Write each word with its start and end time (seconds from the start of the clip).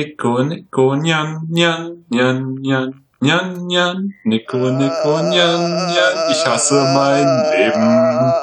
Nico, 0.00 0.42
Nico, 0.42 0.96
Nyan, 0.96 1.46
Nyan, 1.50 2.04
Nyan, 2.08 2.54
Nyan, 2.62 3.04
Nyan, 3.20 3.66
Nyan, 3.66 4.14
Nico, 4.24 4.56
Nico, 4.56 5.18
Nyan, 5.20 5.60
Nyan, 5.92 6.30
ich 6.30 6.46
hasse 6.46 6.74
mein 6.94 7.26
Leben. 7.52 7.82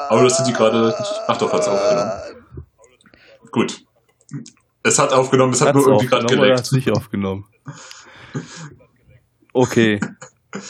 Aber 0.08 0.22
das 0.22 0.36
sind 0.36 0.46
die 0.46 0.52
gerade, 0.52 0.94
ach 1.26 1.36
doch, 1.36 1.52
hat's 1.52 1.66
aufgenommen. 1.66 2.12
Gut. 3.50 3.80
Es 4.84 4.98
hat 5.00 5.12
aufgenommen, 5.12 5.52
es 5.52 5.60
hat 5.60 5.68
Hat's 5.68 5.78
nur 5.78 5.88
irgendwie 5.88 6.06
gerade 6.06 6.26
geleckt. 6.26 6.58
hat's 6.58 6.70
nicht 6.72 6.90
aufgenommen? 6.92 7.44
Okay, 9.52 9.98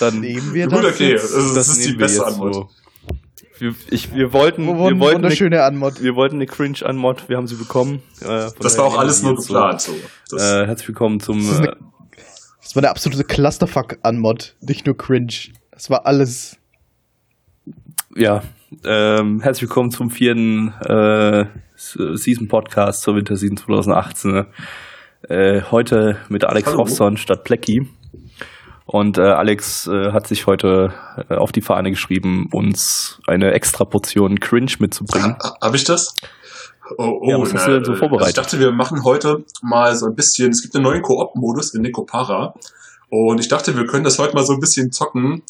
dann 0.00 0.20
Nehmen 0.20 0.54
wir 0.54 0.68
Gut, 0.68 0.84
das 0.84 0.94
okay, 0.94 1.10
jetzt? 1.12 1.34
das, 1.34 1.54
das 1.54 1.68
ist 1.68 1.86
die 1.86 1.92
beste 1.96 2.24
Antwort. 2.26 2.54
so. 2.54 2.70
Wir, 3.58 3.74
ich, 3.90 4.14
wir 4.14 4.32
wollten, 4.32 4.66
Wo- 4.66 4.72
wir 4.72 4.78
wo- 4.78 4.80
wollten, 4.82 5.02
eine, 5.02 5.14
wunderschöne 5.24 5.62
Anmod. 5.64 6.02
wir 6.02 6.14
wollten 6.14 6.36
eine 6.36 6.46
Cringe-Anmod, 6.46 7.28
wir 7.28 7.36
haben 7.36 7.46
sie 7.46 7.56
bekommen. 7.56 8.02
Äh, 8.20 8.50
Das 8.60 8.78
war 8.78 8.84
auch 8.84 8.98
alles 8.98 9.22
nur 9.22 9.36
geplant, 9.36 9.80
so. 9.80 9.92
Das, 10.30 10.42
Äh, 10.42 10.66
herzlich 10.66 10.88
willkommen 10.88 11.20
zum, 11.20 11.46
Das 11.46 11.58
eine- 11.58 11.72
äh, 11.72 11.76
Das 12.62 12.76
war 12.76 12.82
eine 12.82 12.90
absolute 12.90 13.24
Clusterfuck-Anmod, 13.24 14.56
nicht 14.60 14.86
nur 14.86 14.96
cringe. 14.96 15.32
Das 15.72 15.90
war 15.90 16.06
alles. 16.06 16.56
ja, 18.14 18.42
ähm, 18.84 19.40
herzlich 19.40 19.62
willkommen 19.62 19.90
zum 19.90 20.10
vierten 20.10 20.72
äh, 20.80 21.46
Season-Podcast 21.76 23.02
zur 23.02 23.16
Winterseason 23.16 23.56
2018. 23.56 24.46
Äh, 25.28 25.62
heute 25.70 26.16
mit 26.28 26.44
Alex 26.44 26.68
Hallo. 26.68 26.78
Roxon 26.78 27.16
statt 27.16 27.44
Plecky. 27.44 27.88
Und 28.90 29.18
äh, 29.18 29.20
Alex 29.20 29.86
äh, 29.86 30.12
hat 30.12 30.26
sich 30.26 30.46
heute 30.46 30.94
äh, 31.28 31.34
auf 31.34 31.52
die 31.52 31.60
Fahne 31.60 31.90
geschrieben, 31.90 32.48
uns 32.52 33.20
eine 33.26 33.52
extra 33.52 33.84
Portion 33.84 34.40
Cringe 34.40 34.72
mitzubringen. 34.78 35.36
Habe 35.60 35.76
ich 35.76 35.84
das? 35.84 36.14
Oh, 36.96 37.20
oh 37.20 37.28
Ja, 37.30 37.38
was 37.38 37.52
hast 37.52 37.66
du 37.66 37.72
denn 37.72 37.84
so 37.84 37.92
äh, 37.92 37.96
vorbereitet? 37.96 38.28
Also 38.38 38.40
ich 38.40 38.46
dachte, 38.46 38.60
wir 38.60 38.72
machen 38.72 39.04
heute 39.04 39.44
mal 39.60 39.94
so 39.94 40.06
ein 40.06 40.14
bisschen, 40.14 40.48
es 40.52 40.62
gibt 40.62 40.74
einen 40.74 40.84
neuen 40.84 41.02
Koop-Modus 41.02 41.74
in 41.74 41.82
Necopara. 41.82 42.54
Und 43.10 43.40
ich 43.40 43.48
dachte, 43.48 43.76
wir 43.76 43.84
können 43.86 44.04
das 44.04 44.18
heute 44.18 44.34
mal 44.34 44.46
so 44.46 44.54
ein 44.54 44.60
bisschen 44.60 44.90
zocken. 44.90 45.42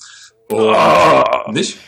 Und 0.51 0.75
Ah. 0.75 1.49
nicht? 1.53 1.79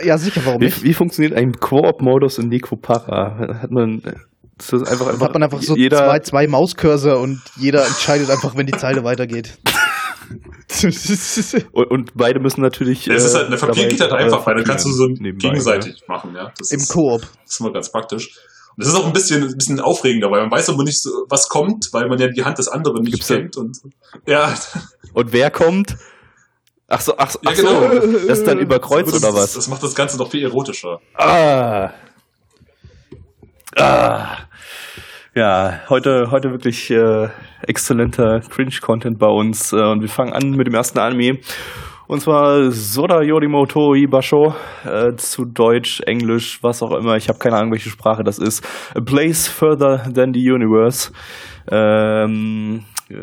Äh, 0.00 0.06
Ja, 0.06 0.16
sicher, 0.16 0.40
warum 0.44 0.60
Wie, 0.60 0.66
nicht? 0.66 0.82
wie 0.82 0.94
funktioniert 0.94 1.34
ein 1.34 1.52
Koop-Modus 1.60 2.38
in 2.38 2.48
Necopara? 2.48 3.58
Hat 3.62 3.70
man, 3.70 4.00
ist 4.58 4.72
das 4.72 4.82
einfach, 4.84 5.08
einfach 5.08 5.20
Hat 5.26 5.32
man 5.34 5.42
einfach 5.42 5.62
so 5.62 5.76
jeder, 5.76 5.98
zwei, 5.98 6.18
zwei 6.20 6.46
Mauscursor 6.46 7.18
und 7.20 7.40
jeder 7.56 7.86
entscheidet 7.86 8.30
einfach, 8.30 8.56
wenn 8.56 8.66
die 8.66 8.76
Zeile 8.76 9.04
weitergeht. 9.04 9.58
und, 11.72 11.90
und 11.90 12.12
beide 12.14 12.40
müssen 12.40 12.60
natürlich. 12.60 13.08
Es 13.08 13.24
ist 13.24 13.34
halt, 13.34 13.44
äh, 13.44 13.46
eine 13.48 13.56
Papier 13.56 13.74
dabei, 13.84 13.88
geht 13.88 14.00
halt 14.00 14.12
äh, 14.12 14.16
einfach, 14.16 14.46
weil 14.46 14.56
dann 14.56 14.64
kannst 14.64 14.84
du 14.84 14.92
so 14.92 15.06
nebenbei, 15.06 15.48
gegenseitig 15.48 16.02
machen, 16.06 16.34
ja. 16.34 16.52
Das 16.58 16.70
Im 16.70 16.80
ist, 16.80 16.92
Koop. 16.92 17.22
das 17.22 17.54
ist 17.54 17.60
immer 17.60 17.72
ganz 17.72 17.90
praktisch. 17.90 18.28
Und 18.76 18.84
das 18.84 18.88
ist 18.88 18.94
auch 18.94 19.06
ein 19.06 19.12
bisschen, 19.12 19.42
ein 19.44 19.56
bisschen 19.56 19.80
aufregender, 19.80 20.30
weil 20.30 20.42
man 20.42 20.50
weiß 20.50 20.68
aber 20.68 20.84
nicht, 20.84 21.02
so, 21.02 21.10
was 21.28 21.48
kommt, 21.48 21.88
weil 21.92 22.08
man 22.08 22.18
ja 22.18 22.28
die 22.28 22.44
Hand 22.44 22.58
des 22.58 22.68
anderen 22.68 23.02
nicht 23.02 23.14
Gibt's 23.14 23.28
kennt. 23.28 23.56
Und, 23.56 23.78
ja, 24.26 24.54
Und 25.14 25.32
wer 25.32 25.50
kommt? 25.50 25.96
Ach 26.86 27.00
so, 27.00 27.14
ach, 27.16 27.30
so- 27.30 27.40
Ja, 27.42 27.50
ach 27.50 27.56
so, 27.56 27.62
genau. 27.66 28.18
das 28.28 28.38
ist 28.38 28.46
dann 28.46 28.58
über 28.58 28.78
Kreuz 28.78 29.10
das, 29.10 29.22
oder 29.22 29.34
was? 29.34 29.54
Das 29.54 29.68
macht 29.68 29.82
das 29.82 29.94
Ganze 29.94 30.16
noch 30.16 30.30
viel 30.30 30.42
erotischer. 30.44 31.00
Ah. 31.14 31.90
Ah. 33.76 34.36
Ja, 35.38 35.82
heute, 35.88 36.32
heute 36.32 36.50
wirklich 36.50 36.90
äh, 36.90 37.28
exzellenter 37.62 38.40
Cringe-Content 38.40 39.20
bei 39.20 39.28
uns. 39.28 39.72
Äh, 39.72 39.76
und 39.76 40.00
wir 40.00 40.08
fangen 40.08 40.32
an 40.32 40.50
mit 40.50 40.66
dem 40.66 40.74
ersten 40.74 40.98
Anime. 40.98 41.38
Und 42.08 42.22
zwar 42.22 42.72
Soda 42.72 43.22
Yorimoto 43.22 43.94
Ibasho, 43.94 44.56
äh, 44.84 45.14
zu 45.14 45.44
Deutsch, 45.44 46.00
Englisch, 46.00 46.58
was 46.64 46.82
auch 46.82 46.90
immer. 46.90 47.14
Ich 47.14 47.28
habe 47.28 47.38
keine 47.38 47.54
Ahnung, 47.54 47.70
welche 47.70 47.88
Sprache 47.88 48.24
das 48.24 48.40
ist. 48.40 48.66
A 48.96 49.00
Place 49.00 49.46
Further 49.46 50.12
Than 50.12 50.34
the 50.34 50.40
Universe. 50.40 51.12
Ähm, 51.70 52.82
äh, 53.08 53.14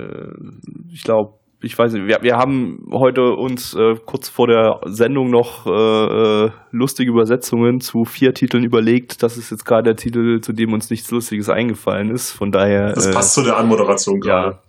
ich 0.93 1.03
glaube, 1.03 1.33
ich 1.65 1.77
weiß 1.77 1.93
nicht, 1.93 2.07
wir, 2.07 2.19
wir 2.21 2.35
haben 2.37 2.85
heute 2.91 3.33
uns 3.33 3.73
äh, 3.73 3.95
kurz 4.05 4.29
vor 4.29 4.47
der 4.47 4.81
Sendung 4.85 5.31
noch 5.31 5.65
äh, 5.65 6.45
äh, 6.45 6.51
lustige 6.71 7.09
Übersetzungen 7.11 7.79
zu 7.79 8.03
vier 8.05 8.33
Titeln 8.33 8.63
überlegt. 8.63 9.23
Das 9.23 9.35
ist 9.35 9.49
jetzt 9.49 9.65
gerade 9.65 9.83
der 9.83 9.95
Titel, 9.95 10.41
zu 10.41 10.53
dem 10.53 10.73
uns 10.73 10.91
nichts 10.91 11.09
Lustiges 11.09 11.49
eingefallen 11.49 12.11
ist. 12.11 12.31
Von 12.31 12.51
daher 12.51 12.93
Das 12.93 13.07
äh, 13.07 13.11
passt 13.11 13.33
zu 13.33 13.41
der 13.43 13.57
Anmoderation 13.57 14.19
gerade. 14.19 14.57
ja, 14.57 14.59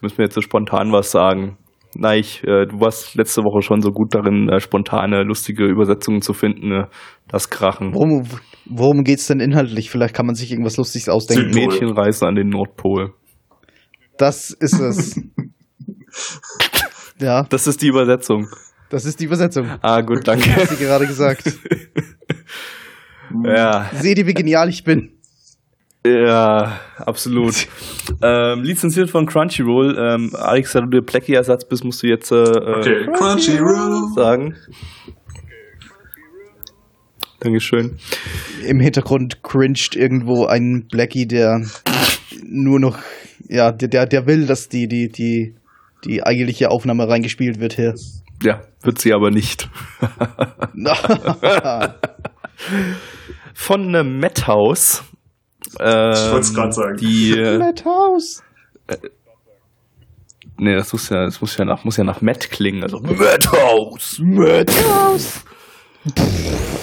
müssen 0.00 0.16
wir 0.16 0.24
jetzt 0.24 0.34
so 0.34 0.40
spontan 0.40 0.92
was 0.92 1.10
sagen. 1.10 1.58
Nein, 1.94 2.20
ich, 2.20 2.42
äh, 2.44 2.66
du 2.66 2.80
warst 2.80 3.14
letzte 3.16 3.42
Woche 3.42 3.60
schon 3.62 3.82
so 3.82 3.90
gut 3.90 4.14
darin, 4.14 4.48
äh, 4.48 4.58
spontane, 4.60 5.24
lustige 5.24 5.66
Übersetzungen 5.66 6.22
zu 6.22 6.32
finden. 6.32 6.72
Äh, 6.72 6.86
das 7.28 7.50
Krachen. 7.50 7.92
Worum, 7.92 8.22
worum 8.64 9.04
geht's 9.04 9.26
denn 9.26 9.40
inhaltlich? 9.40 9.90
Vielleicht 9.90 10.14
kann 10.14 10.26
man 10.26 10.34
sich 10.34 10.50
irgendwas 10.50 10.78
Lustiges 10.78 11.10
ausdenken. 11.10 11.52
Südpol. 11.52 11.68
Mädchenreise 11.68 12.26
an 12.26 12.34
den 12.34 12.48
Nordpol. 12.48 13.12
Das 14.18 14.50
ist 14.50 14.80
es. 14.80 15.20
ja, 17.20 17.44
Das 17.44 17.66
ist 17.66 17.82
die 17.82 17.88
Übersetzung. 17.88 18.48
das 18.90 19.04
ist 19.04 19.20
die 19.20 19.24
Übersetzung. 19.24 19.70
Ah, 19.82 20.00
gut, 20.00 20.18
Hast 20.18 20.28
danke. 20.28 20.66
du 20.68 20.76
gerade 20.76 21.06
gesagt. 21.06 21.52
ja, 23.44 23.90
Seht 23.94 24.18
ihr, 24.18 24.26
wie 24.26 24.34
genial 24.34 24.68
ich 24.68 24.84
bin? 24.84 25.12
ja, 26.06 26.78
absolut. 26.98 27.66
ähm, 28.22 28.62
lizenziert 28.62 29.10
von 29.10 29.26
Crunchyroll. 29.26 29.96
Ähm, 29.98 30.36
Alex, 30.36 30.72
da 30.72 30.80
du 30.82 30.86
der 30.86 31.00
Plecky-Ersatz 31.02 31.64
bist, 31.68 31.82
musst 31.84 32.02
du 32.04 32.06
jetzt 32.06 32.30
äh, 32.30 32.34
Okay, 32.36 33.02
äh, 33.02 33.06
Crunchyroll. 33.12 34.12
sagen. 34.14 34.54
Dankeschön. 37.40 37.98
Im 38.64 38.80
Hintergrund 38.80 39.42
cringed 39.42 39.94
irgendwo 39.96 40.46
ein 40.46 40.86
Blackie, 40.88 41.26
der 41.26 41.66
nur 42.44 42.80
noch, 42.80 42.98
ja, 43.48 43.72
der, 43.72 43.88
der, 43.88 44.06
der 44.06 44.26
will, 44.26 44.46
dass 44.46 44.68
die, 44.68 44.88
die, 44.88 45.08
die, 45.08 45.54
die 46.04 46.22
eigentliche 46.24 46.70
Aufnahme 46.70 47.08
reingespielt 47.08 47.60
wird 47.60 47.74
hier. 47.74 47.94
Ja, 48.42 48.60
wird 48.82 48.98
sie 49.00 49.12
aber 49.12 49.30
nicht. 49.30 49.68
Von 53.54 53.94
äh, 53.94 54.02
Madhouse. 54.04 55.04
Ähm, 55.80 56.12
Ich 56.12 56.32
wollt's 56.32 56.54
grad 56.54 56.74
sagen. 56.74 56.96
Die, 56.98 57.32
äh, 57.32 57.58
Madhouse. 57.58 58.42
nee, 60.58 60.74
das 60.74 60.92
muss 60.92 61.08
ja, 61.08 61.24
das 61.24 61.40
muss 61.40 61.56
ja 61.56 61.64
nach, 61.64 61.84
muss 61.84 61.96
ja 61.96 62.04
nach 62.04 62.20
Matt 62.20 62.50
klingen, 62.50 62.82
also 62.82 63.00
Madhouse, 63.00 64.18
Madhouse. 64.22 65.44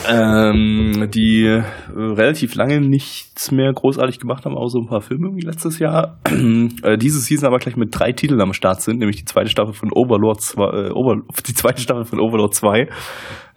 Ähm, 0.07 1.09
die 1.13 1.45
äh, 1.45 1.63
relativ 1.95 2.56
lange 2.56 2.81
nichts 2.81 3.51
mehr 3.51 3.72
großartig 3.72 4.19
gemacht 4.19 4.45
haben, 4.45 4.57
außer 4.57 4.79
ein 4.79 4.88
paar 4.88 5.01
Filme 5.01 5.28
irgendwie 5.28 5.45
letztes 5.45 5.79
Jahr. 5.79 6.19
äh, 6.84 6.97
diese 6.97 7.19
Season 7.19 7.47
aber 7.47 7.59
gleich 7.59 7.75
mit 7.75 7.97
drei 7.97 8.12
Titeln 8.12 8.41
am 8.41 8.53
Start 8.53 8.81
sind, 8.81 9.00
nämlich 9.00 9.17
die 9.17 9.25
zweite 9.25 9.50
Staffel 9.50 9.73
von 9.73 9.91
Overlord 9.91 10.41
2, 10.41 10.63
äh, 10.63 10.91
Over, 10.91 11.22
die 11.47 11.53
zweite 11.53 11.81
Staffel 11.81 12.06
von 12.06 12.19
Overlord 12.19 12.53
2, 12.53 12.89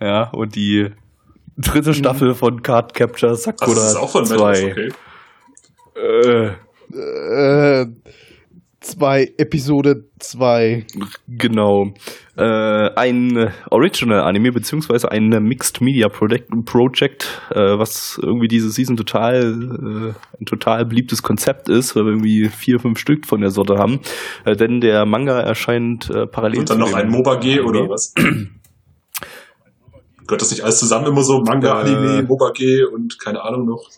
ja, 0.01 0.31
und 0.31 0.55
die 0.55 0.91
dritte 1.57 1.95
Staffel 1.95 2.35
von 2.35 2.63
Card 2.63 2.95
Capture 2.95 3.35
Sakura 3.35 3.71
Also, 3.71 3.81
das 3.81 3.91
ist 3.93 3.97
auch 3.97 4.11
von 4.11 4.25
2. 4.25 4.37
Madhouse, 4.37 4.65
okay. 4.65 4.93
Äh, 5.97 6.67
Äh, 6.93 7.87
zwei, 8.87 9.33
Episode 9.37 10.05
zwei. 10.19 10.87
Genau. 11.29 11.93
Äh, 12.37 12.43
ein 12.97 13.53
Original-Anime, 13.71 14.53
beziehungsweise 14.53 15.11
ein 15.11 15.29
Mixed 15.29 15.81
Media 15.81 16.09
Project, 16.09 16.51
Project 16.65 17.41
äh, 17.51 17.79
was 17.79 18.19
irgendwie 18.23 18.49
diese 18.49 18.71
Season 18.71 18.97
total 18.97 20.15
äh, 20.15 20.39
ein 20.41 20.47
total 20.47 20.85
beliebtes 20.87 21.23
Konzept 21.23 21.69
ist, 21.69 21.97
weil 21.97 22.05
wir 22.05 22.13
irgendwie 22.13 22.49
vier, 22.49 22.79
fünf 22.79 22.99
Stück 22.99 23.27
von 23.27 23.41
der 23.41 23.51
Sorte 23.51 23.77
haben. 23.79 24.01
Äh, 24.45 24.55
denn 24.57 24.81
der 24.81 25.07
Manga 25.07 25.41
erscheint 25.41 26.09
äh, 26.11 26.27
parallel 26.27 26.61
Und 26.61 26.71
dann 26.71 26.79
noch 26.79 26.95
ein 26.95 27.09
MOBA-G 27.09 27.61
oder 27.61 27.81
Anime. 27.81 27.93
was? 27.95 28.15
Gehört 30.27 30.43
das 30.43 30.51
nicht 30.51 30.63
alles 30.65 30.79
zusammen 30.79 31.07
immer 31.07 31.23
so? 31.23 31.41
Manga, 31.41 31.81
Äh. 31.83 31.95
Anime, 31.95 32.23
MOBA-G 32.25 32.85
und 32.93 33.19
keine 33.19 33.43
Ahnung 33.43 33.67
noch? 33.67 33.89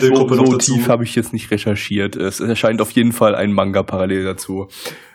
So, 0.00 0.26
so 0.26 0.56
tief 0.58 0.88
habe 0.88 1.04
ich 1.04 1.14
jetzt 1.14 1.32
nicht 1.32 1.50
recherchiert. 1.50 2.16
Es 2.16 2.40
erscheint 2.40 2.80
auf 2.80 2.90
jeden 2.92 3.12
Fall 3.12 3.34
ein 3.34 3.52
Manga 3.52 3.82
parallel 3.82 4.24
dazu. 4.24 4.66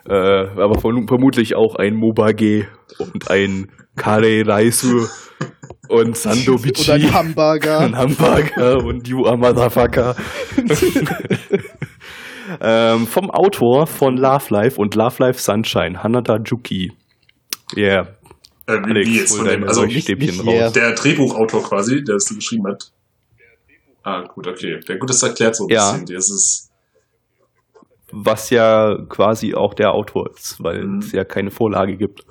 Äh, 0.07 0.13
aber 0.13 0.77
verm- 0.79 1.07
vermutlich 1.07 1.55
auch 1.55 1.75
ein 1.75 1.95
MOBA-G 1.95 2.65
und 2.99 3.29
ein 3.29 3.71
Kare 3.95 4.43
Raisu 4.45 5.07
und 5.89 6.15
Sandobici. 6.17 6.83
Oder 6.91 6.93
ein 7.07 7.13
Hamburger. 7.13 7.79
Ein 7.79 7.97
Hamburger 7.97 8.77
und 8.83 9.07
You 9.07 9.25
are 9.25 9.37
Motherfucker. 9.37 10.15
ähm, 12.61 13.07
vom 13.07 13.31
Autor 13.31 13.87
von 13.87 14.17
Love 14.17 14.45
Life 14.53 14.79
und 14.79 14.95
Love 14.95 15.15
Life 15.23 15.39
Sunshine, 15.39 16.03
Hanada 16.03 16.37
Juki. 16.43 16.91
Yeah. 17.75 18.07
Äh, 18.67 18.73
wie, 18.85 18.91
Alex, 18.91 19.09
wie 19.09 19.17
jetzt 19.17 19.37
von 19.37 19.47
dem, 19.47 19.63
also 19.63 19.85
nicht 19.85 20.09
raus. 20.09 20.45
yeah. 20.47 20.69
der 20.71 20.93
Drehbuchautor 20.93 21.63
quasi, 21.63 22.03
der 22.03 22.15
es 22.15 22.33
geschrieben 22.33 22.67
hat. 22.67 22.91
Ah, 24.05 24.21
gut, 24.21 24.47
okay. 24.47 24.79
Der 24.87 24.97
gut, 24.97 25.09
das 25.09 25.23
erklärt 25.23 25.55
so 25.55 25.65
ein 25.65 25.69
Ja. 25.73 25.91
bisschen. 25.91 26.05
Das 26.15 26.29
ist, 26.29 26.71
Was 28.11 28.49
ja 28.51 28.95
quasi 29.09 29.55
auch 29.55 29.73
der 29.73 29.91
Autor 29.93 30.29
ist, 30.33 30.63
weil 30.63 30.83
Mhm. 30.85 30.99
es 30.99 31.11
ja 31.11 31.23
keine 31.25 31.49
Vorlage 31.51 31.97
gibt. 31.97 32.23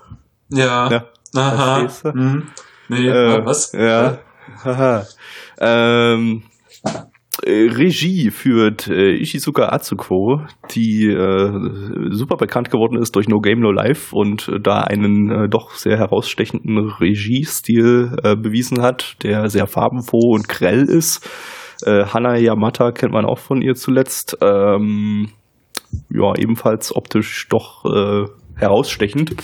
ja. 0.50 0.88
Ja, 0.90 1.04
Aha. 1.34 1.80
verstehst 1.80 2.04
du? 2.04 2.12
Mhm. 2.18 2.42
Nee, 2.88 3.08
Äh, 3.08 3.44
was? 3.44 3.72
Ja. 3.72 4.18
Haha. 4.62 5.04
ähm, 5.58 6.42
äh, 7.42 7.68
Regie 7.70 8.30
führt 8.30 8.86
äh, 8.88 9.14
Ishizuka 9.16 9.70
Atsuko, 9.70 10.42
die 10.74 11.06
äh, 11.08 12.10
super 12.12 12.36
bekannt 12.36 12.70
geworden 12.70 12.96
ist 13.02 13.16
durch 13.16 13.26
No 13.28 13.40
Game 13.40 13.60
No 13.60 13.72
Life 13.72 14.14
und 14.14 14.48
äh, 14.48 14.60
da 14.60 14.82
einen 14.82 15.30
äh, 15.30 15.48
doch 15.48 15.72
sehr 15.74 15.96
herausstechenden 15.98 16.78
Regiestil 17.00 18.16
äh, 18.22 18.36
bewiesen 18.36 18.80
hat, 18.80 19.16
der 19.22 19.48
sehr 19.50 19.66
farbenfroh 19.66 20.34
und 20.34 20.48
grell 20.48 20.84
ist. 20.84 21.28
Äh, 21.84 22.06
Hana 22.06 22.36
Yamata 22.36 22.92
kennt 22.92 23.12
man 23.12 23.24
auch 23.24 23.38
von 23.38 23.62
ihr 23.62 23.74
zuletzt. 23.74 24.38
Ähm, 24.40 25.30
ja, 26.10 26.34
ebenfalls 26.36 26.94
optisch 26.94 27.48
doch 27.48 27.84
äh, 27.84 28.26
herausstechend. 28.56 29.34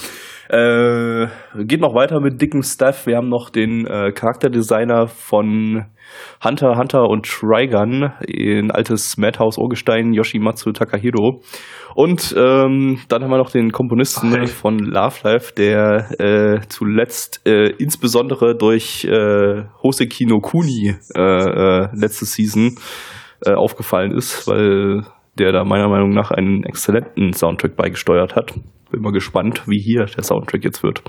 Äh, 0.51 1.29
geht 1.65 1.81
noch 1.81 1.95
weiter 1.95 2.19
mit 2.19 2.43
dickem 2.43 2.65
Stuff. 2.65 3.07
Wir 3.07 3.17
haben 3.17 3.29
noch 3.29 3.51
den 3.51 3.87
äh, 3.87 4.11
Charakterdesigner 4.11 5.07
von 5.07 5.87
Hunter, 6.43 6.77
Hunter 6.77 7.09
und 7.09 7.25
Trigun, 7.25 8.11
ein 8.29 8.73
altes 8.73 9.17
Madhouse 9.17 9.59
Urgestein, 9.59 10.13
Yoshimatsu 10.13 10.73
Takahiro. 10.73 11.41
Und 11.95 12.35
ähm, 12.37 12.99
dann 13.09 13.23
haben 13.23 13.31
wir 13.31 13.39
noch 13.39 13.53
den 13.53 13.71
Komponisten 13.71 14.33
hey. 14.33 14.49
von 14.49 14.81
Love 14.81 15.19
Life, 15.23 15.55
der 15.55 16.21
äh, 16.21 16.61
zuletzt 16.69 17.47
äh, 17.47 17.71
insbesondere 17.79 18.57
durch 18.57 19.05
äh, 19.05 19.67
Hoseki 19.85 20.27
no 20.27 20.41
Kuni 20.41 20.97
äh, 21.17 21.21
äh, 21.21 21.89
letzte 21.95 22.25
Season 22.25 22.75
äh, 23.47 23.53
aufgefallen 23.53 24.11
ist, 24.11 24.49
weil 24.49 25.05
der 25.41 25.53
da 25.53 25.65
meiner 25.65 25.89
Meinung 25.89 26.11
nach 26.11 26.31
einen 26.31 26.63
exzellenten 26.65 27.33
Soundtrack 27.33 27.75
beigesteuert 27.77 28.37
hat. 28.37 28.55
Bin 28.91 29.01
mal 29.03 29.13
gespannt, 29.13 29.63
wie 29.67 29.81
hier 29.81 30.05
der 30.05 30.23
Soundtrack 30.25 30.65
jetzt 30.65 30.83
wird. 30.83 31.03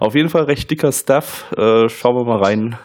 Auf 0.00 0.14
jeden 0.14 0.28
Fall 0.28 0.44
recht 0.44 0.70
dicker 0.70 0.90
Stuff. 0.92 1.52
Äh, 1.56 1.88
schauen 1.88 2.16
wir 2.16 2.24
mal 2.24 2.42
rein. 2.42 2.78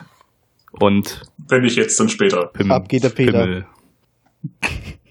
Und 0.80 1.24
Wenn 1.50 1.62
nicht 1.64 1.78
jetzt, 1.78 2.00
dann 2.00 2.10
später. 2.10 2.48
Pim, 2.54 2.72
Ab 2.72 2.88
geht 2.88 3.04
der 3.04 3.10
Peter. 3.10 3.44
Pimmel. 3.44 3.66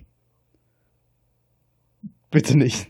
Bitte 2.31 2.56
nicht. 2.56 2.88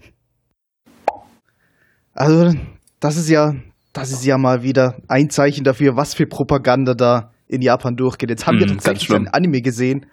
Also, 2.13 2.53
das 3.01 3.17
ist 3.17 3.29
ja, 3.31 3.55
das 3.93 4.11
ist 4.13 4.25
ja 4.25 4.37
mal 4.37 4.63
wieder 4.63 4.97
ein 5.09 5.31
Zeichen 5.31 5.65
dafür, 5.65 5.97
was 5.97 6.15
für 6.15 6.27
Propaganda 6.27 6.95
da 6.95 7.33
in 7.49 7.63
Japan 7.63 7.97
durchgeht. 7.97 8.31
Jetzt 8.31 8.47
haben 8.47 8.59
wir 8.59 8.67
Mhm, 8.67 8.73
ganz 8.73 8.85
tatsächlich 8.85 9.17
ein 9.17 9.29
Anime 9.29 9.63
gesehen, 9.63 10.07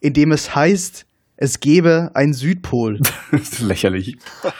in 0.00 0.12
dem 0.12 0.32
es 0.32 0.54
heißt, 0.54 1.06
es 1.40 1.58
gäbe 1.58 2.10
einen 2.14 2.34
Südpol. 2.34 3.00
Das 3.32 3.40
ist 3.40 3.60
lächerlich. 3.60 4.18
Oder 4.42 4.52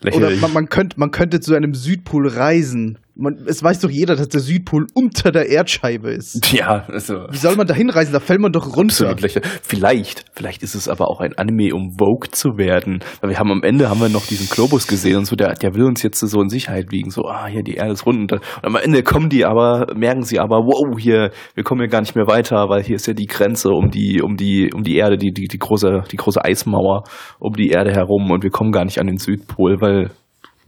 lächerlich. 0.00 0.40
man, 0.40 0.52
man, 0.52 0.68
könnte, 0.68 0.98
man 0.98 1.10
könnte 1.12 1.40
zu 1.40 1.54
einem 1.54 1.74
Südpol 1.74 2.26
reisen. 2.26 2.98
Man, 3.20 3.34
es 3.46 3.64
weiß 3.64 3.80
doch 3.80 3.90
jeder, 3.90 4.14
dass 4.14 4.28
der 4.28 4.40
Südpol 4.40 4.86
unter 4.94 5.32
der 5.32 5.48
Erdscheibe 5.48 6.10
ist. 6.10 6.52
ja, 6.52 6.84
also. 6.86 7.26
Wie 7.30 7.36
soll 7.36 7.56
man 7.56 7.66
da 7.66 7.74
hinreisen? 7.74 8.12
Da 8.12 8.20
fällt 8.20 8.40
man 8.40 8.52
doch 8.52 8.76
runter. 8.76 9.16
Vielleicht, 9.62 10.24
vielleicht 10.32 10.62
ist 10.62 10.76
es 10.76 10.88
aber 10.88 11.08
auch 11.10 11.20
ein 11.20 11.36
Anime, 11.36 11.74
um 11.74 11.98
Vogue 11.98 12.30
zu 12.30 12.58
werden. 12.58 13.00
Weil 13.20 13.30
wir 13.30 13.38
haben 13.40 13.50
am 13.50 13.64
Ende 13.64 13.90
haben 13.90 14.00
wir 14.00 14.08
noch 14.08 14.24
diesen 14.24 14.48
Globus 14.48 14.86
gesehen 14.86 15.16
und 15.16 15.24
so, 15.24 15.34
der, 15.34 15.54
der 15.54 15.74
will 15.74 15.82
uns 15.82 16.04
jetzt 16.04 16.20
so 16.20 16.40
in 16.40 16.48
Sicherheit 16.48 16.92
wiegen. 16.92 17.10
So, 17.10 17.22
ah, 17.24 17.48
hier, 17.48 17.64
die 17.64 17.74
Erde 17.74 17.92
ist 17.92 18.06
rund. 18.06 18.32
Und, 18.32 18.40
am 18.62 18.76
Ende 18.76 19.02
kommen 19.02 19.28
die 19.28 19.44
aber, 19.44 19.86
merken 19.96 20.22
sie 20.22 20.38
aber, 20.38 20.58
wow, 20.58 20.96
hier, 20.96 21.32
wir 21.56 21.64
kommen 21.64 21.80
hier 21.80 21.90
gar 21.90 22.02
nicht 22.02 22.14
mehr 22.14 22.28
weiter, 22.28 22.68
weil 22.68 22.84
hier 22.84 22.94
ist 22.94 23.08
ja 23.08 23.14
die 23.14 23.26
Grenze 23.26 23.70
um 23.70 23.90
die, 23.90 24.22
um 24.22 24.36
die, 24.36 24.70
um 24.72 24.84
die 24.84 24.96
Erde, 24.96 25.16
die, 25.16 25.32
die, 25.32 25.48
die 25.48 25.58
große, 25.58 26.04
die 26.12 26.16
große 26.16 26.44
Eismauer 26.44 27.02
um 27.40 27.54
die 27.54 27.70
Erde 27.70 27.90
herum 27.90 28.30
und 28.30 28.44
wir 28.44 28.50
kommen 28.50 28.70
gar 28.70 28.84
nicht 28.84 29.00
an 29.00 29.08
den 29.08 29.18
Südpol, 29.18 29.80
weil 29.80 30.10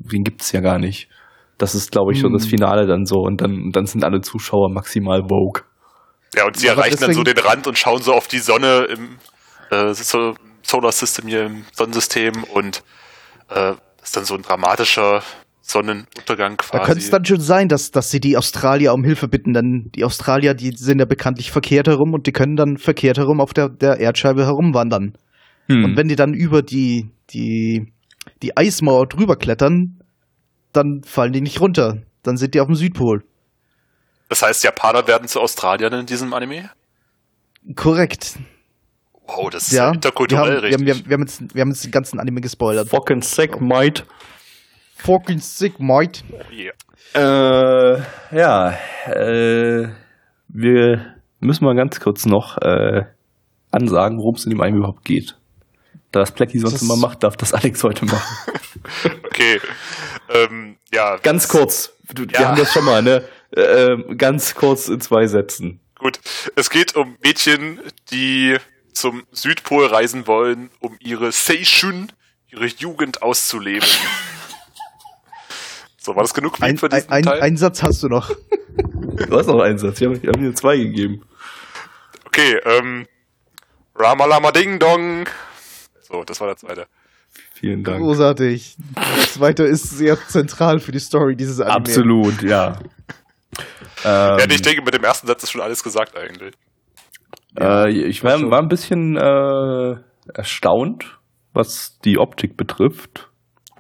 den 0.01 0.25
gibt's 0.25 0.51
ja 0.51 0.61
gar 0.61 0.81
nicht. 0.81 1.09
Das 1.61 1.75
ist, 1.75 1.93
glaube 1.93 2.13
ich, 2.13 2.21
so 2.21 2.29
das 2.29 2.47
Finale 2.47 2.87
dann 2.87 3.05
so. 3.05 3.17
Und 3.17 3.43
dann, 3.43 3.71
dann 3.71 3.85
sind 3.85 4.03
alle 4.03 4.23
Zuschauer 4.23 4.73
maximal 4.73 5.23
Vogue. 5.29 5.63
Ja, 6.35 6.47
und 6.47 6.57
sie 6.57 6.71
Aber 6.71 6.83
erreichen 6.83 7.01
dann 7.01 7.13
so 7.13 7.23
den 7.23 7.37
Rand 7.39 7.67
und 7.67 7.77
schauen 7.77 8.01
so 8.01 8.15
auf 8.15 8.29
die 8.29 8.39
Sonne 8.39 8.87
im 8.89 9.19
äh, 9.71 9.93
so 9.93 10.35
Solar 10.63 10.93
System 10.93 11.29
hier 11.29 11.47
im 11.47 11.65
Sonnensystem 11.73 12.45
und 12.55 12.83
äh, 13.49 13.75
ist 14.03 14.17
dann 14.17 14.25
so 14.25 14.35
ein 14.35 14.43
dramatischer 14.43 15.23
Sonnenuntergang 15.61 16.57
quasi. 16.57 16.79
Da 16.79 16.85
könnte 16.85 17.01
es 17.01 17.11
dann 17.11 17.25
schon 17.25 17.41
sein, 17.41 17.69
dass, 17.69 17.91
dass 17.91 18.11
sie 18.11 18.21
die 18.21 18.37
Australier 18.37 18.93
um 18.93 19.05
Hilfe 19.05 19.29
bitten, 19.29 19.53
denn 19.53 19.91
die 19.95 20.05
Australier, 20.05 20.55
die 20.55 20.73
sind 20.77 20.99
ja 20.99 21.05
bekanntlich 21.05 21.51
verkehrt 21.51 21.89
herum 21.89 22.15
und 22.15 22.27
die 22.27 22.33
können 22.33 22.57
dann 22.57 22.77
verkehrt 22.77 23.19
herum 23.19 23.41
auf 23.41 23.53
der, 23.53 23.69
der 23.69 24.01
Erdscheibe 24.01 24.45
herumwandern. 24.45 25.15
Hm. 25.67 25.85
Und 25.85 25.97
wenn 25.97 26.09
die 26.09 26.17
dann 26.17 26.35
über 26.35 26.63
die, 26.63 27.11
die, 27.31 27.93
die 28.43 28.57
Eismauer 28.57 29.07
drüber 29.07 29.37
klettern, 29.37 30.00
dann 30.73 31.03
fallen 31.05 31.33
die 31.33 31.41
nicht 31.41 31.61
runter. 31.61 31.99
Dann 32.23 32.37
sind 32.37 32.55
die 32.55 32.61
auf 32.61 32.67
dem 32.67 32.77
Südpol. 32.77 33.25
das 34.29 34.43
heißt, 34.43 34.63
Japaner 34.65 35.07
werden 35.09 35.27
zu 35.29 35.41
Australiern 35.41 35.93
in 35.93 36.07
diesem 36.07 36.33
Anime? 36.35 36.71
Korrekt. 37.77 38.39
Wow, 39.27 39.51
das 39.51 39.69
ist 39.69 39.73
Ja, 39.73 39.85
ja 39.85 39.91
wir 39.91 39.95
interkulturell 39.95 40.57
haben, 40.57 40.65
richtig. 40.65 40.87
wir, 40.87 40.95
haben- 40.95 41.05
wir, 41.09 41.15
haben 41.15 41.23
jetzt, 41.23 41.55
wir 41.55 41.61
haben 41.63 41.71
jetzt 41.71 41.85
den 41.85 41.91
ganzen 41.93 42.19
Anime 42.21 42.41
gespoilert. 42.41 42.89
Fucking 42.89 43.23
sick, 43.23 43.61
mate. 43.61 44.05
Fucking 44.97 45.39
sick, 45.39 45.79
mate. 45.81 46.23
Yeah. 46.53 46.73
Äh, 47.15 48.03
ja, 48.37 48.71
äh, 49.07 49.89
wir 50.49 51.15
müssen 51.41 51.65
mal 51.65 51.75
ganz 51.75 52.01
kurz 52.01 52.27
noch 52.27 52.59
äh, 52.59 53.05
ansagen, 53.71 54.19
worum 54.19 54.35
es 54.35 54.45
in 54.45 54.51
dem 54.51 54.61
Anime 54.61 54.79
überhaupt 54.79 55.05
geht. 55.05 55.37
Da 56.13 56.21
das 56.21 56.33
Plecky 56.33 56.59
sonst 56.59 56.75
Das- 56.75 56.83
immer 56.83 56.97
macht, 56.97 57.23
darf 57.23 57.37
das 57.37 57.55
Alex 57.55 57.83
heute 57.85 58.05
machen. 58.05 58.37
Okay. 59.25 59.61
Ähm, 60.31 60.77
ja, 60.93 61.17
ganz 61.19 61.49
kurz. 61.49 61.93
Wir 62.15 62.27
Ja. 62.33 62.49
haben 62.49 62.57
das 62.59 62.73
schon 62.73 62.85
mal, 62.85 63.03
ne? 63.03 63.25
Äh, 63.53 64.15
ganz 64.15 64.55
kurz 64.55 64.89
in 64.89 65.01
zwei 65.01 65.27
Sätzen. 65.27 65.81
Gut. 65.99 66.19
Es 66.57 66.71
geht 66.71 66.95
um 66.97 67.17
Mädchen, 67.23 67.81
die 68.11 68.57
zum 68.93 69.25
Südpol 69.33 69.87
reisen 69.87 70.27
wollen, 70.27 70.71
um 70.81 70.97
ihre 71.01 71.33
Seishun, 71.33 72.11
ihre 72.49 72.67
Jugend 72.67 73.23
auszuleben. 73.23 73.89
so, 75.99 76.15
war 76.17 76.23
das 76.23 76.35
genug 76.35 76.59
Lied 76.59 76.65
Ein, 76.65 76.79
für 76.79 76.87
ein, 76.87 76.91
diesen 76.99 77.11
ein, 77.13 77.23
Teil? 77.23 77.41
einen 77.43 77.57
Satz 77.57 77.83
hast 77.83 78.03
du 78.03 78.09
noch. 78.09 78.31
Du 79.29 79.39
hast 79.39 79.47
noch 79.49 79.61
einen 79.61 79.77
Satz. 79.79 80.01
Ich 80.01 80.07
habe 80.07 80.17
hab 80.29 80.37
mir 80.37 80.55
zwei 80.55 80.77
gegeben. 80.79 81.23
Okay, 82.25 82.59
ähm, 82.65 83.07
Ramalama 83.95 84.51
Ding 84.53 84.79
Dong. 84.79 85.27
So, 86.01 86.25
das 86.25 86.41
war 86.41 86.47
der 86.47 86.57
zweite. 86.57 86.87
Vielen 87.61 87.85
Dank. 87.85 87.99
Großartig. 87.99 88.77
Das 88.95 89.35
zweite 89.35 89.65
ist 89.65 89.91
sehr 89.91 90.17
zentral 90.29 90.79
für 90.79 90.93
die 90.93 90.99
Story 90.99 91.37
dieses 91.37 91.61
Anime. 91.61 91.77
Absolut, 91.77 92.43
ja. 92.43 92.79
Ja, 94.03 94.39
Ähm, 94.39 94.49
ich 94.51 94.63
denke, 94.63 94.83
mit 94.83 94.95
dem 94.95 95.05
ersten 95.05 95.27
Satz 95.27 95.43
ist 95.43 95.51
schon 95.51 95.61
alles 95.61 95.83
gesagt 95.83 96.17
eigentlich. 96.17 96.55
Äh, 97.59 97.91
ich 97.91 98.25
war, 98.25 98.41
war 98.51 98.63
ein 98.63 98.69
bisschen 98.69 99.17
äh, 99.19 99.97
erstaunt, 100.33 101.19
was 101.53 101.99
die 102.03 102.17
Optik 102.17 102.57
betrifft. 102.57 103.30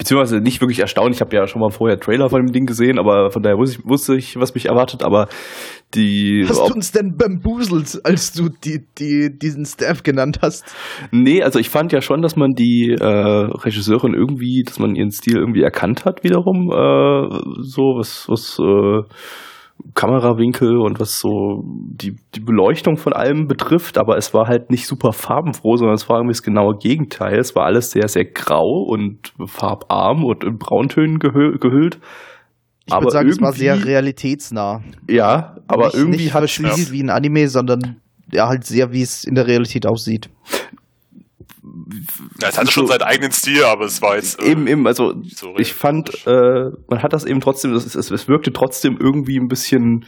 Beziehungsweise 0.01 0.41
nicht 0.41 0.63
wirklich 0.63 0.79
erstaunt. 0.79 1.15
Ich 1.15 1.21
habe 1.21 1.37
ja 1.37 1.47
schon 1.47 1.61
mal 1.61 1.69
vorher 1.69 2.01
Trailer 2.01 2.31
von 2.31 2.47
dem 2.47 2.55
Ding 2.55 2.65
gesehen, 2.65 2.99
aber 2.99 3.31
von 3.31 3.43
daher 3.43 3.59
wusste 3.59 3.77
ich, 3.79 3.87
wusste 3.87 4.17
ich 4.17 4.41
was 4.41 4.55
mich 4.55 4.65
erwartet. 4.65 5.03
Aber 5.03 5.29
die 5.93 6.47
Hast 6.49 6.71
du 6.71 6.73
uns 6.73 6.91
denn 6.91 7.19
bambuselt, 7.19 8.01
als 8.03 8.33
du 8.33 8.49
die, 8.49 8.81
die, 8.97 9.29
diesen 9.39 9.67
Staff 9.67 10.03
genannt 10.03 10.39
hast? 10.41 10.65
Nee, 11.11 11.43
also 11.43 11.59
ich 11.59 11.69
fand 11.69 11.93
ja 11.93 12.01
schon, 12.01 12.23
dass 12.23 12.35
man 12.35 12.53
die 12.55 12.97
äh, 12.99 13.05
Regisseurin 13.05 14.15
irgendwie, 14.15 14.63
dass 14.65 14.79
man 14.79 14.95
ihren 14.95 15.11
Stil 15.11 15.37
irgendwie 15.37 15.61
erkannt 15.61 16.07
hat 16.07 16.25
wiederum, 16.25 16.71
äh, 16.71 17.37
so 17.61 17.99
was, 17.99 18.25
was 18.27 18.59
äh, 18.59 19.03
Kamerawinkel 19.95 20.79
und 20.79 21.01
was 21.01 21.19
so 21.19 21.63
die, 21.65 22.17
die 22.35 22.41
Beleuchtung 22.41 22.97
von 22.97 23.13
allem 23.13 23.47
betrifft, 23.47 23.99
aber 23.99 24.17
es 24.17 24.33
war 24.35 24.47
halt 24.47 24.71
nicht 24.71 24.87
super 24.87 25.13
farbenfroh, 25.13 25.77
sondern 25.77 25.95
es 25.95 26.09
war 26.09 26.19
irgendwie 26.19 26.33
das 26.33 26.43
genaue 26.43 26.77
Gegenteil. 26.77 27.39
Es 27.39 27.55
war 27.55 27.65
alles 27.65 27.91
sehr, 27.91 28.09
sehr 28.09 28.25
grau 28.25 28.83
und 28.83 29.33
farbarm 29.47 30.25
und 30.25 30.45
in 30.45 30.59
Brauntönen 30.59 31.19
gehü 31.19 31.59
gehüllt. 31.59 31.99
Ich 32.87 32.93
Aber 32.93 33.05
würde 33.05 33.13
sagen, 33.13 33.29
es 33.29 33.41
war 33.41 33.53
sehr 33.53 33.85
realitätsnah. 33.85 34.83
Ja, 35.09 35.57
aber 35.69 35.87
nicht, 35.87 35.95
irgendwie 35.95 36.25
nicht 36.25 36.35
hat 36.35 36.49
sie 36.49 36.91
wie 36.93 37.03
ein 37.03 37.11
Anime, 37.11 37.49
sondern 37.49 38.01
ja 38.33 38.49
halt 38.49 38.65
sehr, 38.65 38.93
wie 38.93 39.03
es 39.03 39.25
in 39.25 39.35
der 39.35 39.47
Realität 39.47 39.87
aussieht. 39.87 40.31
Ja, 42.41 42.49
es 42.49 42.59
hatte 42.59 42.71
schon 42.71 42.87
so- 42.87 42.93
seinen 42.93 43.03
eigenen 43.03 43.33
Stil, 43.33 43.65
aber 43.65 43.85
es 43.85 44.01
war 44.03 44.17
jetzt. 44.17 44.41
äh, 44.41 44.51
Eben, 44.51 44.67
eben, 44.67 44.87
also 44.87 45.15
so 45.35 45.55
ich 45.59 45.73
fand, 45.75 46.27
äh, 46.27 46.71
man 46.89 47.03
hat 47.03 47.13
das 47.13 47.25
eben 47.25 47.41
trotzdem, 47.41 47.75
ist, 47.75 47.95
es, 47.95 48.11
es 48.11 48.29
wirkte 48.29 48.53
trotzdem 48.53 48.97
irgendwie 48.99 49.39
ein 49.39 49.49
bisschen 49.49 50.05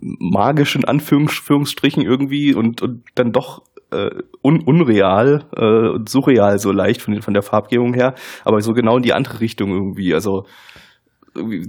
magisch 0.00 0.76
in 0.76 0.84
Anführungsstrichen 0.84 2.02
irgendwie 2.02 2.54
und, 2.54 2.82
und 2.82 3.02
dann 3.14 3.32
doch 3.32 3.62
äh, 3.90 4.10
un 4.42 4.60
unreal 4.60 5.44
äh, 5.56 5.88
und 5.94 6.08
surreal 6.08 6.58
so 6.58 6.72
leicht 6.72 7.02
von, 7.02 7.20
von 7.22 7.34
der 7.34 7.42
Farbgebung 7.42 7.94
her, 7.94 8.14
aber 8.44 8.60
so 8.62 8.74
genau 8.74 8.96
in 8.96 9.02
die 9.02 9.12
andere 9.12 9.40
Richtung 9.40 9.70
irgendwie. 9.70 10.14
Also 10.14 10.46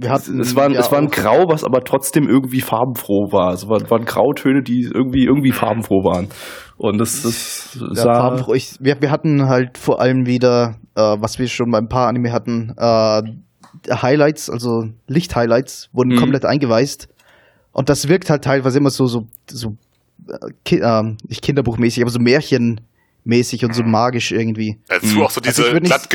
hatten, 0.08 0.40
es, 0.40 0.56
waren, 0.56 0.72
ja 0.72 0.80
es 0.80 0.90
war 0.90 0.98
ein 0.98 1.08
Grau, 1.08 1.48
was 1.48 1.64
aber 1.64 1.84
trotzdem 1.84 2.28
irgendwie 2.28 2.60
farbenfroh 2.60 3.32
war. 3.32 3.52
Es 3.52 3.68
waren, 3.68 3.88
waren 3.90 4.04
Grautöne, 4.04 4.62
die 4.62 4.82
irgendwie 4.82 5.24
irgendwie 5.24 5.52
farbenfroh 5.52 6.04
waren. 6.04 6.28
Und 6.76 6.98
das, 6.98 7.22
das 7.22 7.78
ja, 7.80 7.94
sah 7.94 8.14
farbenfroh. 8.14 8.54
Ich, 8.54 8.76
wir, 8.80 9.00
wir 9.00 9.10
hatten 9.10 9.48
halt 9.48 9.78
vor 9.78 10.00
allem 10.00 10.26
wieder, 10.26 10.76
äh, 10.94 11.00
was 11.00 11.38
wir 11.38 11.48
schon 11.48 11.70
beim 11.70 11.88
paar 11.88 12.08
Anime 12.08 12.32
hatten, 12.32 12.72
äh, 12.76 13.22
Highlights, 13.90 14.50
also 14.50 14.84
Licht-Highlights, 15.06 15.90
wurden 15.92 16.14
mhm. 16.14 16.18
komplett 16.18 16.44
eingeweißt. 16.44 17.08
Und 17.72 17.88
das 17.88 18.08
wirkt 18.08 18.30
halt 18.30 18.44
teilweise 18.44 18.78
immer 18.78 18.90
so, 18.90 19.06
so, 19.06 19.26
so 19.48 19.76
ki 20.64 20.78
äh, 20.78 21.02
nicht 21.28 21.42
kinderbuchmäßig, 21.42 22.02
aber 22.02 22.10
so 22.10 22.18
märchenmäßig 22.18 23.64
und 23.64 23.74
so 23.74 23.82
magisch 23.82 24.32
irgendwie. 24.32 24.78
Dazu 24.88 25.16
mhm. 25.16 25.22
auch 25.22 25.30
so 25.30 25.40
diese 25.40 25.64
also 25.64 25.80
glatt, 25.80 26.10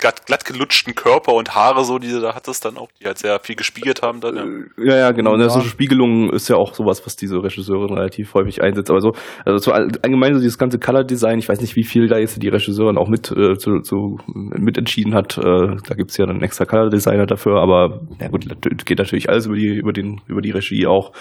glatt, 0.00 0.26
glatt 0.26 0.44
gelutschten 0.44 0.94
Körper 0.94 1.34
und 1.34 1.54
Haare, 1.54 1.84
so 1.84 1.98
die 1.98 2.10
du 2.10 2.20
da 2.20 2.34
hattest, 2.34 2.64
dann 2.64 2.76
auch, 2.76 2.88
die 3.00 3.06
halt 3.06 3.18
sehr 3.18 3.38
viel 3.40 3.56
gespiegelt 3.56 4.02
haben. 4.02 4.20
Dann, 4.20 4.70
ja. 4.78 4.84
ja, 4.84 4.96
ja, 4.96 5.10
genau. 5.12 5.32
Und 5.32 5.40
ja. 5.40 5.48
so 5.48 5.60
Spiegelung 5.60 6.30
ist 6.30 6.48
ja 6.48 6.56
auch 6.56 6.74
sowas, 6.74 7.04
was 7.04 7.16
diese 7.16 7.42
Regisseurin 7.42 7.94
relativ 7.94 8.34
häufig 8.34 8.62
einsetzt. 8.62 8.90
Aber 8.90 9.00
so, 9.00 9.12
also 9.44 9.58
so 9.58 9.72
allgemein 9.72 10.34
so 10.34 10.40
dieses 10.40 10.58
ganze 10.58 10.78
Color 10.78 11.04
Design, 11.04 11.38
ich 11.38 11.48
weiß 11.48 11.60
nicht, 11.60 11.76
wie 11.76 11.84
viel 11.84 12.08
da 12.08 12.18
jetzt 12.18 12.42
die 12.42 12.48
Regisseurin 12.48 12.98
auch 12.98 13.08
mit, 13.08 13.30
äh, 13.30 13.56
zu, 13.58 13.80
zu, 13.80 14.18
mit 14.34 14.78
entschieden 14.78 15.14
hat. 15.14 15.38
Äh, 15.38 15.42
da 15.42 15.94
gibt's 15.94 16.16
ja 16.16 16.26
dann 16.26 16.42
extra 16.42 16.64
Color 16.64 16.90
Designer 16.90 17.26
dafür, 17.26 17.60
aber 17.60 18.00
na 18.18 18.28
gut, 18.28 18.46
geht 18.84 18.98
natürlich 18.98 19.28
alles 19.28 19.46
über 19.46 19.56
die, 19.56 19.74
über 19.74 19.92
den, 19.92 20.20
über 20.26 20.40
die 20.40 20.50
Regie 20.50 20.86
auch. 20.86 21.12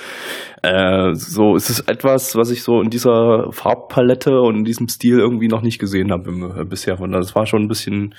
Äh, 0.63 1.13
so 1.13 1.55
es 1.55 1.69
ist 1.69 1.89
etwas, 1.89 2.36
was 2.36 2.51
ich 2.51 2.63
so 2.63 2.81
in 2.81 2.89
dieser 2.89 3.51
Farbpalette 3.51 4.39
und 4.41 4.57
in 4.57 4.63
diesem 4.63 4.88
Stil 4.88 5.19
irgendwie 5.19 5.48
noch 5.48 5.62
nicht 5.62 5.79
gesehen 5.79 6.12
habe 6.12 6.29
äh, 6.29 6.65
bisher. 6.65 7.00
Und 7.00 7.12
das 7.12 7.36
war 7.36 7.46
schon 7.46 7.63
ein 7.63 7.67
bisschen 7.67 8.13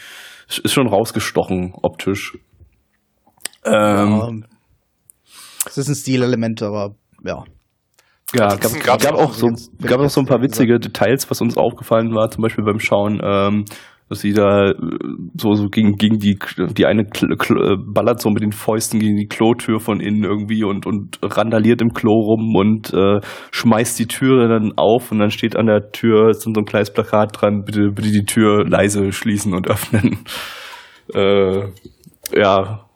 ist 0.49 0.73
schon 0.73 0.89
rausgestochen 0.89 1.75
optisch. 1.83 2.39
Ähm, 3.65 4.45
es 5.67 5.77
ist 5.77 5.89
ein 5.89 5.95
Stilelement, 5.95 6.63
aber 6.63 6.95
ja. 7.25 7.45
Ja, 8.35 8.57
gab, 8.57 8.81
gab, 8.83 9.01
gab 9.01 9.15
auch 9.15 9.33
so, 9.33 9.49
gab 9.83 10.01
auch 10.01 10.11
so 10.11 10.21
ein 10.21 10.27
paar 10.27 10.43
witzige 10.43 10.79
Details, 10.79 11.31
was 11.31 11.41
uns 11.41 11.57
aufgefallen 11.57 12.15
war, 12.15 12.31
zum 12.31 12.43
Beispiel 12.43 12.65
beim 12.65 12.79
Schauen. 12.79 13.21
Ähm, 13.25 13.65
dass 14.09 14.21
sie 14.21 14.33
da 14.33 14.71
äh, 14.71 14.75
so, 15.37 15.55
so 15.55 15.69
gegen, 15.69 15.97
gegen 15.97 16.19
die, 16.19 16.39
die 16.77 16.87
eine 16.87 17.05
Kl 17.05 17.37
Kl 17.37 17.77
ballert 17.79 18.21
so 18.21 18.31
mit 18.31 18.43
den 18.43 18.53
Fäusten 18.53 19.01
gegen 19.01 19.17
die 19.17 19.27
Klotür 19.27 19.81
von 19.81 20.01
innen 20.01 20.25
irgendwie 20.25 20.65
und, 20.65 20.87
und 20.87 21.19
randaliert 21.23 21.81
im 21.81 21.93
Klo 21.93 22.13
rum 22.13 22.55
und 22.57 22.93
äh, 22.95 23.21
schmeißt 23.51 23.99
die 23.99 24.07
Türe 24.07 24.49
dann 24.49 24.73
auf 24.77 25.13
und 25.13 25.19
dann 25.19 25.31
steht 25.31 25.57
an 25.57 25.67
der 25.67 25.91
Tür 25.93 26.35
so 26.35 26.51
ein 26.51 26.65
kleines 26.65 26.93
Plakat 26.93 27.41
dran, 27.41 27.65
bitte, 27.65 27.91
bitte 27.91 28.11
die 28.11 28.25
Tür 28.25 28.65
leise 28.67 29.13
schließen 29.13 29.55
und 29.55 29.69
öffnen. 29.69 30.19
Äh, 31.15 31.69
ja, 32.35 32.88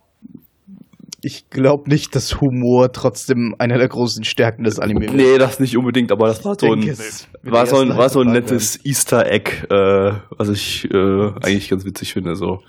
ich 1.25 1.49
glaube 1.51 1.89
nicht, 1.89 2.15
dass 2.17 2.41
Humor 2.41 2.93
trotzdem 2.93 3.55
einer 3.59 3.79
der 3.79 3.89
großen 3.89 4.25
Stärken 4.25 4.65
des 4.65 4.81
Anime 4.81 5.07
ist. 5.07 5.15
Nee, 5.15 5.39
das 5.39 5.61
nicht 5.61 5.77
unbedingt, 5.77 6.11
aber 6.11 6.27
das 6.27 6.45
war 6.45 6.57
so 6.59 6.73
ein, 6.73 6.99
war 7.43 7.67
so 7.67 7.79
ein, 7.79 7.97
war 7.97 8.09
so 8.09 8.21
ein 8.21 8.33
nettes 8.33 8.75
werden. 8.75 8.89
Easter 8.89 9.27
Egg, 9.31 9.51
äh, 9.71 10.15
was 10.31 10.49
ich 10.49 10.91
äh, 10.91 10.97
eigentlich 10.97 11.71
ganz 11.71 11.85
witzig 11.85 12.13
finde. 12.13 12.35
So. 12.35 12.63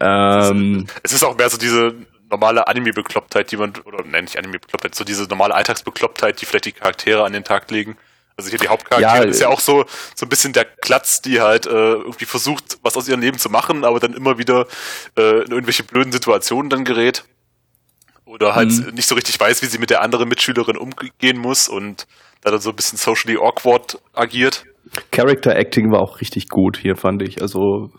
Ähm, 0.00 0.86
es 1.02 1.12
ist 1.12 1.22
auch 1.22 1.36
mehr 1.36 1.50
so 1.50 1.58
diese 1.58 1.94
normale 2.30 2.66
Anime-Beklopptheit, 2.66 3.52
die 3.52 3.58
man, 3.58 3.74
oder 3.84 4.02
nenne 4.04 4.26
ich 4.26 4.38
Anime-Beklopptheit, 4.38 4.94
so 4.94 5.04
diese 5.04 5.24
normale 5.24 5.54
Alltagsbeklopptheit, 5.54 6.40
die 6.40 6.46
vielleicht 6.46 6.64
die 6.64 6.72
Charaktere 6.72 7.24
an 7.24 7.34
den 7.34 7.44
Tag 7.44 7.70
legen. 7.70 7.98
Also 8.38 8.48
hier 8.48 8.58
die 8.58 8.68
Hauptcharaktere 8.68 9.24
ja, 9.24 9.30
ist 9.30 9.40
ja 9.40 9.48
auch 9.48 9.60
so, 9.60 9.84
so 10.14 10.24
ein 10.24 10.30
bisschen 10.30 10.54
der 10.54 10.64
Klatz, 10.64 11.20
die 11.20 11.42
halt 11.42 11.66
äh, 11.66 11.70
irgendwie 11.70 12.24
versucht, 12.24 12.78
was 12.82 12.96
aus 12.96 13.06
ihrem 13.06 13.20
Leben 13.20 13.38
zu 13.38 13.50
machen, 13.50 13.84
aber 13.84 14.00
dann 14.00 14.14
immer 14.14 14.38
wieder 14.38 14.66
äh, 15.18 15.42
in 15.44 15.50
irgendwelche 15.50 15.82
blöden 15.82 16.12
Situationen 16.12 16.70
dann 16.70 16.84
gerät. 16.84 17.24
Oder 18.32 18.54
halt 18.54 18.70
mhm. 18.70 18.94
nicht 18.94 19.06
so 19.06 19.14
richtig 19.14 19.38
weiß, 19.38 19.62
wie 19.62 19.66
sie 19.66 19.78
mit 19.78 19.90
der 19.90 20.00
anderen 20.00 20.26
Mitschülerin 20.26 20.78
umgehen 20.78 21.38
muss 21.38 21.68
und 21.68 22.06
da 22.40 22.50
dann 22.50 22.60
so 22.60 22.70
ein 22.70 22.76
bisschen 22.76 22.96
socially 22.96 23.36
awkward 23.36 23.98
agiert. 24.14 24.64
Character 25.10 25.54
Acting 25.54 25.92
war 25.92 26.00
auch 26.00 26.20
richtig 26.22 26.48
gut 26.48 26.78
hier, 26.78 26.96
fand 26.96 27.20
ich. 27.22 27.42
Also 27.42 27.90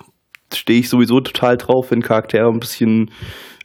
stehe 0.52 0.80
ich 0.80 0.90
sowieso 0.90 1.20
total 1.20 1.58
drauf, 1.58 1.92
wenn 1.92 2.02
Charaktere 2.02 2.48
ein 2.48 2.60
bisschen 2.60 3.12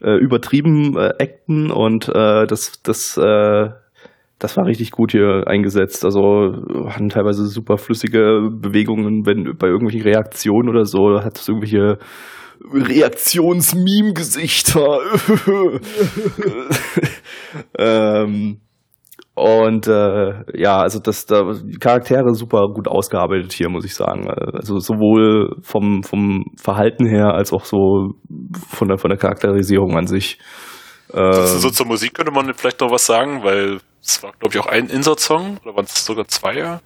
äh, 0.02 0.18
übertrieben 0.18 0.94
äh, 0.98 1.14
acten 1.18 1.70
und 1.70 2.10
äh, 2.10 2.46
das, 2.46 2.82
das, 2.82 3.16
äh, 3.16 3.70
das 4.38 4.56
war 4.58 4.66
richtig 4.66 4.90
gut 4.90 5.12
hier 5.12 5.44
eingesetzt. 5.46 6.04
Also 6.04 6.52
hatten 6.90 7.08
teilweise 7.08 7.46
super 7.46 7.78
flüssige 7.78 8.50
Bewegungen, 8.52 9.24
wenn 9.24 9.56
bei 9.56 9.68
irgendwelchen 9.68 10.02
Reaktionen 10.02 10.68
oder 10.68 10.84
so, 10.84 11.22
hat 11.22 11.38
es 11.38 11.48
irgendwelche 11.48 11.98
Reaktionsmeme-Gesichter. 12.72 15.00
ähm, 17.78 18.60
und 19.38 19.86
äh, 19.86 20.58
ja, 20.58 20.78
also 20.78 20.98
das 20.98 21.26
da 21.26 21.52
die 21.52 21.78
Charaktere 21.78 22.34
super 22.34 22.66
gut 22.74 22.88
ausgearbeitet 22.88 23.52
hier, 23.52 23.68
muss 23.68 23.84
ich 23.84 23.94
sagen. 23.94 24.28
Also 24.28 24.80
sowohl 24.80 25.54
vom 25.62 26.02
vom 26.02 26.46
Verhalten 26.60 27.06
her 27.06 27.34
als 27.34 27.52
auch 27.52 27.64
so 27.64 28.14
von 28.68 28.88
der 28.88 28.98
von 28.98 29.10
der 29.10 29.18
Charakterisierung 29.18 29.96
an 29.96 30.08
sich. 30.08 30.40
Äh, 31.12 31.46
so 31.46 31.70
zur 31.70 31.86
Musik 31.86 32.14
könnte 32.14 32.32
man 32.32 32.52
vielleicht 32.54 32.80
noch 32.80 32.90
was 32.90 33.06
sagen, 33.06 33.44
weil 33.44 33.78
es 34.02 34.20
war 34.24 34.32
glaube 34.40 34.56
ich 34.56 34.60
auch 34.60 34.66
ein 34.66 34.88
Insert-Song 34.88 35.58
oder 35.64 35.76
waren 35.76 35.84
es 35.84 36.04
sogar 36.04 36.26
zwei? 36.26 36.80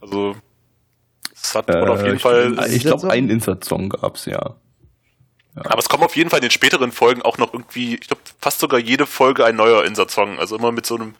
Also 0.00 0.36
es 1.32 1.54
hat 1.56 1.68
man 1.68 1.88
äh, 1.88 1.90
auf 1.90 2.02
jeden 2.04 2.16
ich, 2.16 2.22
Fall. 2.22 2.56
Ich 2.70 2.84
glaube, 2.84 3.10
einen 3.10 3.30
Insert-Song 3.30 3.88
gab's 3.88 4.26
ja. 4.26 4.54
Ja. 5.56 5.62
Aber 5.66 5.78
es 5.78 5.88
kommen 5.88 6.04
auf 6.04 6.16
jeden 6.16 6.30
Fall 6.30 6.38
in 6.38 6.44
den 6.44 6.50
späteren 6.50 6.92
Folgen 6.92 7.22
auch 7.22 7.38
noch 7.38 7.52
irgendwie, 7.52 7.94
ich 7.94 8.08
glaube, 8.08 8.22
fast 8.40 8.60
sogar 8.60 8.78
jede 8.78 9.06
Folge 9.06 9.44
ein 9.44 9.56
neuer 9.56 9.84
Insert-Song. 9.84 10.38
Also 10.38 10.56
immer 10.56 10.72
mit 10.72 10.86
so 10.86 10.96
einem 10.96 11.14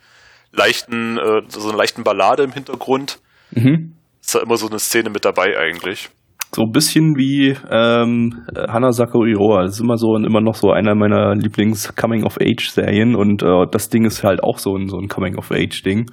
leichten, 0.53 1.19
äh, 1.19 1.43
so 1.49 1.69
einer 1.69 1.79
leichten 1.79 2.05
Ballade 2.05 2.43
im 2.43 2.53
Hintergrund. 2.53 3.19
Mhm. 3.51 3.95
Ist 4.21 4.35
da 4.35 4.41
immer 4.41 4.57
so 4.57 4.69
eine 4.69 4.79
Szene 4.79 5.11
mit 5.11 5.25
dabei 5.25 5.59
eigentlich. 5.59 6.11
So 6.53 6.63
ein 6.63 6.73
bisschen 6.73 7.17
wie 7.17 7.57
ähm, 7.71 8.45
Hana 8.57 8.91
Sakuriroa. 8.91 9.63
Das 9.63 9.75
ist 9.75 9.81
immer 9.81 9.97
so 9.97 10.09
und 10.09 10.25
immer 10.25 10.41
noch 10.41 10.57
so 10.57 10.71
einer 10.71 10.97
meiner 10.97 11.35
Lieblings-Coming-of-Age-Serien 11.37 13.15
und 13.15 13.43
äh, 13.43 13.67
das 13.71 13.89
Ding 13.89 14.05
ist 14.05 14.25
halt 14.25 14.43
auch 14.43 14.59
so 14.59 14.77
ein, 14.77 14.89
so 14.89 14.99
ein 14.99 15.07
Coming-of-Age-Ding. 15.07 16.11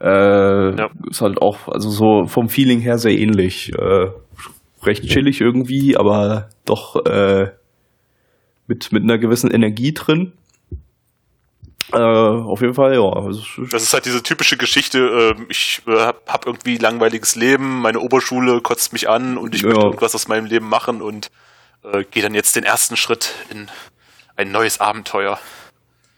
Äh, 0.00 0.76
ja. 0.76 0.88
Ist 1.10 1.20
halt 1.20 1.40
auch, 1.40 1.68
also 1.68 1.90
so 1.90 2.24
vom 2.26 2.48
Feeling 2.48 2.80
her 2.80 2.96
sehr 2.96 3.12
ähnlich. 3.12 3.72
Äh, 3.78 4.06
recht 4.86 5.04
chillig 5.04 5.40
irgendwie, 5.40 5.96
aber 5.96 6.50
doch 6.64 7.04
äh, 7.06 7.50
mit, 8.66 8.92
mit 8.92 9.02
einer 9.02 9.18
gewissen 9.18 9.50
Energie 9.50 9.92
drin. 9.92 10.32
Äh, 11.92 11.98
auf 11.98 12.60
jeden 12.60 12.74
Fall, 12.74 12.94
ja. 12.94 13.30
Das 13.70 13.82
ist 13.82 13.92
halt 13.92 14.06
diese 14.06 14.22
typische 14.22 14.56
Geschichte, 14.56 15.36
äh, 15.38 15.42
ich 15.48 15.82
äh, 15.86 15.92
habe 15.92 16.18
hab 16.26 16.46
irgendwie 16.46 16.78
langweiliges 16.78 17.36
Leben, 17.36 17.80
meine 17.80 18.00
Oberschule 18.00 18.60
kotzt 18.62 18.92
mich 18.92 19.08
an 19.08 19.36
und 19.36 19.54
ich 19.54 19.62
ja. 19.62 19.68
möchte 19.68 19.84
irgendwas 19.84 20.14
aus 20.14 20.26
meinem 20.26 20.46
Leben 20.46 20.68
machen 20.68 21.02
und 21.02 21.30
äh, 21.84 22.04
gehe 22.10 22.22
dann 22.22 22.34
jetzt 22.34 22.56
den 22.56 22.64
ersten 22.64 22.96
Schritt 22.96 23.34
in 23.50 23.68
ein 24.36 24.50
neues 24.50 24.80
Abenteuer. 24.80 25.38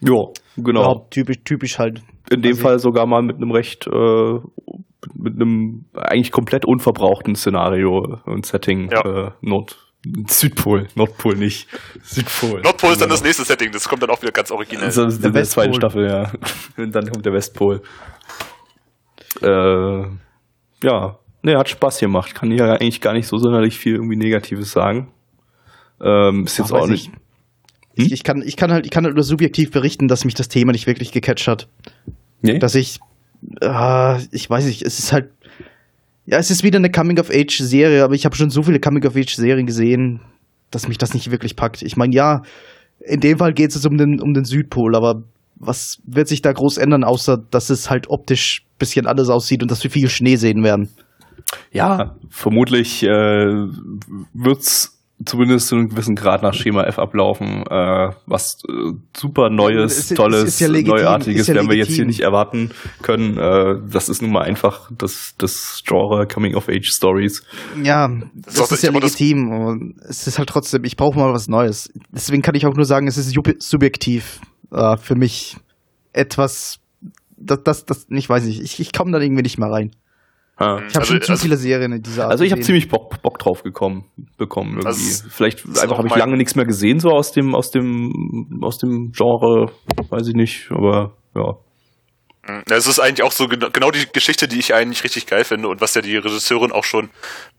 Ja, 0.00 0.28
genau. 0.56 0.94
Ja, 0.94 1.00
typisch, 1.11 1.38
typisch 1.44 1.78
halt. 1.78 2.02
In 2.30 2.42
dem 2.42 2.52
also 2.52 2.62
Fall 2.62 2.78
sogar 2.78 3.06
mal 3.06 3.23
mit 3.23 3.37
einem 3.37 3.50
recht 3.50 3.87
äh, 3.87 4.40
mit 5.14 5.35
einem 5.35 5.85
eigentlich 5.95 6.33
komplett 6.33 6.64
unverbrauchten 6.64 7.37
Szenario 7.37 8.18
und 8.25 8.47
Setting 8.47 8.90
ja. 8.90 9.26
äh, 9.26 9.30
Nord 9.40 9.78
Südpol, 10.28 10.87
Nordpol 10.95 11.35
nicht. 11.37 11.68
Südpol. 12.02 12.61
Nordpol 12.62 12.92
ist 12.92 13.00
dann 13.00 13.09
das 13.09 13.25
nächste 13.25 13.45
Setting, 13.45 13.73
das 13.73 13.88
kommt 13.88 14.02
dann 14.02 14.11
auch 14.11 14.23
wieder 14.23 14.30
ganz 14.30 14.50
originell. 14.50 14.85
Also 14.85 15.04
das 15.04 15.14
ist 15.14 15.25
der, 15.25 15.33
der 15.33 15.45
zweite 15.45 15.75
Staffel, 15.75 16.09
ja. 16.09 16.30
Und 16.76 16.95
dann 16.95 17.11
kommt 17.11 17.26
der 17.26 17.33
Westpol. 17.33 17.83
Äh, 19.42 20.02
ja, 20.83 21.18
ne, 21.42 21.59
hat 21.59 21.68
Spaß 21.68 21.99
gemacht. 21.99 22.35
Kann 22.35 22.52
ich 22.52 22.61
ja 22.61 22.73
eigentlich 22.73 23.00
gar 23.00 23.14
nicht 23.14 23.26
so 23.26 23.37
sonderlich 23.38 23.78
viel 23.78 23.95
irgendwie 23.95 24.16
Negatives 24.16 24.71
sagen. 24.71 25.12
Ähm, 26.00 26.45
ist 26.45 26.59
jetzt 26.59 26.73
Ach, 26.73 26.83
auch 26.83 26.87
nicht. 26.87 27.09
Ich, 27.09 27.25
hm? 27.97 28.09
ich, 28.11 28.25
kann, 28.25 28.43
ich 28.43 28.57
kann 28.57 28.71
halt, 28.71 28.85
ich 28.87 28.91
kann 28.91 29.05
halt 29.05 29.15
nur 29.15 29.25
subjektiv 29.25 29.71
berichten, 29.71 30.09
dass 30.09 30.25
mich 30.25 30.35
das 30.35 30.49
Thema 30.49 30.73
nicht 30.73 30.87
wirklich 30.87 31.12
gecatcht 31.12 31.49
hat. 31.49 31.69
Nee? 32.43 32.59
Dass 32.59 32.75
ich 32.75 33.00
äh, 33.61 34.19
ich 34.31 34.49
weiß 34.49 34.67
nicht, 34.67 34.83
es 34.83 34.99
ist 34.99 35.12
halt, 35.12 35.31
ja, 36.26 36.38
es 36.38 36.50
ist 36.50 36.62
wieder 36.62 36.79
eine 36.79 36.91
Coming-of-Age-Serie, 36.91 38.03
aber 38.03 38.15
ich 38.15 38.25
habe 38.25 38.37
schon 38.37 38.50
so 38.50 38.62
viele 38.62 38.81
Coming-of-Age-Serien 38.81 39.67
gesehen, 39.67 40.21
dass 40.71 40.88
mich 40.88 40.99
das 40.99 41.15
nicht 41.15 41.31
wirklich 41.31 41.57
packt. 41.57 41.83
Ich 41.83 41.97
meine, 41.97 42.15
ja, 42.15 42.43
in 43.00 43.21
dem 43.21 43.38
Fall 43.38 43.53
geht 43.53 43.75
es 43.75 43.87
um 43.87 43.97
den, 43.97 44.21
um 44.21 44.35
den 44.35 44.45
Südpol, 44.45 44.97
aber 44.97 45.23
was 45.55 45.99
wird 46.05 46.29
sich 46.29 46.43
da 46.43 46.53
groß 46.53 46.79
ändern, 46.79 47.05
außer 47.05 47.38
dass 47.50 47.71
es 47.71 47.88
halt 47.88 48.11
optisch 48.11 48.62
ein 48.62 48.79
bisschen 48.79 49.07
anders 49.07 49.29
aussieht 49.29 49.62
und 49.62 49.71
dass 49.71 49.83
wir 49.85 49.91
viel 49.91 50.11
Schnee 50.11 50.37
sehen 50.37 50.62
werden? 50.65 50.88
Ja, 51.71 52.17
vermutlich 52.29 53.05
äh, 53.05 53.07
wird's 54.35 54.96
zumindest 55.25 55.68
zu 55.68 55.76
einem 55.76 55.88
gewissen 55.88 56.14
Grad 56.14 56.42
nach 56.42 56.52
Schema 56.52 56.85
F 56.85 56.99
ablaufen. 56.99 57.64
Äh, 57.68 58.11
was 58.26 58.58
äh, 58.68 58.92
super 59.16 59.49
Neues, 59.50 59.99
ist, 59.99 60.16
tolles, 60.16 60.42
ist, 60.42 60.49
ist 60.49 60.61
ja 60.61 60.68
legitim, 60.68 60.96
Neuartiges 60.96 61.46
ja 61.46 61.54
werden 61.54 61.70
wir 61.70 61.76
jetzt 61.76 61.92
hier 61.92 62.04
nicht 62.04 62.20
erwarten 62.20 62.70
können. 63.02 63.38
Äh, 63.38 63.80
das 63.90 64.08
ist 64.08 64.20
nun 64.20 64.32
mal 64.32 64.42
einfach 64.42 64.90
das, 64.96 65.35
das 65.38 65.82
Genre 65.87 66.26
Coming 66.26 66.54
of 66.54 66.68
Age 66.68 66.90
Stories. 66.90 67.42
Ja, 67.82 68.08
das, 68.35 68.54
das 68.54 68.73
ist 68.73 68.82
ja 68.82 68.90
legitim. 68.90 69.50
Und 69.50 69.94
es 70.06 70.26
ist 70.26 70.38
halt 70.38 70.49
trotzdem, 70.49 70.85
ich 70.85 70.96
brauche 70.96 71.18
mal 71.18 71.32
was 71.32 71.49
Neues. 71.49 71.90
Deswegen 72.11 72.42
kann 72.42 72.54
ich 72.54 72.66
auch 72.66 72.75
nur 72.75 72.85
sagen, 72.85 73.06
es 73.06 73.16
ist 73.16 73.35
subjektiv 73.61 74.40
äh, 74.70 74.96
für 74.99 75.14
mich 75.14 75.56
etwas, 76.12 76.78
das, 77.37 77.62
das, 77.62 77.85
das, 77.85 78.06
ich 78.11 78.28
weiß 78.28 78.44
nicht, 78.44 78.61
ich, 78.61 78.80
ich 78.80 78.92
komme 78.92 79.12
da 79.12 79.20
irgendwie 79.20 79.42
nicht 79.42 79.58
mehr 79.58 79.70
rein. 79.70 79.92
Ja. 80.58 80.78
Ich 80.78 80.94
habe 80.94 81.00
also, 81.00 81.12
schon 81.12 81.22
zu 81.22 81.32
also, 81.32 81.42
viele 81.42 81.56
Serien 81.58 81.92
in 81.92 82.02
dieser 82.02 82.25
Art 82.25 82.32
Also 82.32 82.44
ich 82.44 82.52
habe 82.52 82.62
ziemlich 82.62 82.88
Bock, 82.88 83.20
Bock 83.20 83.38
drauf 83.38 83.62
gekommen, 83.62 84.06
bekommen 84.38 84.78
irgendwie. 84.78 84.86
Also 84.86 85.28
Vielleicht 85.28 85.66
einfach 85.66 85.98
habe 85.98 86.08
ich 86.08 86.16
lange 86.16 86.36
nichts 86.38 86.54
mehr 86.54 86.64
gesehen 86.64 86.98
so 86.98 87.10
aus 87.10 87.32
dem 87.32 87.54
aus 87.54 87.70
dem 87.70 88.60
aus 88.62 88.78
dem 88.78 89.12
Genre, 89.12 89.70
weiß 90.08 90.28
ich 90.28 90.34
nicht, 90.34 90.68
aber 90.70 91.14
ja. 91.34 91.56
Es 92.70 92.86
ist 92.86 93.00
eigentlich 93.00 93.25
auch 93.25 93.32
so 93.32 93.48
genau 93.48 93.90
die 93.90 94.06
Geschichte, 94.12 94.46
die 94.46 94.58
ich 94.58 94.72
eigentlich 94.72 95.02
richtig 95.04 95.26
geil 95.26 95.44
finde 95.44 95.68
und 95.68 95.80
was 95.80 95.94
ja 95.94 96.00
die 96.00 96.16
Regisseurin 96.16 96.70
auch 96.70 96.84
schon 96.84 97.10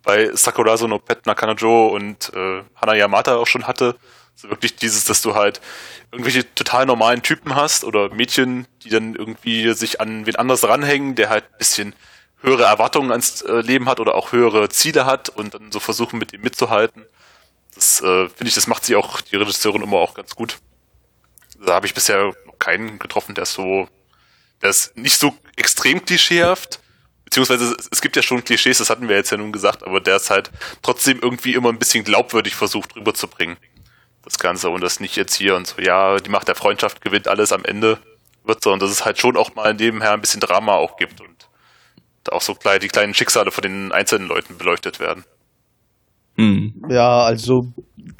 bei 0.03 0.29
Sakurazo 0.33 0.87
no 0.87 0.97
Pet 0.97 1.25
Nakanajo 1.25 1.87
und 1.87 2.31
äh, 2.33 2.63
Hana 2.75 2.95
Yamata 2.95 3.35
auch 3.35 3.47
schon 3.47 3.67
hatte. 3.67 3.95
So 4.33 4.49
wirklich 4.49 4.75
dieses, 4.75 5.03
dass 5.03 5.21
du 5.21 5.35
halt 5.35 5.61
irgendwelche 6.11 6.53
total 6.55 6.85
normalen 6.85 7.21
Typen 7.21 7.55
hast 7.55 7.83
oder 7.83 8.13
Mädchen, 8.13 8.65
die 8.83 8.89
dann 8.89 9.15
irgendwie 9.15 9.73
sich 9.73 9.99
an 9.99 10.25
wen 10.25 10.35
anders 10.37 10.67
ranhängen, 10.67 11.15
der 11.15 11.29
halt 11.29 11.43
ein 11.45 11.57
bisschen 11.57 11.93
höhere 12.41 12.63
Erwartungen 12.63 13.11
ans 13.11 13.41
äh, 13.41 13.61
Leben 13.61 13.89
hat 13.89 13.99
oder 13.99 14.15
auch 14.15 14.31
höhere 14.31 14.69
Ziele 14.69 15.05
hat 15.05 15.29
und 15.29 15.53
dann 15.53 15.71
so 15.71 15.79
versuchen, 15.79 16.19
mit 16.19 16.33
ihm 16.33 16.41
mitzuhalten. 16.41 17.05
Das 17.75 18.01
äh, 18.01 18.29
finde 18.29 18.47
ich, 18.47 18.55
das 18.55 18.67
macht 18.67 18.85
sie 18.85 18.95
auch, 18.95 19.21
die 19.21 19.35
Regisseurin 19.35 19.83
immer 19.83 19.97
auch 19.97 20.13
ganz 20.13 20.35
gut. 20.35 20.57
Da 21.65 21.73
habe 21.73 21.85
ich 21.85 21.93
bisher 21.93 22.33
noch 22.45 22.59
keinen 22.59 22.99
getroffen, 22.99 23.35
der 23.35 23.45
so, 23.45 23.87
der 24.61 24.69
ist 24.69 24.95
nicht 24.95 25.19
so 25.19 25.35
extrem 25.55 26.03
klischeehaft, 26.05 26.79
beziehungsweise 27.25 27.75
es 27.91 28.01
gibt 28.01 28.15
ja 28.15 28.21
schon 28.21 28.43
Klischees, 28.43 28.77
das 28.77 28.89
hatten 28.89 29.09
wir 29.09 29.15
jetzt 29.15 29.31
ja 29.31 29.37
nun 29.37 29.51
gesagt, 29.51 29.83
aber 29.83 29.99
der 29.99 30.17
ist 30.17 30.29
halt 30.29 30.51
trotzdem 30.81 31.19
irgendwie 31.21 31.53
immer 31.53 31.69
ein 31.69 31.79
bisschen 31.79 32.03
glaubwürdig 32.03 32.55
versucht 32.55 32.95
rüberzubringen. 32.95 33.57
Das 34.23 34.39
Ganze 34.39 34.69
und 34.69 34.81
das 34.81 34.99
nicht 34.99 35.15
jetzt 35.15 35.35
hier 35.35 35.55
und 35.55 35.67
so, 35.67 35.81
ja, 35.81 36.17
die 36.17 36.29
Macht 36.29 36.47
der 36.47 36.55
Freundschaft 36.55 37.01
gewinnt 37.01 37.27
alles 37.27 37.51
am 37.51 37.65
Ende 37.65 37.99
wird 38.47 38.63
so 38.63 38.71
und 38.71 38.81
dass 38.81 38.91
es 38.91 39.05
halt 39.05 39.19
schon 39.19 39.37
auch 39.37 39.55
mal 39.55 39.73
nebenher 39.73 40.13
ein 40.13 40.21
bisschen 40.21 40.41
Drama 40.41 40.73
auch 40.73 40.97
gibt 40.97 41.21
und 41.21 41.36
auch 42.31 42.41
so 42.41 42.53
klein, 42.53 42.79
die 42.79 42.87
kleinen 42.87 43.13
Schicksale 43.13 43.51
von 43.51 43.61
den 43.61 43.91
einzelnen 43.91 44.27
Leuten 44.27 44.57
beleuchtet 44.57 44.99
werden. 44.99 45.23
Hm. 46.37 46.83
Ja, 46.89 47.23
also 47.23 47.73